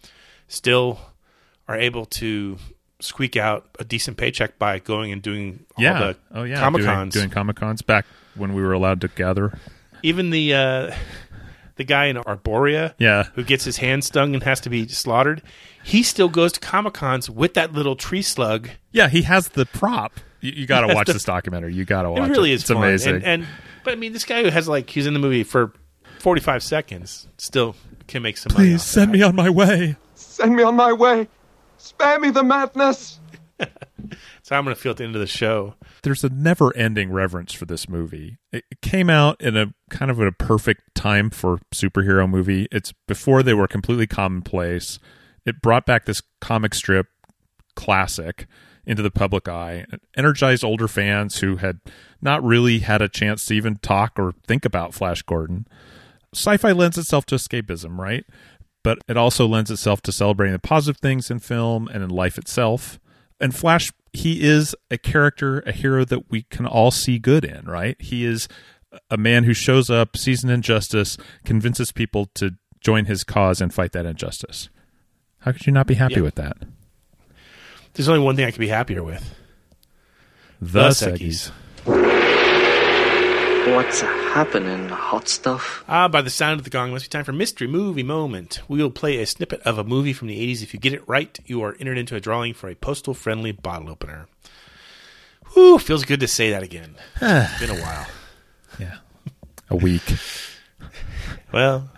still 0.46 1.00
are 1.66 1.76
able 1.76 2.04
to 2.06 2.58
squeak 3.00 3.36
out 3.36 3.66
a 3.80 3.84
decent 3.84 4.16
paycheck 4.16 4.58
by 4.60 4.78
going 4.78 5.10
and 5.10 5.22
doing 5.22 5.64
all 5.76 5.82
Yeah. 5.82 5.98
the 5.98 6.16
oh 6.32 6.44
yeah. 6.44 6.60
Comic 6.60 6.82
doing, 6.82 6.94
Cons. 6.94 7.14
doing 7.14 7.30
Comic 7.30 7.56
Cons 7.56 7.82
back 7.82 8.06
when 8.36 8.54
we 8.54 8.62
were 8.62 8.72
allowed 8.72 9.00
to 9.02 9.08
gather. 9.08 9.58
even 10.02 10.30
the 10.30 10.54
uh, 10.54 10.94
the 11.76 11.84
guy 11.84 12.06
in 12.06 12.16
Arborea, 12.16 12.94
Yeah. 12.98 13.24
who 13.34 13.42
gets 13.44 13.64
his 13.64 13.76
hand 13.78 14.02
stung 14.04 14.34
and 14.34 14.42
has 14.44 14.60
to 14.60 14.70
be 14.70 14.86
slaughtered, 14.88 15.42
he 15.84 16.02
still 16.02 16.28
goes 16.28 16.52
to 16.52 16.60
Comic 16.60 16.94
Cons 16.94 17.28
with 17.28 17.54
that 17.54 17.72
little 17.72 17.96
tree 17.96 18.22
slug. 18.22 18.70
Yeah, 18.92 19.08
he 19.08 19.22
has 19.22 19.48
the 19.48 19.66
prop. 19.66 20.12
You, 20.40 20.52
you 20.52 20.66
got 20.66 20.82
to 20.86 20.94
watch 20.94 21.06
the- 21.08 21.12
this 21.14 21.24
documentary. 21.24 21.74
You 21.74 21.84
got 21.84 22.02
to 22.02 22.10
watch 22.10 22.28
it 22.28 22.32
really 22.32 22.52
it. 22.52 22.54
is 22.54 22.62
It's 22.62 22.70
fun. 22.70 22.78
amazing. 22.82 23.14
And, 23.16 23.24
and 23.24 23.46
but 23.84 23.92
I 23.92 23.96
mean, 23.96 24.12
this 24.12 24.24
guy 24.24 24.42
who 24.42 24.48
has 24.50 24.68
like 24.68 24.88
he's 24.90 25.06
in 25.06 25.12
the 25.14 25.20
movie 25.20 25.42
for 25.44 25.72
forty 26.18 26.40
five 26.40 26.62
seconds 26.62 27.28
still 27.38 27.76
can 28.06 28.22
make 28.22 28.36
some 28.36 28.52
money. 28.54 28.70
Please 28.70 28.82
send 28.82 29.12
me 29.12 29.22
on 29.22 29.34
my 29.36 29.50
way. 29.50 29.96
Send 30.14 30.54
me 30.56 30.62
on 30.62 30.76
my 30.76 30.92
way. 30.92 31.28
Spare 31.78 32.18
me 32.20 32.30
the 32.30 32.42
madness. 32.42 33.18
So 34.42 34.54
I'm 34.54 34.62
going 34.62 34.76
to 34.76 34.80
feel 34.80 34.90
at 34.92 34.98
the 34.98 35.04
end 35.04 35.16
of 35.16 35.20
the 35.20 35.26
show. 35.26 35.74
There's 36.06 36.22
a 36.22 36.28
never-ending 36.28 37.10
reverence 37.10 37.52
for 37.52 37.64
this 37.64 37.88
movie. 37.88 38.38
It 38.52 38.62
came 38.80 39.10
out 39.10 39.40
in 39.40 39.56
a 39.56 39.74
kind 39.90 40.08
of 40.08 40.20
a 40.20 40.30
perfect 40.30 40.94
time 40.94 41.30
for 41.30 41.58
superhero 41.74 42.30
movie. 42.30 42.68
It's 42.70 42.94
before 43.08 43.42
they 43.42 43.54
were 43.54 43.66
completely 43.66 44.06
commonplace. 44.06 45.00
It 45.44 45.60
brought 45.60 45.84
back 45.84 46.04
this 46.04 46.22
comic 46.40 46.74
strip 46.74 47.08
classic 47.74 48.46
into 48.86 49.02
the 49.02 49.10
public 49.10 49.48
eye. 49.48 49.84
It 49.92 50.00
energized 50.16 50.62
older 50.62 50.86
fans 50.86 51.40
who 51.40 51.56
had 51.56 51.80
not 52.22 52.40
really 52.44 52.78
had 52.78 53.02
a 53.02 53.08
chance 53.08 53.44
to 53.46 53.54
even 53.54 53.74
talk 53.74 54.16
or 54.16 54.32
think 54.46 54.64
about 54.64 54.94
Flash 54.94 55.22
Gordon. 55.22 55.66
Sci-fi 56.32 56.70
lends 56.70 56.96
itself 56.96 57.26
to 57.26 57.34
escapism, 57.34 57.98
right? 57.98 58.24
But 58.84 58.98
it 59.08 59.16
also 59.16 59.44
lends 59.48 59.72
itself 59.72 60.02
to 60.02 60.12
celebrating 60.12 60.52
the 60.52 60.60
positive 60.60 61.00
things 61.00 61.32
in 61.32 61.40
film 61.40 61.88
and 61.88 62.04
in 62.04 62.10
life 62.10 62.38
itself. 62.38 63.00
And 63.40 63.52
Flash, 63.52 63.90
he 64.16 64.42
is 64.42 64.74
a 64.90 64.98
character, 64.98 65.60
a 65.60 65.72
hero 65.72 66.04
that 66.06 66.30
we 66.30 66.42
can 66.42 66.66
all 66.66 66.90
see 66.90 67.18
good 67.18 67.44
in, 67.44 67.66
right? 67.66 67.96
He 68.00 68.24
is 68.24 68.48
a 69.10 69.16
man 69.16 69.44
who 69.44 69.52
shows 69.52 69.90
up, 69.90 70.16
sees 70.16 70.42
an 70.42 70.50
injustice, 70.50 71.16
convinces 71.44 71.92
people 71.92 72.26
to 72.34 72.52
join 72.80 73.04
his 73.04 73.24
cause 73.24 73.60
and 73.60 73.72
fight 73.74 73.92
that 73.92 74.06
injustice. 74.06 74.68
How 75.40 75.52
could 75.52 75.66
you 75.66 75.72
not 75.72 75.86
be 75.86 75.94
happy 75.94 76.14
Yeah. 76.14 76.20
with 76.22 76.36
that? 76.36 76.56
There's 77.94 78.08
only 78.08 78.20
one 78.20 78.36
thing 78.36 78.44
I 78.46 78.50
could 78.50 78.60
be 78.60 78.68
happier 78.68 79.02
with. 79.02 79.34
The 80.60 80.88
Seggies. 80.90 81.50
What's 83.66 84.00
happening, 84.00 84.88
hot 84.88 85.28
stuff? 85.28 85.82
Ah, 85.88 86.06
by 86.06 86.22
the 86.22 86.30
sound 86.30 86.60
of 86.60 86.64
the 86.64 86.70
gong, 86.70 86.90
it 86.90 86.92
must 86.92 87.06
be 87.06 87.08
time 87.08 87.24
for 87.24 87.32
Mystery 87.32 87.66
Movie 87.66 88.04
Moment. 88.04 88.60
We 88.68 88.80
will 88.80 88.92
play 88.92 89.18
a 89.18 89.26
snippet 89.26 89.60
of 89.62 89.76
a 89.76 89.82
movie 89.82 90.12
from 90.12 90.28
the 90.28 90.38
80s. 90.38 90.62
If 90.62 90.72
you 90.72 90.78
get 90.78 90.92
it 90.92 91.02
right, 91.08 91.36
you 91.46 91.62
are 91.62 91.76
entered 91.80 91.98
into 91.98 92.14
a 92.14 92.20
drawing 92.20 92.54
for 92.54 92.68
a 92.68 92.76
postal 92.76 93.12
friendly 93.12 93.50
bottle 93.50 93.90
opener. 93.90 94.28
Whew, 95.54 95.80
feels 95.80 96.04
good 96.04 96.20
to 96.20 96.28
say 96.28 96.50
that 96.50 96.62
again. 96.62 96.94
it's 97.20 97.58
been 97.60 97.70
a 97.76 97.82
while. 97.82 98.06
Yeah. 98.78 98.98
A 99.68 99.76
week. 99.76 100.14
Well, 101.52 101.90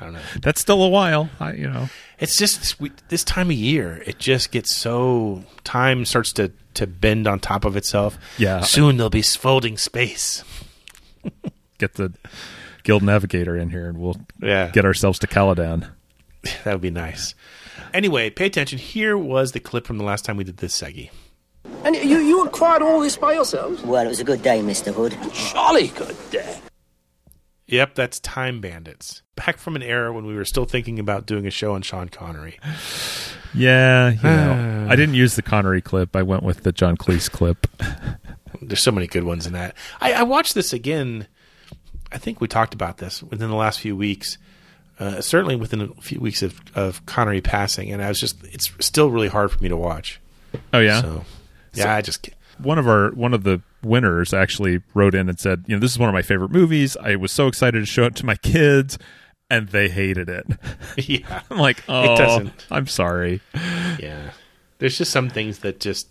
I 0.00 0.04
don't 0.04 0.14
know. 0.14 0.20
That's 0.42 0.60
still 0.60 0.82
a 0.82 0.88
while. 0.88 1.30
I, 1.38 1.52
you 1.52 1.70
know. 1.70 1.88
It's 2.18 2.36
just 2.36 2.58
this, 2.58 2.80
we, 2.80 2.90
this 3.10 3.22
time 3.22 3.50
of 3.50 3.56
year, 3.56 4.02
it 4.06 4.18
just 4.18 4.50
gets 4.50 4.74
so 4.74 5.44
time 5.62 6.04
starts 6.04 6.32
to 6.34 6.50
to 6.74 6.88
bend 6.88 7.28
on 7.28 7.38
top 7.38 7.64
of 7.64 7.76
itself. 7.76 8.18
Yeah. 8.38 8.60
Soon 8.62 8.96
there'll 8.96 9.08
be 9.08 9.22
folding 9.22 9.78
space. 9.78 10.42
Get 11.78 11.94
the 11.94 12.12
Guild 12.84 13.02
Navigator 13.02 13.56
in 13.56 13.70
here, 13.70 13.88
and 13.88 13.98
we'll 13.98 14.16
Yeah. 14.40 14.70
get 14.70 14.84
ourselves 14.84 15.18
to 15.20 15.26
Caladan. 15.26 15.90
That 16.64 16.74
would 16.74 16.80
be 16.80 16.90
nice. 16.90 17.34
Anyway, 17.92 18.30
pay 18.30 18.46
attention. 18.46 18.78
Here 18.78 19.18
was 19.18 19.50
the 19.52 19.58
clip 19.60 19.84
from 19.84 19.98
the 19.98 20.04
last 20.04 20.24
time 20.24 20.36
we 20.36 20.44
did 20.44 20.58
this 20.58 20.80
Seggy. 20.80 21.10
And 21.84 21.96
you, 21.96 22.18
you 22.18 22.44
acquired 22.44 22.82
all 22.82 23.00
this 23.00 23.16
by 23.16 23.32
yourselves? 23.32 23.82
Well, 23.82 24.04
it 24.04 24.08
was 24.08 24.20
a 24.20 24.24
good 24.24 24.42
day, 24.42 24.60
Mr. 24.60 24.94
Hood. 24.94 25.16
Jolly 25.52 25.88
good 25.88 26.16
day. 26.30 26.58
Yep, 27.66 27.96
that's 27.96 28.20
Time 28.20 28.60
Bandits. 28.60 29.22
Back 29.34 29.58
from 29.58 29.74
an 29.74 29.82
era 29.82 30.12
when 30.12 30.24
we 30.24 30.36
were 30.36 30.44
still 30.44 30.66
thinking 30.66 31.00
about 31.00 31.26
doing 31.26 31.48
a 31.48 31.50
show 31.50 31.74
on 31.74 31.82
Sean 31.82 32.08
Connery. 32.08 32.60
Yeah, 33.52 34.10
you 34.10 34.22
know, 34.22 34.86
I 34.90 34.94
didn't 34.94 35.16
use 35.16 35.34
the 35.34 35.42
Connery 35.42 35.82
clip. 35.82 36.14
I 36.14 36.22
went 36.22 36.44
with 36.44 36.62
the 36.62 36.70
John 36.70 36.96
Cleese 36.96 37.28
clip. 37.28 37.66
There's 38.62 38.82
so 38.82 38.92
many 38.92 39.06
good 39.06 39.24
ones 39.24 39.46
in 39.46 39.52
that. 39.54 39.74
I, 40.00 40.12
I 40.14 40.22
watched 40.22 40.54
this 40.54 40.72
again. 40.72 41.26
I 42.12 42.18
think 42.18 42.40
we 42.40 42.48
talked 42.48 42.74
about 42.74 42.98
this 42.98 43.22
within 43.22 43.50
the 43.50 43.56
last 43.56 43.80
few 43.80 43.96
weeks. 43.96 44.38
Uh, 44.98 45.20
certainly 45.20 45.56
within 45.56 45.82
a 45.82 45.88
few 46.00 46.18
weeks 46.20 46.42
of, 46.42 46.58
of 46.74 47.04
Connery 47.04 47.42
passing, 47.42 47.92
and 47.92 48.02
I 48.02 48.08
was 48.08 48.18
just 48.18 48.42
it's 48.44 48.72
still 48.80 49.10
really 49.10 49.28
hard 49.28 49.50
for 49.52 49.62
me 49.62 49.68
to 49.68 49.76
watch. 49.76 50.20
Oh 50.72 50.78
yeah, 50.78 51.02
So 51.02 51.24
yeah, 51.74 51.84
So- 51.84 51.90
I 51.90 52.00
just 52.00 52.30
one 52.58 52.78
of 52.78 52.88
our 52.88 53.10
one 53.10 53.34
of 53.34 53.42
the 53.44 53.60
winners 53.82 54.32
actually 54.32 54.80
wrote 54.94 55.14
in 55.14 55.28
and 55.28 55.38
said, 55.38 55.64
you 55.66 55.76
know, 55.76 55.80
this 55.80 55.92
is 55.92 55.98
one 55.98 56.08
of 56.08 56.14
my 56.14 56.22
favorite 56.22 56.50
movies. 56.50 56.96
I 56.96 57.16
was 57.16 57.30
so 57.30 57.46
excited 57.46 57.80
to 57.80 57.84
show 57.86 58.04
it 58.04 58.16
to 58.16 58.24
my 58.26 58.36
kids, 58.36 58.98
and 59.50 59.68
they 59.68 59.90
hated 59.90 60.30
it. 60.30 60.46
yeah. 60.96 61.42
I'm 61.50 61.58
like, 61.58 61.82
oh, 61.90 62.14
It 62.14 62.16
doesn't. 62.16 62.66
I'm 62.70 62.86
sorry. 62.86 63.42
Yeah, 63.98 64.30
there's 64.78 64.96
just 64.96 65.10
some 65.12 65.28
things 65.28 65.58
that 65.58 65.78
just 65.78 66.08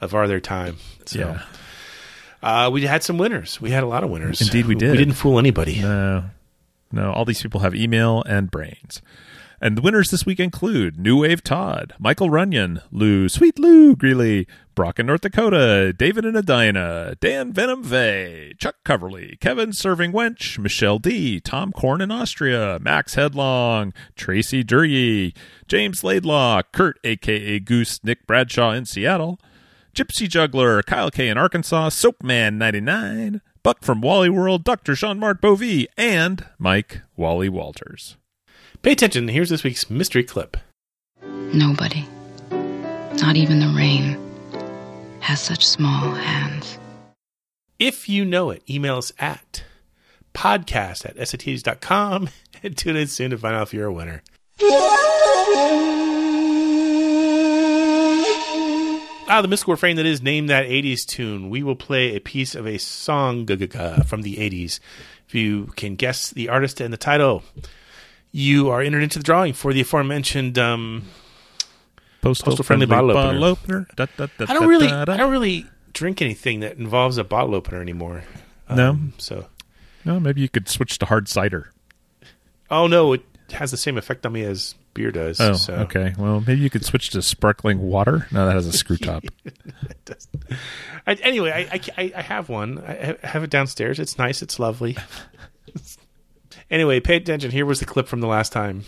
of 0.00 0.14
our 0.14 0.26
their 0.26 0.40
time. 0.40 0.78
So. 1.06 1.20
Yeah. 1.20 1.42
Uh, 2.42 2.70
we 2.72 2.82
had 2.82 3.02
some 3.02 3.18
winners. 3.18 3.60
We 3.60 3.70
had 3.70 3.82
a 3.82 3.86
lot 3.86 4.04
of 4.04 4.10
winners. 4.10 4.40
Indeed, 4.40 4.66
we 4.66 4.74
did. 4.74 4.92
We 4.92 4.96
didn't 4.98 5.14
fool 5.14 5.38
anybody. 5.38 5.80
No, 5.80 6.24
no. 6.92 7.12
All 7.12 7.24
these 7.24 7.42
people 7.42 7.60
have 7.60 7.74
email 7.74 8.22
and 8.24 8.50
brains. 8.50 9.02
And 9.60 9.76
the 9.76 9.82
winners 9.82 10.10
this 10.10 10.24
week 10.24 10.38
include 10.38 11.00
New 11.00 11.22
Wave 11.22 11.42
Todd, 11.42 11.92
Michael 11.98 12.30
Runyon, 12.30 12.80
Lou, 12.92 13.28
Sweet 13.28 13.58
Lou 13.58 13.96
Greeley, 13.96 14.46
Brock 14.76 15.00
in 15.00 15.06
North 15.06 15.22
Dakota, 15.22 15.92
David 15.92 16.24
and 16.24 16.36
Adina, 16.36 17.16
Dan 17.20 17.52
Venom 17.52 17.82
Vay, 17.82 18.54
Chuck 18.56 18.76
Coverly, 18.84 19.36
Kevin 19.40 19.72
Serving 19.72 20.12
Wench, 20.12 20.60
Michelle 20.60 21.00
D, 21.00 21.40
Tom 21.40 21.72
Korn 21.72 22.00
in 22.00 22.12
Austria, 22.12 22.78
Max 22.80 23.16
Headlong, 23.16 23.92
Tracy 24.14 24.62
Duryea, 24.62 25.32
James 25.66 26.04
Laidlaw, 26.04 26.62
Kurt 26.72 27.00
aka 27.02 27.58
Goose, 27.58 27.98
Nick 28.04 28.28
Bradshaw 28.28 28.70
in 28.70 28.84
Seattle, 28.84 29.40
Gypsy 29.98 30.28
Juggler, 30.28 30.80
Kyle 30.84 31.10
K 31.10 31.28
in 31.28 31.36
Arkansas, 31.36 31.88
Soapman99, 31.88 33.40
Buck 33.64 33.82
from 33.82 34.00
Wally 34.00 34.30
World, 34.30 34.62
Dr. 34.62 34.94
Jean 34.94 35.18
Marc 35.18 35.40
Bovee, 35.40 35.88
and 35.96 36.46
Mike 36.56 37.00
Wally 37.16 37.48
Walters. 37.48 38.16
Pay 38.82 38.92
attention. 38.92 39.26
Here's 39.26 39.50
this 39.50 39.64
week's 39.64 39.90
mystery 39.90 40.22
clip. 40.22 40.56
Nobody, 41.52 42.06
not 43.14 43.34
even 43.34 43.58
the 43.58 43.74
rain, 43.76 44.16
has 45.18 45.40
such 45.40 45.66
small 45.66 46.12
hands. 46.12 46.78
If 47.80 48.08
you 48.08 48.24
know 48.24 48.50
it, 48.50 48.62
email 48.70 48.98
us 48.98 49.10
at 49.18 49.64
podcast 50.32 51.06
at 51.06 51.16
sitds.com 51.16 52.28
and 52.62 52.76
tune 52.76 52.94
in 52.94 53.08
soon 53.08 53.32
to 53.32 53.38
find 53.38 53.56
out 53.56 53.66
if 53.66 53.74
you're 53.74 53.86
a 53.86 53.92
winner. 53.92 54.22
Ah, 59.28 59.42
the 59.42 59.48
mystical 59.48 59.74
refrain 59.74 59.96
that 59.96 60.06
is 60.06 60.22
name 60.22 60.46
that 60.46 60.66
80s 60.66 61.04
tune. 61.04 61.50
We 61.50 61.62
will 61.62 61.76
play 61.76 62.16
a 62.16 62.20
piece 62.20 62.54
of 62.54 62.66
a 62.66 62.78
song 62.78 63.46
from 63.46 64.22
the 64.22 64.36
80s. 64.36 64.80
If 65.26 65.34
you 65.34 65.66
can 65.76 65.96
guess 65.96 66.30
the 66.30 66.48
artist 66.48 66.80
and 66.80 66.92
the 66.92 66.96
title, 66.96 67.42
you 68.32 68.70
are 68.70 68.80
entered 68.80 69.02
into 69.02 69.18
the 69.18 69.24
drawing 69.24 69.52
for 69.52 69.74
the 69.74 69.82
aforementioned 69.82 70.58
um, 70.58 71.04
Postal, 72.22 72.56
friendly 72.62 72.86
bottle 72.86 73.10
opener. 73.10 73.46
opener. 73.46 73.86
Da, 73.96 74.06
da, 74.16 74.28
da, 74.38 74.46
I 74.48 74.54
don't 74.54 74.66
really. 74.68 74.88
I 74.88 75.04
don't 75.04 75.30
really 75.30 75.66
drink 75.92 76.22
anything 76.22 76.60
that 76.60 76.76
involves 76.78 77.18
a 77.18 77.24
bottle 77.24 77.54
opener 77.54 77.80
anymore. 77.82 78.24
No. 78.74 78.90
Um, 78.90 79.12
so, 79.18 79.46
No, 80.04 80.18
maybe 80.20 80.40
you 80.40 80.48
could 80.48 80.68
switch 80.68 80.98
to 80.98 81.06
hard 81.06 81.28
cider. 81.28 81.72
oh 82.70 82.86
no, 82.86 83.12
it 83.12 83.22
has 83.52 83.70
the 83.70 83.76
same 83.76 83.96
effect 83.98 84.24
on 84.26 84.32
me 84.32 84.42
as 84.44 84.74
beer 84.94 85.10
does. 85.10 85.40
Oh, 85.40 85.54
so. 85.54 85.74
okay. 85.74 86.14
Well, 86.18 86.42
maybe 86.46 86.60
you 86.60 86.70
could 86.70 86.84
switch 86.84 87.10
to 87.10 87.22
sparkling 87.22 87.80
water. 87.80 88.26
No, 88.30 88.46
that 88.46 88.54
has 88.54 88.66
a 88.66 88.72
screw 88.72 88.96
top. 88.98 89.24
I, 91.06 91.14
anyway, 91.14 91.68
I, 91.70 91.80
I, 91.96 92.12
I- 92.16 92.22
have 92.22 92.48
one. 92.48 92.78
I 92.78 93.16
have 93.22 93.44
it 93.44 93.50
downstairs. 93.50 93.98
It's 93.98 94.18
nice. 94.18 94.42
It's 94.42 94.58
lovely. 94.58 94.96
anyway, 96.70 97.00
pay 97.00 97.16
attention. 97.16 97.50
Here 97.50 97.66
was 97.66 97.80
the 97.80 97.86
clip 97.86 98.06
from 98.08 98.20
the 98.20 98.26
last 98.26 98.52
time. 98.52 98.84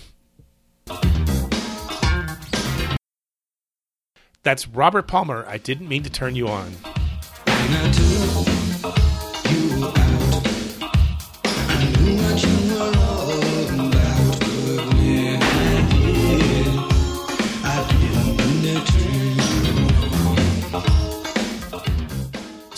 That's 4.42 4.66
Robert 4.68 5.06
Palmer. 5.06 5.44
I 5.46 5.58
didn't 5.58 5.88
mean 5.88 6.02
to 6.02 6.10
turn 6.10 6.34
you 6.34 6.48
on. 6.48 6.72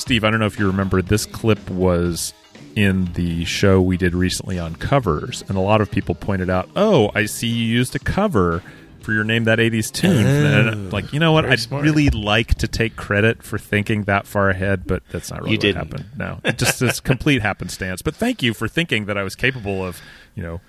Steve, 0.02 0.24
I 0.24 0.30
don't 0.30 0.40
know 0.40 0.46
if 0.46 0.58
you 0.58 0.66
remember, 0.66 1.00
this 1.00 1.26
clip 1.26 1.70
was 1.70 2.34
in 2.74 3.12
the 3.12 3.44
show 3.44 3.80
we 3.80 3.96
did 3.96 4.14
recently 4.14 4.58
on 4.58 4.74
covers, 4.74 5.44
and 5.48 5.56
a 5.56 5.60
lot 5.60 5.80
of 5.80 5.90
people 5.92 6.14
pointed 6.16 6.50
out, 6.50 6.68
"Oh, 6.74 7.10
I 7.14 7.26
see 7.26 7.46
you 7.46 7.64
used 7.66 7.94
a 7.94 8.00
cover 8.00 8.64
for 9.00 9.12
your 9.12 9.22
name 9.22 9.44
that 9.44 9.60
'80s 9.60 9.92
tune." 9.92 10.26
And 10.26 10.88
oh, 10.88 10.90
like, 10.96 11.12
you 11.12 11.20
know 11.20 11.30
what? 11.30 11.44
I'd 11.44 11.60
smart. 11.60 11.84
really 11.84 12.10
like 12.10 12.56
to 12.56 12.66
take 12.66 12.96
credit 12.96 13.44
for 13.44 13.58
thinking 13.58 14.02
that 14.04 14.26
far 14.26 14.50
ahead, 14.50 14.86
but 14.88 15.02
that's 15.10 15.30
not 15.30 15.40
really 15.42 15.52
You 15.52 15.56
what 15.58 15.60
didn't. 15.62 15.76
happened. 15.76 16.04
No, 16.16 16.40
it 16.44 16.58
just 16.58 16.82
it's 16.82 16.98
complete 17.12 17.40
happenstance. 17.42 18.02
But 18.02 18.16
thank 18.16 18.42
you 18.42 18.54
for 18.54 18.66
thinking 18.66 19.04
that 19.06 19.16
I 19.16 19.22
was 19.22 19.36
capable 19.36 19.84
of, 19.86 20.00
you 20.34 20.42
know, 20.42 20.60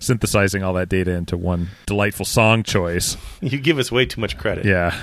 synthesizing 0.00 0.62
all 0.64 0.72
that 0.74 0.88
data 0.88 1.12
into 1.12 1.36
one 1.36 1.68
delightful 1.86 2.24
song 2.26 2.64
choice. 2.64 3.16
You 3.40 3.58
give 3.58 3.78
us 3.78 3.92
way 3.92 4.06
too 4.06 4.20
much 4.20 4.36
credit. 4.36 4.64
Yeah. 4.64 4.98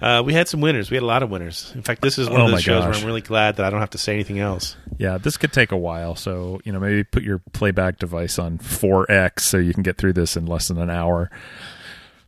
Uh, 0.00 0.22
we 0.24 0.32
had 0.34 0.46
some 0.48 0.60
winners. 0.60 0.90
We 0.90 0.96
had 0.96 1.02
a 1.02 1.06
lot 1.06 1.22
of 1.22 1.30
winners. 1.30 1.72
In 1.74 1.82
fact, 1.82 2.02
this 2.02 2.18
is 2.18 2.28
one 2.28 2.40
Oh 2.40 2.44
of 2.46 2.50
those 2.52 2.62
shows 2.62 2.84
gosh. 2.84 2.94
where 2.94 3.00
I'm 3.00 3.06
really 3.06 3.20
glad 3.22 3.56
that 3.56 3.66
I 3.66 3.70
don't 3.70 3.80
have 3.80 3.90
to 3.90 3.98
say 3.98 4.12
anything 4.14 4.38
else. 4.38 4.76
Yeah, 4.98 5.18
this 5.18 5.36
could 5.36 5.52
take 5.52 5.72
a 5.72 5.76
while. 5.76 6.14
So, 6.14 6.60
you 6.64 6.72
know, 6.72 6.80
maybe 6.80 7.02
put 7.04 7.22
your 7.22 7.38
playback 7.52 7.98
device 7.98 8.38
on 8.38 8.58
4X 8.58 9.40
so 9.40 9.56
you 9.58 9.72
can 9.72 9.82
get 9.82 9.96
through 9.96 10.12
this 10.14 10.36
in 10.36 10.46
less 10.46 10.68
than 10.68 10.78
an 10.78 10.90
hour. 10.90 11.30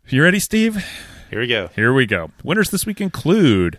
You 0.09 0.23
ready, 0.23 0.39
Steve? 0.39 0.85
Here 1.31 1.41
we 1.41 1.47
go. 1.47 1.69
Here 1.77 1.93
we 1.93 2.07
go. 2.07 2.31
Winners 2.43 2.71
this 2.71 2.87
week 2.87 3.01
include. 3.01 3.79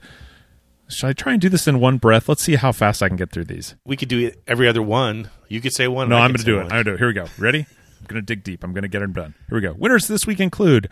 Should 0.88 1.08
I 1.08 1.14
try 1.14 1.34
and 1.34 1.42
do 1.42 1.50
this 1.50 1.68
in 1.68 1.80
one 1.80 1.98
breath? 1.98 2.28
Let's 2.30 2.42
see 2.44 2.56
how 2.56 2.72
fast 2.72 3.02
I 3.04 3.08
can 3.10 3.18
get 3.18 3.32
through 3.32 3.46
these. 3.46 3.76
We 3.86 3.96
could 3.96 4.10
do 4.10 4.20
it 4.28 4.42
every 4.48 4.68
other 4.68 4.82
one. 4.82 5.30
You 5.48 5.62
could 5.62 5.74
say 5.74 5.88
one. 5.88 6.10
No, 6.10 6.18
I'm 6.18 6.30
going 6.32 6.38
to 6.40 6.44
do 6.44 6.56
say 6.56 6.62
it. 6.62 6.64
one. 6.64 6.66
I'm 6.66 6.70
going 6.70 6.86
to 6.86 6.92
do 6.92 6.96
it. 6.96 6.98
Here 7.00 7.08
we 7.08 7.14
go. 7.14 7.26
Ready? 7.38 7.60
I'm 8.00 8.06
going 8.08 8.22
to 8.22 8.26
dig 8.26 8.44
deep. 8.44 8.64
I'm 8.64 8.74
going 8.74 8.82
to 8.84 8.88
get 8.88 9.00
them 9.00 9.14
done. 9.14 9.36
Here 9.50 9.56
we 9.56 9.62
go. 9.62 9.74
Winners 9.74 10.08
this 10.08 10.26
week 10.26 10.40
include 10.40 10.90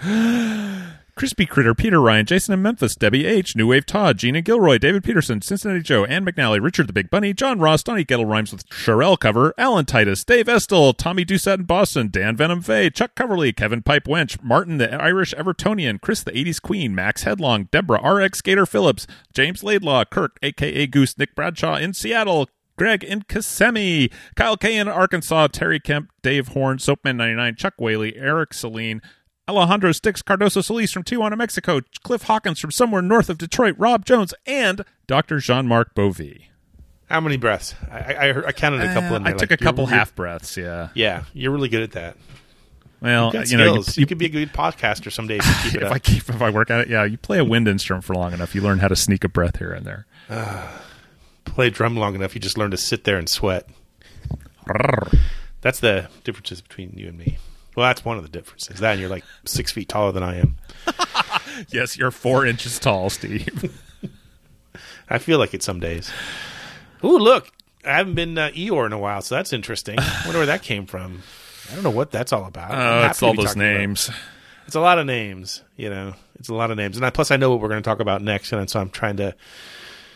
Crispy 1.18 1.48
Critter, 1.48 1.74
Peter 1.74 2.00
Ryan, 2.00 2.28
Jason 2.28 2.54
in 2.54 2.62
Memphis, 2.62 2.96
Debbie 2.96 3.26
H, 3.26 3.56
New 3.56 3.66
Wave 3.66 3.88
Todd, 3.88 4.20
Gina 4.20 4.40
Gilroy, 4.40 4.78
David 4.78 5.04
Peterson, 5.04 5.42
Cincinnati 5.42 5.82
Joe, 5.82 6.06
Ann 6.06 6.24
McNally, 6.24 6.62
Richard 6.62 6.86
the 6.86 6.94
Big 6.94 7.10
Bunny, 7.10 7.34
John 7.34 7.60
Ross, 7.60 7.82
Donnie 7.82 8.06
Gettle 8.06 8.28
rhymes 8.28 8.52
with 8.52 8.70
Sherelle 8.70 9.18
cover, 9.18 9.52
Alan 9.58 9.86
Titus, 9.86 10.24
Dave 10.24 10.48
Estel, 10.48 10.94
Tommy 10.94 11.26
Doucette 11.26 11.58
in 11.58 11.64
Boston, 11.64 12.10
Dan 12.12 12.36
Venom 12.36 12.62
Fay, 12.62 12.92
Chuck 12.92 13.16
Coverly, 13.16 13.52
Kevin 13.52 13.82
Pipe 13.82 14.04
Wench, 14.04 14.42
Martin 14.44 14.78
the 14.78 14.94
Irish 14.94 15.34
Evertonian, 15.34 16.00
Chris 16.00 16.22
the 16.22 16.32
80s 16.32 16.62
Queen, 16.62 16.94
Max 16.94 17.24
Headlong, 17.24 17.68
Deborah 17.72 18.08
RX 18.08 18.38
Skater 18.38 18.68
Phillips, 18.68 19.08
James 19.34 19.64
Laidlaw, 19.64 20.06
Kirk, 20.06 20.38
aka 20.44 20.86
Goose, 20.86 21.18
Nick 21.18 21.34
Bradshaw 21.34 21.78
in 21.78 21.96
Seattle, 21.96 22.48
Greg 22.78 23.04
in 23.04 23.24
Kissimmee, 23.24 24.12
Kyle 24.36 24.56
K 24.56 24.78
in 24.78 24.88
Arkansas, 24.88 25.48
Terry 25.48 25.80
Kemp, 25.80 26.12
Dave 26.22 26.50
Horn, 26.50 26.78
Soapman99, 26.78 27.58
Chuck 27.58 27.74
Whaley, 27.80 28.16
Eric 28.16 28.54
Celine, 28.54 29.02
Alejandro 29.48 29.92
Sticks, 29.92 30.22
Cardoso 30.22 30.64
Solis 30.64 30.92
from 30.92 31.04
Tijuana, 31.04 31.38
Mexico, 31.38 31.80
Cliff 32.04 32.24
Hawkins 32.24 32.60
from 32.60 32.72
somewhere 32.72 33.02
north 33.02 33.30
of 33.30 33.38
Detroit, 33.38 33.76
Rob 33.78 34.06
Jones, 34.06 34.34
and 34.46 34.84
Dr. 35.08 35.40
Jean-Marc 35.40 35.96
Bovee. 35.96 36.44
How 37.10 37.22
many 37.22 37.38
breaths? 37.38 37.74
I, 37.90 38.14
I, 38.14 38.48
I 38.48 38.52
counted 38.52 38.82
a 38.82 38.94
couple. 38.94 39.14
Uh, 39.14 39.18
in 39.18 39.24
there. 39.24 39.34
I 39.34 39.38
took 39.38 39.50
like, 39.50 39.62
a 39.62 39.64
couple 39.64 39.86
half 39.86 40.14
breaths, 40.14 40.58
yeah. 40.58 40.90
Yeah, 40.94 41.24
you're 41.34 41.52
really 41.52 41.70
good 41.70 41.84
at 41.84 41.92
that. 41.94 42.18
Well, 43.00 43.34
you 43.46 43.56
know, 43.58 43.76
you- 43.76 43.84
You, 43.96 44.06
could 44.06 44.18
be 44.18 44.26
a 44.26 44.30
good 44.30 44.52
podcaster 44.52 45.12
someday 45.12 45.38
if 45.38 45.46
you 45.46 45.72
keep 45.72 45.82
it 45.82 45.84
if. 45.86 45.92
I 45.92 46.00
keep 46.00 46.28
if 46.30 46.42
I 46.42 46.50
work 46.50 46.70
at 46.70 46.82
it, 46.82 46.90
yeah, 46.90 47.06
you 47.06 47.18
play 47.18 47.38
a 47.38 47.46
wind 47.46 47.68
instrument 47.68 48.04
for 48.04 48.16
long 48.16 48.34
enough, 48.34 48.54
you 48.56 48.62
learn 48.62 48.80
how 48.80 48.88
to 48.90 48.96
sneak 48.96 49.24
a 49.24 49.30
breath 49.30 49.58
here 49.60 49.72
and 49.72 49.86
there. 49.86 50.06
play 51.46 51.70
drum 51.70 51.96
long 51.96 52.16
enough, 52.16 52.36
you 52.36 52.42
just 52.42 52.58
learn 52.58 52.72
to 52.72 52.78
sit 52.78 53.06
there 53.06 53.18
and 53.18 53.30
sweat. 53.30 53.70
That's 55.62 55.80
the 55.80 56.10
differences 56.24 56.60
between 56.62 56.94
you 56.98 57.08
and 57.08 57.18
me. 57.18 57.38
Well, 57.78 57.86
that's 57.86 58.04
one 58.04 58.18
of 58.18 58.24
the 58.24 58.30
differences. 58.30 58.80
That 58.80 58.94
and 58.94 59.00
you're 59.00 59.10
like 59.10 59.24
six 59.46 59.72
feet 59.72 59.88
taller 59.88 60.12
than 60.12 60.24
I 60.24 60.38
am. 60.40 60.56
yes, 61.70 61.96
you're 61.96 62.10
four 62.10 62.44
inches 62.44 62.80
tall, 62.80 63.12
Steve. 63.12 63.72
I 65.10 65.20
feel 65.20 65.38
like 65.38 65.54
it 65.54 65.62
some 65.62 65.80
days. 65.80 66.12
Ooh, 67.04 67.20
look. 67.20 67.52
I 67.86 67.98
haven't 67.98 68.16
been 68.16 68.36
uh, 68.36 68.50
Eeyore 68.50 68.88
in 68.88 68.94
a 68.94 68.98
while, 69.00 69.22
so 69.22 69.36
that's 69.36 69.54
interesting. 69.54 70.00
I 70.00 70.22
wonder 70.26 70.40
where 70.40 70.48
that 70.48 70.64
came 70.64 70.88
from. 70.88 71.22
I 71.72 71.76
don't 71.76 71.84
know 71.84 71.92
what 71.92 72.10
that's 72.12 72.34
all 72.34 72.46
about. 72.46 72.72
I'm 72.72 73.04
Oh, 73.04 73.06
it's 73.10 73.22
all 73.22 73.36
those 73.36 73.46
talking 73.46 73.62
about- 73.62 73.78
names. 73.78 74.10
It's 74.66 74.76
a 74.76 74.82
lot 74.82 74.98
of 75.00 75.06
names, 75.06 75.64
you 75.78 75.90
know. 75.92 76.14
It's 76.40 76.50
a 76.50 76.54
lot 76.56 76.72
of 76.72 76.78
names, 76.78 76.98
and 76.98 77.06
I, 77.06 77.10
plus 77.12 77.30
I 77.32 77.38
know 77.38 77.52
what 77.52 77.62
we're 77.62 77.70
going 77.70 77.82
to 77.82 77.88
talk 77.88 78.00
about 78.02 78.22
next, 78.24 78.52
and 78.52 78.68
so 78.70 78.82
I'm 78.82 78.90
trying 78.90 79.18
to 79.18 79.34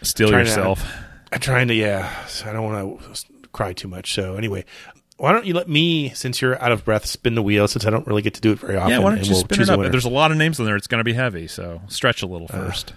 Steal 0.01 0.29
trying 0.29 0.45
to- 0.45 0.49
yourself. 0.49 0.83
I'm 1.31 1.39
trying 1.39 1.67
to, 1.69 1.73
yeah. 1.75 2.25
so 2.25 2.49
I 2.49 2.53
don't 2.53 2.63
want 2.65 3.01
to 3.15 3.25
cry 3.53 3.71
too 3.71 3.87
much. 3.87 4.13
So 4.13 4.35
anyway, 4.35 4.65
why 5.21 5.31
don't 5.33 5.45
you 5.45 5.53
let 5.53 5.69
me, 5.69 6.09
since 6.09 6.41
you're 6.41 6.59
out 6.61 6.71
of 6.71 6.83
breath, 6.83 7.05
spin 7.05 7.35
the 7.35 7.41
wheel? 7.43 7.67
Since 7.67 7.85
I 7.85 7.89
don't 7.91 8.05
really 8.07 8.21
get 8.23 8.33
to 8.33 8.41
do 8.41 8.51
it 8.51 8.59
very 8.59 8.75
often. 8.75 8.89
yeah, 8.91 8.97
why 8.99 9.13
don't 9.15 9.23
you 9.25 9.31
we'll 9.33 9.41
spin 9.41 9.57
choose 9.57 9.69
it 9.69 9.73
up? 9.73 9.79
winner. 9.79 9.91
There's 9.91 10.05
a 10.05 10.09
lot 10.09 10.31
of 10.31 10.37
names 10.37 10.59
in 10.59 10.65
there. 10.65 10.75
It's 10.75 10.87
going 10.87 10.99
to 10.99 11.03
be 11.03 11.13
heavy, 11.13 11.47
so 11.47 11.81
stretch 11.87 12.21
a 12.23 12.25
little 12.27 12.47
first. 12.47 12.93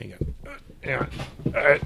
Hang 0.00 0.14
on. 0.14 0.34
Uh, 0.46 0.56
Yeah. 0.84 1.06
All 1.46 1.52
right. 1.52 1.82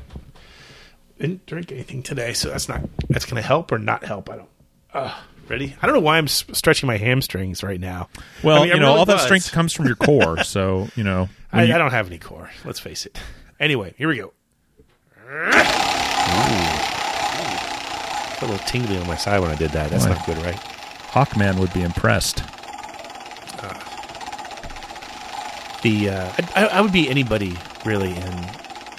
Didn't 1.20 1.46
drink 1.46 1.70
anything 1.70 2.02
today, 2.02 2.32
so 2.32 2.48
that's 2.50 2.68
not 2.68 2.80
that's 3.08 3.24
going 3.26 3.40
to 3.40 3.46
help 3.46 3.70
or 3.72 3.78
not 3.78 4.04
help. 4.04 4.28
I 4.30 4.36
don't. 4.36 4.48
Uh, 4.92 5.14
ready? 5.48 5.76
I 5.82 5.86
don't 5.86 5.94
know 5.94 6.00
why 6.00 6.18
I'm 6.18 6.24
s- 6.24 6.44
stretching 6.52 6.86
my 6.86 6.96
hamstrings 6.96 7.62
right 7.62 7.78
now. 7.80 8.08
well, 8.42 8.58
I 8.62 8.66
mean, 8.66 8.68
you 8.74 8.80
know, 8.80 8.86
really 8.88 8.98
all 9.00 9.04
that 9.06 9.20
strength 9.20 9.52
comes 9.52 9.72
from 9.72 9.86
your 9.86 9.96
core, 9.96 10.42
so 10.44 10.88
you 10.96 11.04
know. 11.04 11.28
I, 11.52 11.64
you- 11.64 11.74
I 11.74 11.78
don't 11.78 11.90
have 11.92 12.06
any 12.08 12.18
core. 12.18 12.50
Let's 12.64 12.80
face 12.80 13.04
it. 13.06 13.18
Anyway, 13.60 13.94
here 13.98 14.08
we 14.08 14.16
go. 14.16 14.32
Felt 18.34 18.50
a 18.50 18.52
little 18.52 18.66
tingly 18.66 18.98
on 18.98 19.06
my 19.06 19.16
side 19.16 19.40
when 19.40 19.50
I 19.50 19.54
did 19.54 19.70
that. 19.72 19.90
That's 19.90 20.06
Boy. 20.06 20.12
not 20.12 20.26
good, 20.26 20.38
right? 20.38 20.56
Hawkman 21.10 21.58
would 21.58 21.72
be 21.72 21.82
impressed. 21.82 22.42
The 25.82 26.08
uh, 26.08 26.32
I, 26.56 26.66
I 26.66 26.80
would 26.80 26.92
be 26.92 27.08
anybody 27.10 27.56
really 27.84 28.10
in 28.16 28.42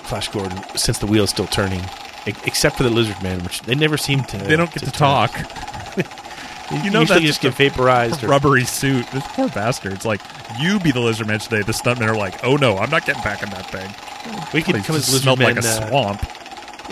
Flash 0.03 0.29
Gordon 0.29 0.63
since 0.75 0.99
the 0.99 1.07
wheel's 1.07 1.31
still 1.31 1.47
turning, 1.47 1.81
except 2.25 2.77
for 2.77 2.83
the 2.83 2.91
Lizard 2.91 3.21
Man, 3.23 3.43
which 3.43 3.61
they 3.61 3.73
never 3.73 3.97
seem 3.97 4.23
to. 4.25 4.37
They 4.37 4.55
don't 4.55 4.71
get 4.71 4.83
to, 4.83 4.91
turn. 4.91 5.27
talk. 5.27 5.31
You 6.83 6.89
know, 6.89 7.01
usually 7.01 7.21
just 7.21 7.41
get 7.41 7.53
vaporized. 7.53 8.23
Or, 8.23 8.27
rubbery 8.27 8.63
suit. 8.63 9.05
This 9.11 9.23
poor 9.27 9.49
bastard. 9.49 9.93
It's 9.93 10.03
like 10.03 10.19
you 10.59 10.79
be 10.79 10.91
the 10.91 10.99
lizard 10.99 11.27
man 11.27 11.37
today. 11.37 11.61
The 11.61 11.73
stuntmen 11.73 12.07
are 12.07 12.17
like, 12.17 12.43
"Oh 12.43 12.55
no, 12.55 12.79
I'm 12.79 12.89
not 12.89 13.05
getting 13.05 13.21
back 13.21 13.43
in 13.43 13.51
that 13.51 13.69
thing." 13.69 13.87
we 14.51 14.61
could 14.61 14.75
come 14.83 14.95
as 14.95 15.07
Lizard 15.07 15.21
smelled 15.21 15.39
like 15.39 15.57
a 15.57 15.59
uh, 15.59 15.87
swamp. 15.89 16.25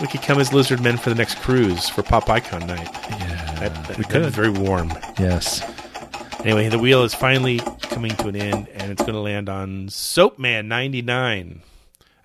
We 0.00 0.06
could 0.08 0.22
come 0.22 0.38
as 0.40 0.52
Lizard 0.52 0.80
Men 0.80 0.96
for 0.96 1.08
the 1.10 1.14
next 1.16 1.38
cruise 1.40 1.88
for 1.88 2.02
Pop 2.02 2.28
Icon 2.28 2.66
night. 2.66 2.88
Yeah, 3.10 3.54
That, 3.60 3.86
that, 3.88 3.98
we 3.98 4.04
could. 4.04 4.26
very 4.32 4.50
warm. 4.50 4.92
Yes. 5.18 5.62
Anyway, 6.40 6.68
the 6.68 6.78
wheel 6.78 7.02
is 7.04 7.14
finally 7.14 7.58
coming 7.82 8.10
to 8.16 8.28
an 8.28 8.36
end, 8.36 8.68
and 8.74 8.92
it's 8.92 9.00
going 9.02 9.14
to 9.14 9.20
land 9.20 9.48
on 9.48 9.88
Soapman 9.88 10.66
ninety 10.66 11.00
nine. 11.00 11.62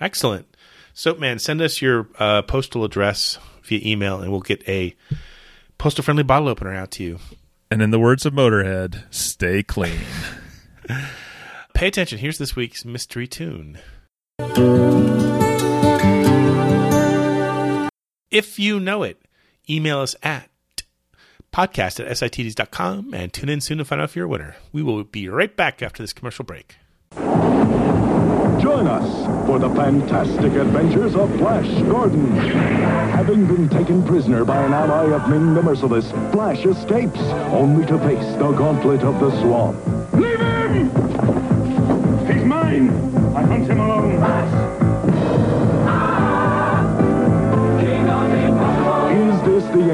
Excellent, 0.02 0.56
Soapman. 0.94 1.40
Send 1.40 1.62
us 1.62 1.82
your 1.82 2.08
uh, 2.20 2.42
postal 2.42 2.84
address 2.84 3.38
via 3.64 3.80
email, 3.84 4.20
and 4.20 4.30
we'll 4.32 4.42
get 4.42 4.68
a 4.68 4.94
postal 5.78 6.04
friendly 6.04 6.24
bottle 6.24 6.50
opener 6.50 6.74
out 6.74 6.92
to 6.92 7.04
you. 7.04 7.20
And 7.72 7.82
in 7.82 7.92
the 7.92 8.00
words 8.00 8.26
of 8.26 8.34
Motorhead, 8.34 9.04
stay 9.14 9.64
clean. 9.64 10.00
Pay 11.74 11.88
attention. 11.88 12.18
Here's 12.18 12.40
this 12.40 12.56
week's 12.58 12.84
mystery 12.84 13.28
tune. 13.28 13.78
If 18.32 18.60
you 18.60 18.80
know 18.80 19.02
it, 19.02 19.20
email 19.68 20.00
us 20.00 20.16
at 20.22 20.50
podcast 21.52 22.00
at 22.00 22.12
sitds.com 22.16 23.12
and 23.12 23.34
tune 23.34 23.50
in 23.50 23.60
soon 23.60 23.80
to 23.80 23.86
find 23.86 24.00
out 24.02 24.10
if 24.10 24.16
you're 24.16 24.26
a 24.26 24.30
winner. 24.30 24.56
We 24.72 24.84
will 24.84 25.04
be 25.04 25.28
right 25.28 25.56
back 25.56 25.82
after 25.82 26.04
this 26.04 26.14
commercial 26.14 26.46
break. 26.46 26.76
Join 28.62 28.86
us 28.86 29.48
for 29.48 29.58
the 29.58 29.70
fantastic 29.70 30.54
adventures 30.54 31.16
of 31.16 31.36
Flash 31.38 31.68
Gordon. 31.84 32.30
Having 32.36 33.48
been 33.48 33.68
taken 33.68 34.06
prisoner 34.06 34.46
by 34.46 34.64
an 34.64 34.74
ally 34.74 35.12
of 35.12 35.28
Ming 35.28 35.56
the 35.56 35.64
Merciless, 35.64 36.12
Flash 36.32 36.64
escapes, 36.66 37.20
only 37.52 37.84
to 37.88 37.98
face 38.00 38.36
the 38.36 38.52
gauntlet 38.52 39.02
of 39.02 39.20
the 39.20 39.32
swamp. 39.42 40.14
Leave 40.14 40.40
him! 40.40 40.90
He's 42.28 42.44
mine! 42.44 42.90
I 43.36 43.42
hunt 43.42 43.68
him 43.68 43.80
alone. 43.80 43.99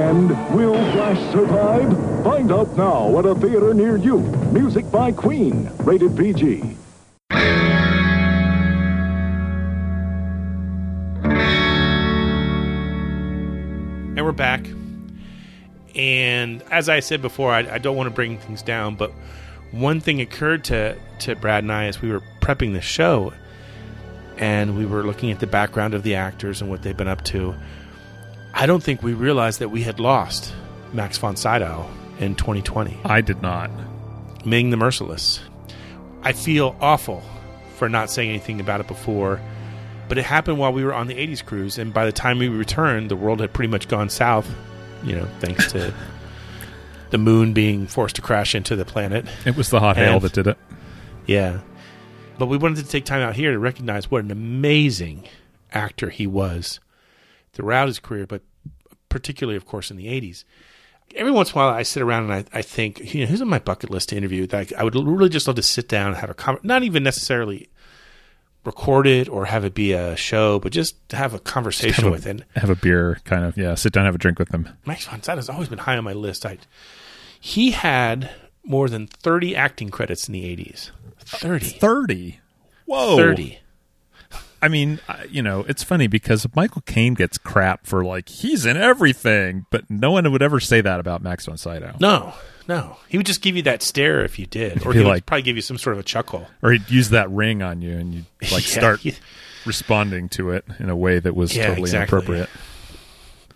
End? 0.06 0.30
Will 0.54 0.76
Flash 0.92 1.20
survive? 1.32 2.24
Find 2.24 2.52
out 2.52 2.76
now 2.78 3.18
at 3.20 3.26
a 3.26 3.36
theater 3.36 3.74
near 3.74 3.98
you. 3.98 4.20
Music 4.52 4.90
by 4.92 5.12
Queen, 5.12 5.70
rated 5.80 6.16
PG. 6.16 6.76
And 14.18 14.24
we're 14.24 14.32
back. 14.32 14.66
And 15.96 16.64
as 16.72 16.88
I 16.88 17.00
said 17.00 17.22
before, 17.22 17.52
I, 17.52 17.60
I 17.60 17.78
don't 17.80 17.96
want 17.96 18.08
to 18.08 18.14
bring 18.14 18.38
things 18.38 18.62
down, 18.62 18.96
but 18.96 19.12
one 19.72 20.00
thing 20.00 20.22
occurred 20.22 20.64
to, 20.66 20.98
to 21.20 21.36
Brad 21.36 21.64
and 21.64 21.72
I 21.72 21.86
as 21.86 22.02
we 22.02 22.12
were 22.12 22.22
prepping 22.42 22.74
the 22.74 22.82
show 22.82 23.34
and 24.38 24.78
we 24.78 24.86
were 24.86 25.04
looking 25.04 25.32
at 25.32 25.40
the 25.40 25.48
background 25.48 25.94
of 25.94 26.04
the 26.04 26.16
actors 26.16 26.62
and 26.62 26.70
what 26.70 26.82
they've 26.82 26.96
been 26.96 27.08
up 27.08 27.24
to. 27.26 27.56
I 28.58 28.68
don't 28.68 28.82
think 28.82 29.04
we 29.04 29.14
realized 29.14 29.60
that 29.60 29.68
we 29.68 29.84
had 29.84 30.00
lost 30.00 30.54
Max 30.94 31.18
von 31.18 31.36
Sydow 31.36 31.90
in 32.20 32.36
2020. 32.36 32.98
I 33.04 33.20
did 33.20 33.42
not. 33.42 33.70
Ming 34.46 34.70
the 34.70 34.78
Merciless. 34.78 35.42
I 36.24 36.32
feel 36.32 36.74
awful 36.80 37.22
for 37.76 37.90
not 37.90 38.10
saying 38.10 38.30
anything 38.30 38.62
about 38.62 38.80
it 38.80 38.88
before, 38.88 39.42
but 40.08 40.18
it 40.18 40.24
happened 40.24 40.58
while 40.58 40.72
we 40.72 40.86
were 40.86 40.94
on 40.94 41.08
the 41.08 41.16
80s 41.16 41.46
cruise, 41.46 41.78
and 41.78 41.94
by 41.94 42.06
the 42.06 42.14
time 42.14 42.40
we 42.40 42.48
returned, 42.48 43.12
the 43.12 43.18
world 43.18 43.42
had 43.42 43.52
pretty 43.52 43.70
much 43.70 43.90
gone 43.90 44.10
south, 44.10 44.50
you 45.04 45.18
know, 45.18 45.28
thanks 45.42 45.70
to 45.74 45.94
the 47.10 47.18
moon 47.18 47.52
being 47.52 47.88
forced 47.88 48.16
to 48.16 48.22
crash 48.22 48.56
into 48.56 48.78
the 48.78 48.86
planet. 48.86 49.26
It 49.46 49.58
was 49.58 49.70
the 49.70 49.82
hot 49.82 49.98
hail 49.98 50.22
that 50.22 50.32
did 50.32 50.48
it. 50.48 50.58
Yeah. 51.26 51.60
But 52.38 52.46
we 52.46 52.56
wanted 52.56 52.86
to 52.86 52.90
take 52.90 53.04
time 53.04 53.22
out 53.22 53.36
here 53.36 53.52
to 53.52 53.60
recognize 53.60 54.10
what 54.10 54.24
an 54.24 54.32
amazing 54.32 55.28
actor 55.74 56.10
he 56.10 56.26
was 56.26 56.80
throughout 57.56 57.88
his 57.88 57.98
career, 58.00 58.28
but 58.28 58.44
particularly, 59.10 59.58
of 59.58 59.66
course, 59.66 59.90
in 59.90 59.98
the 59.98 60.06
80s. 60.08 60.44
Every 61.16 61.32
once 61.32 61.52
in 61.52 61.58
a 61.58 61.62
while, 61.62 61.74
I 61.74 61.84
sit 61.84 62.04
around 62.04 62.30
and 62.30 62.34
I, 62.34 62.60
I 62.60 62.62
think, 62.62 63.14
you 63.14 63.22
know, 63.22 63.26
who's 63.28 63.42
on 63.42 63.48
my 63.48 63.60
bucket 63.60 63.90
list 63.90 64.10
to 64.10 64.18
interview? 64.18 64.48
Like, 64.52 64.74
I 64.74 64.84
would 64.84 64.96
really 64.96 65.30
just 65.30 65.48
love 65.48 65.56
to 65.56 65.64
sit 65.64 65.88
down 65.88 66.08
and 66.10 66.18
have 66.18 66.30
a 66.30 66.34
con- 66.34 66.60
not 66.64 66.84
even 66.84 67.04
necessarily 67.04 67.70
record 68.66 69.06
it 69.08 69.30
or 69.30 69.46
have 69.46 69.64
it 69.64 69.74
be 69.74 69.94
a 69.94 70.16
show, 70.16 70.60
but 70.60 70.72
just 70.72 70.96
have 71.12 71.34
a 71.34 71.40
conversation 71.40 72.06
have, 72.06 72.12
with. 72.12 72.26
a, 72.26 72.30
And 72.32 72.46
have 72.56 72.70
a 72.70 72.76
beer, 72.76 73.20
kind 73.24 73.46
of. 73.46 73.58
Yeah, 73.58 73.76
sit 73.76 73.94
down, 73.94 74.06
have 74.06 74.16
a 74.16 74.20
drink 74.20 74.40
with 74.40 74.50
them. 74.50 74.68
Max 74.86 75.06
von 75.06 75.22
Sydow 75.22 75.38
has 75.38 75.50
always 75.50 75.70
been 75.70 75.80
high 75.80 75.98
on 75.98 76.04
my 76.04 76.14
list. 76.14 76.46
I, 76.46 76.58
he 77.40 77.72
had 77.72 78.32
more 78.64 78.90
than 78.90 79.06
30 79.08 79.56
acting 79.56 79.90
credits 79.90 80.28
in 80.28 80.34
the 80.34 80.44
80s. 80.44 80.90
30. 81.20 81.66
30. 81.66 82.40
Whoa. 82.86 83.16
30. 83.16 83.60
I 84.62 84.68
mean, 84.68 85.00
you 85.30 85.42
know, 85.42 85.62
it's 85.68 85.84
funny 85.84 86.08
because 86.08 86.48
Michael 86.56 86.82
Caine 86.86 87.14
gets 87.14 87.38
crap 87.38 87.86
for 87.86 88.04
like 88.04 88.30
he's 88.30 88.66
in 88.66 88.78
everything, 88.78 89.66
but 89.70 89.90
no 89.90 90.12
one 90.12 90.32
would 90.32 90.42
ever 90.42 90.60
say 90.60 90.82
that 90.82 91.00
about 91.00 91.22
Max 91.22 91.46
von 91.46 91.58
Sydow. 91.58 91.96
No, 92.00 92.34
no. 92.68 92.98
He 93.08 93.18
would 93.18 93.26
just 93.28 93.42
give 93.42 93.56
you 93.56 93.62
that 93.64 93.84
stare 93.84 94.24
if 94.24 94.40
you 94.40 94.46
did, 94.46 94.86
or 94.86 94.94
he 94.94 95.04
would 95.04 95.26
probably 95.26 95.44
give 95.44 95.56
you 95.56 95.62
some 95.62 95.78
sort 95.78 95.94
of 95.96 96.00
a 96.00 96.04
chuckle. 96.04 96.48
Or 96.64 96.72
he'd 96.72 96.90
use 96.90 97.10
that 97.10 97.30
ring 97.30 97.62
on 97.62 97.82
you, 97.82 97.92
and 97.98 98.14
you'd 98.14 98.26
like 98.52 98.64
Yeah, 98.76 98.80
start 98.80 99.06
responding 99.66 100.30
to 100.30 100.52
it 100.52 100.66
in 100.80 100.90
a 100.90 100.96
way 100.96 101.20
that 101.20 101.36
was 101.36 101.56
Yeah, 101.56 101.68
totally 101.68 101.84
exactly. 101.84 102.16
inappropriate. 102.18 102.50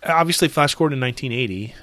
Obviously, 0.04 0.48
Flash 0.48 0.74
Gordon 0.74 0.98
in 0.98 1.02
1980, 1.02 1.74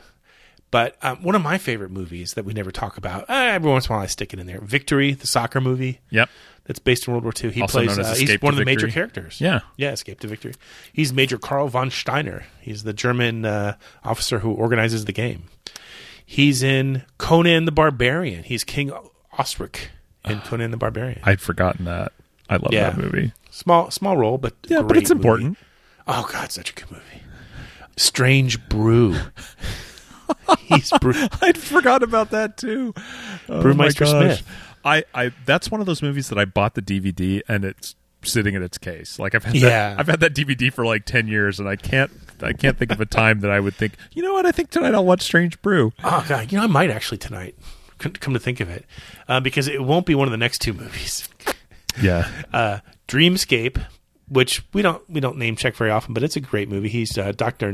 but 0.71 0.97
um, 1.03 1.21
one 1.21 1.35
of 1.35 1.41
my 1.41 1.57
favorite 1.57 1.91
movies 1.91 2.33
that 2.33 2.45
we 2.45 2.53
never 2.53 2.71
talk 2.71 2.97
about. 2.97 3.29
Uh, 3.29 3.33
every 3.33 3.69
once 3.69 3.85
in 3.87 3.91
a 3.91 3.95
while, 3.95 4.03
I 4.03 4.07
stick 4.07 4.33
it 4.33 4.39
in 4.39 4.47
there. 4.47 4.59
Victory, 4.61 5.13
the 5.13 5.27
soccer 5.27 5.61
movie. 5.61 5.99
Yep. 6.09 6.29
That's 6.67 6.79
based 6.79 7.07
in 7.07 7.13
World 7.13 7.23
War 7.23 7.33
II. 7.41 7.51
He 7.51 7.61
Also 7.61 7.83
plays. 7.85 7.97
Uh, 7.97 8.13
he's 8.13 8.41
one 8.41 8.53
of 8.53 8.59
the 8.59 8.65
major 8.65 8.89
characters. 8.89 9.39
Yeah. 9.41 9.61
yeah, 9.77 9.91
Escape 9.91 10.19
to 10.19 10.27
Victory. 10.27 10.53
He's 10.91 11.13
Major 11.13 11.37
Karl 11.37 11.69
von 11.69 11.89
Steiner. 11.89 12.43
He's 12.59 12.83
the 12.83 12.91
German 12.93 13.45
uh, 13.45 13.77
officer 14.03 14.39
who 14.39 14.51
organizes 14.51 15.05
the 15.05 15.13
game. 15.13 15.43
He's 16.25 16.61
in 16.61 17.03
Conan 17.17 17.63
the 17.65 17.71
Barbarian. 17.71 18.43
He's 18.43 18.65
King 18.65 18.91
Osric 19.39 19.91
in 20.25 20.41
Conan 20.41 20.71
the 20.71 20.77
Barbarian. 20.77 21.21
I'd 21.23 21.39
forgotten 21.39 21.85
that. 21.85 22.11
I 22.49 22.57
love 22.57 22.73
Yeah. 22.73 22.89
that 22.89 22.97
movie. 22.97 23.31
Small 23.49 23.89
small 23.91 24.17
role, 24.17 24.37
but 24.37 24.53
Yeah, 24.67 24.81
but 24.81 24.97
it's 24.97 25.09
important. 25.09 25.49
movie. 25.51 25.59
Oh 26.05 26.27
God, 26.31 26.51
such 26.51 26.71
a 26.71 26.73
good 26.73 26.91
movie. 26.91 27.23
Strange 27.95 28.67
Brew. 28.69 29.15
He's 30.59 30.91
Brew. 30.99 31.13
I'd 31.41 31.57
forgot 31.57 32.03
about 32.03 32.31
that 32.31 32.57
too. 32.57 32.93
Oh, 33.47 33.61
Brewmeister. 33.63 34.05
Smith. 34.07 34.45
I, 34.87 35.03
I 35.13 35.31
that's 35.45 35.69
one 35.69 35.79
of 35.81 35.85
those 35.87 36.01
movies 36.01 36.29
that 36.29 36.37
I 36.39 36.45
bought 36.45 36.73
the 36.75 36.81
DVD 36.81 37.41
and 37.47 37.65
it's 37.65 37.95
sitting 38.23 38.55
in 38.55 38.63
its 38.63 38.77
case. 38.77 39.19
Like 39.19 39.35
I've 39.35 39.43
had 39.43 39.55
Yeah. 39.55 39.69
that, 39.95 39.99
I've 39.99 40.07
had 40.07 40.19
that 40.21 40.33
DVD 40.33 40.71
for 40.73 40.85
like 40.85 41.05
ten 41.05 41.27
years 41.27 41.59
and 41.59 41.67
I 41.69 41.75
can't 41.75 42.11
I 42.41 42.53
can't 42.53 42.77
think 42.77 42.91
of 42.91 43.01
a 43.01 43.05
time 43.05 43.39
that 43.41 43.51
I 43.51 43.59
would 43.59 43.73
think, 43.75 43.93
you 44.13 44.21
know 44.23 44.33
what, 44.33 44.45
I 44.45 44.51
think 44.51 44.69
tonight 44.69 44.93
I'll 44.95 45.05
watch 45.05 45.21
Strange 45.21 45.61
Brew. 45.61 45.91
Oh 46.03 46.25
God, 46.27 46.51
you 46.51 46.57
know 46.57 46.63
I 46.63 46.67
might 46.67 46.89
actually 46.89 47.17
tonight. 47.19 47.55
Come 47.99 48.33
to 48.35 48.39
think 48.39 48.59
of 48.59 48.69
it, 48.69 48.85
uh, 49.27 49.39
because 49.39 49.67
it 49.67 49.83
won't 49.83 50.05
be 50.05 50.13
one 50.13 50.27
of 50.27 50.31
the 50.31 50.37
next 50.37 50.59
two 50.59 50.73
movies. 50.73 51.27
Yeah. 51.99 52.29
Uh, 52.53 52.77
Dreamscape, 53.07 53.83
which 54.29 54.63
we 54.71 54.83
don't 54.83 55.01
we 55.09 55.19
don't 55.19 55.37
name 55.39 55.55
check 55.55 55.75
very 55.75 55.89
often, 55.89 56.13
but 56.13 56.21
it's 56.21 56.35
a 56.35 56.39
great 56.39 56.69
movie. 56.69 56.89
He's 56.89 57.17
uh, 57.17 57.31
Doctor 57.31 57.73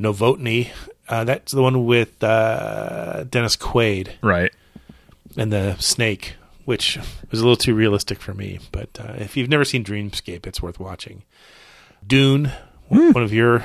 Novotny. 0.00 0.70
Uh, 1.08 1.24
that's 1.24 1.52
the 1.52 1.60
one 1.62 1.84
with 1.84 2.22
uh, 2.24 3.24
Dennis 3.24 3.56
Quaid, 3.56 4.12
Right. 4.22 4.50
And 5.36 5.52
the 5.52 5.76
snake, 5.76 6.34
which 6.64 6.98
was 7.30 7.40
a 7.40 7.42
little 7.42 7.56
too 7.56 7.74
realistic 7.74 8.20
for 8.20 8.34
me. 8.34 8.58
But 8.72 8.90
uh, 8.98 9.14
if 9.18 9.36
you've 9.36 9.48
never 9.48 9.64
seen 9.64 9.84
Dreamscape, 9.84 10.46
it's 10.46 10.62
worth 10.62 10.78
watching. 10.78 11.24
Dune, 12.06 12.50
one 12.88 13.16
of 13.22 13.32
your 13.32 13.64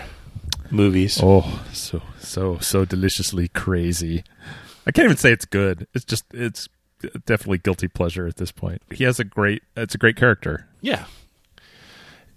movies. 0.71 1.19
Oh, 1.21 1.63
so 1.73 2.01
so 2.19 2.57
so 2.59 2.85
deliciously 2.85 3.47
crazy. 3.49 4.23
I 4.87 4.91
can't 4.91 5.05
even 5.05 5.17
say 5.17 5.31
it's 5.31 5.45
good. 5.45 5.87
It's 5.93 6.05
just 6.05 6.25
it's 6.33 6.69
definitely 7.25 7.59
guilty 7.59 7.87
pleasure 7.87 8.27
at 8.27 8.37
this 8.37 8.51
point. 8.51 8.81
He 8.91 9.03
has 9.03 9.19
a 9.19 9.23
great 9.23 9.63
it's 9.75 9.95
a 9.95 9.97
great 9.97 10.15
character. 10.15 10.67
Yeah. 10.81 11.05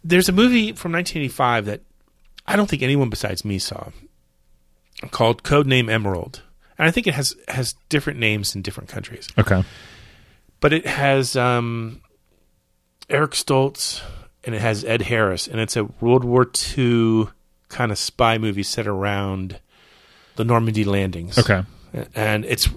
There's 0.04 0.28
a 0.28 0.32
movie 0.32 0.72
from 0.72 0.92
1985 0.92 1.66
that 1.66 1.80
I 2.46 2.56
don't 2.56 2.68
think 2.68 2.82
anyone 2.82 3.08
besides 3.08 3.44
me 3.44 3.58
saw 3.58 3.90
called 5.10 5.42
Codename 5.42 5.90
Emerald. 5.90 6.42
And 6.78 6.88
I 6.88 6.90
think 6.90 7.06
it 7.06 7.14
has 7.14 7.36
has 7.48 7.74
different 7.88 8.18
names 8.18 8.54
in 8.54 8.62
different 8.62 8.88
countries. 8.88 9.28
Okay. 9.38 9.64
But 10.60 10.72
it 10.72 10.86
has 10.86 11.36
um, 11.36 12.00
Eric 13.08 13.32
Stoltz 13.32 14.02
and 14.44 14.54
it 14.54 14.60
has 14.60 14.84
Ed 14.84 15.02
Harris 15.02 15.46
and 15.46 15.60
it's 15.60 15.76
a 15.76 15.84
World 15.84 16.24
War 16.24 16.50
II 16.76 17.28
kind 17.68 17.90
of 17.90 17.98
spy 17.98 18.38
movie 18.38 18.62
set 18.62 18.86
around 18.86 19.60
the 20.36 20.44
Normandy 20.44 20.84
landings. 20.84 21.38
Okay. 21.38 21.62
And 22.14 22.44
it's 22.44 22.68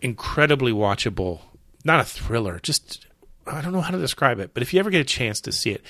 incredibly 0.00 0.72
watchable. 0.72 1.40
Not 1.84 2.00
a 2.00 2.04
thriller, 2.04 2.60
just 2.62 3.06
I 3.46 3.62
don't 3.62 3.72
know 3.72 3.80
how 3.80 3.90
to 3.90 3.98
describe 3.98 4.38
it, 4.38 4.52
but 4.52 4.62
if 4.62 4.72
you 4.72 4.80
ever 4.80 4.90
get 4.90 5.00
a 5.00 5.04
chance 5.04 5.40
to 5.42 5.52
see 5.52 5.70
it, 5.70 5.82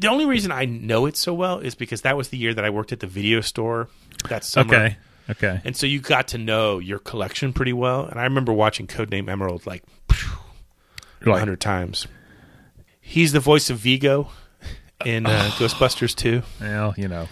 the 0.00 0.08
only 0.08 0.26
reason 0.26 0.50
I 0.50 0.64
know 0.64 1.06
it 1.06 1.16
so 1.16 1.32
well 1.32 1.60
is 1.60 1.74
because 1.74 2.02
that 2.02 2.16
was 2.16 2.28
the 2.28 2.36
year 2.36 2.52
that 2.52 2.64
I 2.64 2.70
worked 2.70 2.92
at 2.92 3.00
the 3.00 3.06
video 3.06 3.40
store 3.40 3.88
that 4.28 4.44
summer. 4.44 4.74
Okay. 4.74 4.96
Okay. 5.28 5.60
And 5.64 5.76
so 5.76 5.86
you 5.86 6.00
got 6.00 6.28
to 6.28 6.38
know 6.38 6.78
your 6.78 6.98
collection 6.98 7.52
pretty 7.52 7.72
well. 7.72 8.06
And 8.06 8.18
I 8.20 8.24
remember 8.24 8.52
watching 8.52 8.86
Codename 8.86 9.28
Emerald 9.28 9.66
like 9.66 9.82
a 10.10 11.28
Like- 11.30 11.38
hundred 11.40 11.60
times. 11.60 12.06
He's 13.00 13.32
the 13.32 13.40
voice 13.40 13.70
of 13.70 13.78
Vigo 13.78 14.30
in 15.04 15.26
uh, 15.26 15.50
Ghostbusters 15.58 16.14
2. 16.14 16.42
Well, 16.60 16.94
you 16.96 17.06
know, 17.08 17.28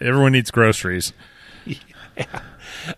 everyone 0.00 0.32
needs 0.32 0.50
groceries. 0.50 1.12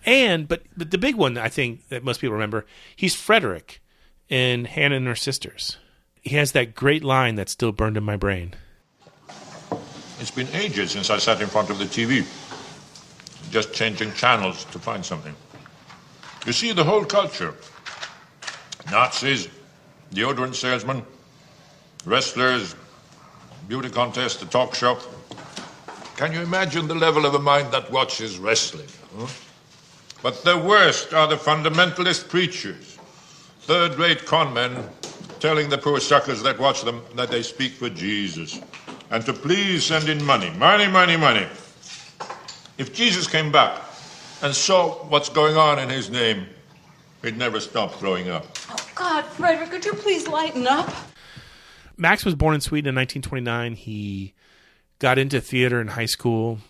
And 0.05 0.49
but 0.49 0.63
but 0.77 0.91
the 0.91 0.99
big 0.99 1.15
one 1.15 1.37
I 1.39 1.49
think 1.49 1.89
that 1.89 2.03
most 2.03 2.21
people 2.21 2.33
remember, 2.33 2.65
he's 2.97 3.15
Frederick 3.15 3.81
in 4.29 4.65
Hannah 4.65 4.97
and 4.97 5.07
Her 5.07 5.15
Sisters. 5.15 5.77
He 6.23 6.37
has 6.37 6.53
that 6.53 6.75
great 6.75 7.05
line 7.05 7.35
that's 7.35 7.53
still 7.53 7.71
burned 7.73 7.97
in 7.97 8.03
my 8.05 8.17
brain. 8.17 8.55
It's 10.19 10.31
been 10.31 10.49
ages 10.55 10.91
since 10.93 11.09
I 11.11 11.19
sat 11.19 11.41
in 11.41 11.49
front 11.49 11.71
of 11.71 11.79
the 11.79 11.85
TV, 11.85 12.25
just 13.51 13.73
changing 13.73 14.13
channels 14.15 14.65
to 14.67 14.79
find 14.79 15.05
something. 15.05 15.35
You 16.47 16.53
see 16.53 16.73
the 16.73 16.85
whole 16.85 17.05
culture 17.05 17.55
Nazis, 18.91 19.49
deodorant 20.13 20.55
salesmen, 20.55 21.03
wrestlers, 22.05 22.75
beauty 23.69 23.91
contest, 23.91 24.41
the 24.41 24.47
talk 24.47 24.75
show. 24.75 24.99
Can 26.17 26.33
you 26.33 26.41
imagine 26.41 26.89
the 26.89 26.95
level 26.95 27.25
of 27.25 27.35
a 27.35 27.39
mind 27.39 27.73
that 27.73 27.91
watches 27.91 28.39
wrestling? 28.39 28.89
huh? 29.17 29.27
But 30.23 30.43
the 30.45 30.59
worst 30.59 31.15
are 31.15 31.27
the 31.27 31.37
fundamentalist 31.37 32.29
preachers, 32.29 32.99
third 33.61 33.95
rate 33.95 34.27
con 34.27 34.53
men 34.53 34.85
telling 35.39 35.71
the 35.71 35.79
poor 35.79 36.01
suckers 36.01 36.43
that 36.43 36.59
watch 36.59 36.83
them 36.83 37.03
that 37.15 37.31
they 37.31 37.43
speak 37.43 37.73
for 37.73 37.89
Jesus 37.89 38.61
and 39.11 39.25
to 39.25 39.33
please 39.33 39.85
send 39.85 40.09
in 40.09 40.23
money. 40.25 40.51
Money, 40.51 40.89
money, 40.89 41.17
money. 41.17 41.47
If 42.81 42.95
Jesus 42.95 43.27
came 43.27 43.53
back 43.53 43.79
and 44.43 44.55
saw 44.55 44.93
what's 45.11 45.29
going 45.29 45.55
on 45.55 45.79
in 45.79 45.91
his 45.91 46.09
name, 46.09 46.47
he'd 47.21 47.37
never 47.37 47.61
stop 47.61 47.97
throwing 47.97 48.31
up. 48.31 48.47
Oh, 48.71 48.77
God, 48.95 49.23
Frederick, 49.27 49.69
could 49.69 49.85
you 49.85 49.93
please 49.93 50.27
lighten 50.27 50.67
up? 50.67 50.91
Max 51.99 52.25
was 52.25 52.35
born 52.35 52.55
in 52.55 52.63
Sweden 52.63 52.89
in 52.89 52.95
1929. 52.95 53.75
He 53.75 54.33
got 54.99 55.19
into 55.19 55.43
theater 55.43 55.79
in 55.79 55.89
high 55.89 56.07
school. 56.07 56.61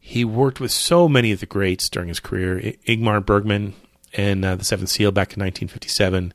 He 0.00 0.24
worked 0.24 0.60
with 0.60 0.70
so 0.70 1.10
many 1.10 1.30
of 1.30 1.40
the 1.40 1.46
greats 1.46 1.90
during 1.90 2.08
his 2.08 2.20
career. 2.20 2.56
I- 2.64 2.78
Ingmar 2.90 3.22
Bergman 3.22 3.74
and 4.14 4.46
uh, 4.46 4.56
The 4.56 4.64
Seventh 4.64 4.88
Seal 4.88 5.12
back 5.12 5.36
in 5.36 5.40
1957. 5.42 6.32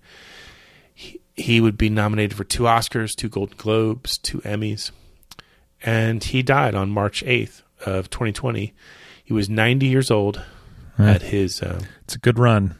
He, 0.93 1.19
he 1.35 1.59
would 1.59 1.79
be 1.79 1.89
nominated 1.89 2.37
for 2.37 2.43
two 2.43 2.63
Oscars, 2.63 3.15
two 3.15 3.27
Golden 3.27 3.57
Globes, 3.57 4.19
two 4.19 4.37
Emmys. 4.41 4.91
And 5.81 6.23
he 6.23 6.43
died 6.43 6.75
on 6.75 6.91
March 6.91 7.23
8th 7.23 7.63
of 7.85 8.09
2020. 8.09 8.73
He 9.23 9.33
was 9.33 9.49
90 9.49 9.85
years 9.85 10.09
old 10.11 10.41
at 10.97 11.21
his 11.23 11.61
uh, 11.61 11.81
It's 12.03 12.15
a 12.15 12.19
good 12.19 12.37
run. 12.39 12.75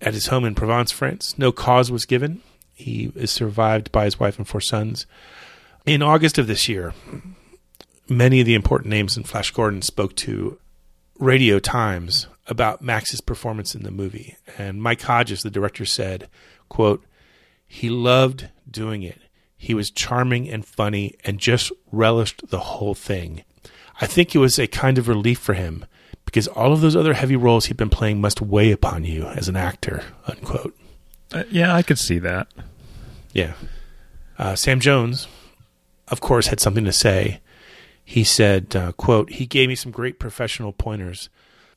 at 0.00 0.14
his 0.14 0.28
home 0.28 0.44
in 0.44 0.54
Provence, 0.54 0.90
France. 0.90 1.36
No 1.38 1.52
cause 1.52 1.90
was 1.90 2.06
given. 2.06 2.40
He 2.74 3.12
is 3.14 3.30
survived 3.30 3.92
by 3.92 4.04
his 4.04 4.18
wife 4.18 4.38
and 4.38 4.48
four 4.48 4.60
sons. 4.62 5.06
In 5.84 6.02
August 6.02 6.38
of 6.38 6.46
this 6.46 6.68
year, 6.68 6.94
many 8.08 8.40
of 8.40 8.46
the 8.46 8.54
important 8.54 8.90
names 8.90 9.16
in 9.16 9.24
Flash 9.24 9.50
Gordon 9.50 9.82
spoke 9.82 10.16
to 10.16 10.58
Radio 11.18 11.58
Times 11.58 12.26
about 12.46 12.82
Max's 12.82 13.20
performance 13.20 13.74
in 13.74 13.82
the 13.82 13.90
movie. 13.90 14.36
And 14.58 14.82
Mike 14.82 15.02
Hodges, 15.02 15.42
the 15.42 15.50
director, 15.50 15.84
said, 15.84 16.28
quote, 16.68 17.04
he 17.66 17.88
loved 17.90 18.48
doing 18.68 19.02
it. 19.02 19.20
He 19.56 19.74
was 19.74 19.90
charming 19.90 20.48
and 20.48 20.64
funny 20.64 21.14
and 21.24 21.38
just 21.38 21.70
relished 21.92 22.48
the 22.48 22.58
whole 22.58 22.94
thing. 22.94 23.44
I 24.00 24.06
think 24.06 24.34
it 24.34 24.38
was 24.38 24.58
a 24.58 24.66
kind 24.66 24.98
of 24.98 25.08
relief 25.08 25.38
for 25.38 25.54
him 25.54 25.84
because 26.24 26.48
all 26.48 26.72
of 26.72 26.80
those 26.80 26.96
other 26.96 27.14
heavy 27.14 27.36
roles 27.36 27.66
he'd 27.66 27.76
been 27.76 27.90
playing 27.90 28.20
must 28.20 28.40
weigh 28.40 28.72
upon 28.72 29.04
you 29.04 29.26
as 29.26 29.48
an 29.48 29.56
actor, 29.56 30.04
unquote. 30.26 30.76
Uh, 31.32 31.44
yeah, 31.50 31.74
I 31.74 31.82
could 31.82 31.98
see 31.98 32.18
that. 32.20 32.48
Yeah. 33.32 33.54
Uh, 34.38 34.54
Sam 34.54 34.80
Jones, 34.80 35.28
of 36.08 36.20
course, 36.20 36.48
had 36.48 36.60
something 36.60 36.84
to 36.84 36.92
say. 36.92 37.40
He 38.04 38.24
said, 38.24 38.74
uh, 38.74 38.92
quote, 38.92 39.30
he 39.32 39.46
gave 39.46 39.68
me 39.68 39.74
some 39.74 39.92
great 39.92 40.18
professional 40.18 40.72
pointers 40.72 41.28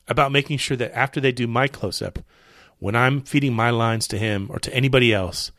about 0.08 0.32
making 0.32 0.58
sure 0.58 0.76
that 0.76 0.96
after 0.96 1.20
they 1.20 1.32
do 1.32 1.46
my 1.46 1.68
close 1.68 2.02
up, 2.02 2.18
when 2.78 2.96
I'm 2.96 3.22
feeding 3.22 3.54
my 3.54 3.70
lines 3.70 4.08
to 4.08 4.18
him 4.18 4.48
or 4.50 4.58
to 4.58 4.74
anybody 4.74 5.12
else, 5.12 5.52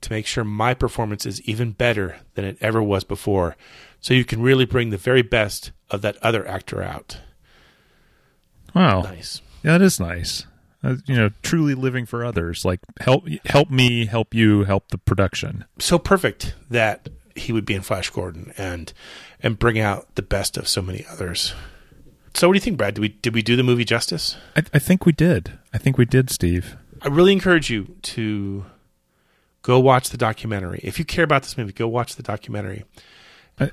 to 0.00 0.12
make 0.12 0.26
sure 0.26 0.44
my 0.44 0.74
performance 0.74 1.26
is 1.26 1.40
even 1.42 1.72
better 1.72 2.16
than 2.34 2.44
it 2.44 2.58
ever 2.60 2.82
was 2.82 3.04
before, 3.04 3.56
so 4.00 4.14
you 4.14 4.24
can 4.24 4.42
really 4.42 4.64
bring 4.64 4.90
the 4.90 4.96
very 4.96 5.22
best 5.22 5.72
of 5.90 6.02
that 6.02 6.16
other 6.22 6.46
actor 6.46 6.82
out. 6.82 7.18
Wow. 8.74 9.02
Nice. 9.02 9.40
Yeah, 9.62 9.72
that 9.72 9.82
is 9.82 9.98
nice. 9.98 10.46
Uh, 10.82 10.96
you 11.06 11.16
know, 11.16 11.30
truly 11.42 11.74
living 11.74 12.06
for 12.06 12.24
others. 12.24 12.64
Like 12.64 12.80
help 13.00 13.26
help 13.46 13.70
me, 13.70 14.06
help 14.06 14.32
you, 14.34 14.64
help 14.64 14.88
the 14.88 14.98
production. 14.98 15.64
so 15.78 15.98
perfect 15.98 16.54
that 16.70 17.08
he 17.34 17.52
would 17.52 17.64
be 17.64 17.74
in 17.74 17.82
Flash 17.82 18.10
Gordon 18.10 18.52
and 18.56 18.92
and 19.40 19.58
bring 19.58 19.78
out 19.78 20.14
the 20.14 20.22
best 20.22 20.56
of 20.56 20.68
so 20.68 20.82
many 20.82 21.04
others. 21.10 21.54
So 22.34 22.46
what 22.46 22.52
do 22.54 22.56
you 22.58 22.60
think, 22.60 22.76
Brad? 22.76 22.94
Did 22.94 23.00
we 23.00 23.08
did 23.08 23.34
we 23.34 23.42
do 23.42 23.56
the 23.56 23.64
movie 23.64 23.84
justice? 23.84 24.36
I, 24.54 24.62
I 24.72 24.78
think 24.78 25.04
we 25.04 25.12
did. 25.12 25.58
I 25.72 25.78
think 25.78 25.98
we 25.98 26.04
did, 26.04 26.30
Steve. 26.30 26.76
I 27.02 27.08
really 27.08 27.32
encourage 27.32 27.70
you 27.70 27.96
to 28.02 28.66
go 29.62 29.80
watch 29.80 30.10
the 30.10 30.16
documentary. 30.16 30.80
If 30.82 30.98
you 30.98 31.04
care 31.04 31.24
about 31.24 31.42
this 31.42 31.56
movie, 31.58 31.72
go 31.72 31.88
watch 31.88 32.14
the 32.16 32.22
documentary. 32.22 32.84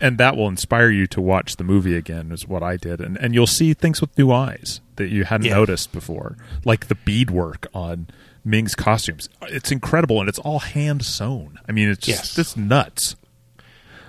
And, 0.01 0.17
that 0.17 0.35
will 0.35 0.47
inspire 0.47 0.89
you 0.89 1.05
to 1.07 1.21
watch 1.21 1.57
the 1.57 1.63
movie 1.63 1.95
again, 1.95 2.31
is 2.31 2.47
what 2.47 2.63
I 2.63 2.75
did. 2.77 2.99
And, 3.01 3.17
and 3.17 3.33
you'll 3.35 3.45
see 3.47 3.73
things 3.73 4.01
with 4.01 4.17
new 4.17 4.31
eyes 4.31 4.81
that 4.95 5.09
you 5.09 5.25
hadn't 5.25 5.47
Yeah. 5.47 5.55
noticed 5.55 5.91
before, 5.91 6.37
like 6.63 6.87
the 6.87 6.95
beadwork 6.95 7.67
on 7.73 8.07
Ming's 8.43 8.75
costumes. 8.75 9.29
It's 9.43 9.71
incredible, 9.71 10.19
and 10.19 10.27
it's 10.29 10.39
all 10.39 10.59
hand 10.59 11.03
sewn. 11.05 11.59
I 11.67 11.71
mean, 11.71 11.89
it's 11.89 12.07
Yes. 12.07 12.33
just 12.35 12.57
nuts. 12.57 13.15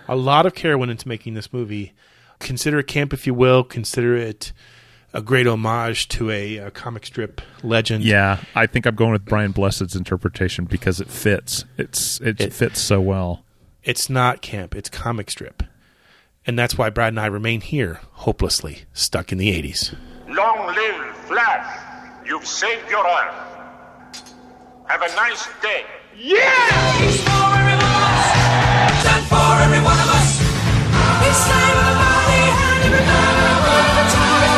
A 0.08 0.16
lot 0.16 0.46
of 0.46 0.54
care 0.54 0.78
went 0.78 0.90
into 0.90 1.08
making 1.08 1.34
this 1.34 1.52
movie. 1.52 1.92
Consider 2.38 2.78
it 2.78 2.86
camp 2.86 3.12
if 3.12 3.26
you 3.26 3.34
will. 3.34 3.64
Consider 3.64 4.16
it 4.16 4.52
a 5.14 5.22
great 5.22 5.46
homage 5.46 6.08
to 6.08 6.30
a, 6.30 6.58
a 6.58 6.70
comic 6.70 7.06
strip 7.06 7.40
legend. 7.62 8.04
Yeah, 8.04 8.38
I 8.54 8.66
think 8.66 8.86
I'm 8.86 8.94
going 8.94 9.12
with 9.12 9.24
Brian 9.24 9.52
Blessed's 9.52 9.96
interpretation 9.96 10.66
because 10.66 11.00
it 11.00 11.08
fits. 11.08 11.64
It's 11.78 12.20
it, 12.20 12.40
It- 12.40 12.52
fits 12.52 12.80
so 12.80 13.00
well. 13.00 13.42
It's 13.86 14.10
not 14.10 14.42
camp, 14.42 14.74
it's 14.74 14.88
comic 14.88 15.30
strip. 15.30 15.62
And 16.44 16.58
that's 16.58 16.76
why 16.76 16.90
Brad 16.90 17.12
and 17.12 17.20
I 17.20 17.26
remain 17.26 17.60
here, 17.60 18.00
hopelessly 18.14 18.80
stuck 18.92 19.30
in 19.30 19.38
the 19.38 19.52
80s. 19.62 19.96
Long 20.26 20.66
live 20.74 21.16
Flash! 21.28 22.26
You've 22.26 22.44
saved 22.44 22.90
your 22.90 23.06
Earth. 23.06 24.32
Have 24.86 25.02
a 25.02 25.14
nice 25.14 25.46
day. 25.62 25.84
Yeah! 26.16 26.98
He's 26.98 27.20
for 27.22 27.30
every 27.30 27.76
one 27.76 27.78
of 27.78 27.86
us. 27.86 29.04
Done 29.04 29.22
for 29.30 29.62
every 29.62 29.78
one 29.78 30.00
of 30.00 30.08
us. 30.18 30.38
He's 31.22 31.38
saving 31.46 31.86
the 31.86 31.94
body 32.02 32.42
and 32.42 32.86
every 32.86 33.06
man 33.06 33.62
with 33.62 34.02
a 34.02 34.06
time 34.16 34.50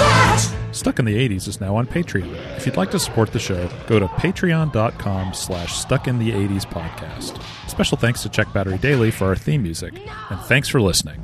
flash. 0.00 0.76
Stuck 0.76 0.98
in 0.98 1.04
the 1.04 1.28
80s 1.28 1.46
is 1.46 1.60
now 1.60 1.76
on 1.76 1.86
Patreon. 1.86 2.56
If 2.56 2.66
you'd 2.66 2.76
like 2.76 2.90
to 2.90 2.98
support 2.98 3.32
the 3.32 3.38
show, 3.38 3.68
go 3.86 4.00
to 4.00 4.08
patreon.com 4.08 5.34
slash 5.34 5.76
stuck 5.76 6.08
in 6.08 6.18
the 6.18 6.32
80s 6.32 6.66
podcast. 6.66 7.40
Special 7.76 7.98
thanks 7.98 8.22
to 8.22 8.30
Check 8.30 8.50
Battery 8.54 8.78
Daily 8.78 9.10
for 9.10 9.26
our 9.26 9.36
theme 9.36 9.62
music, 9.62 9.92
and 10.30 10.40
thanks 10.40 10.66
for 10.66 10.80
listening. 10.80 11.20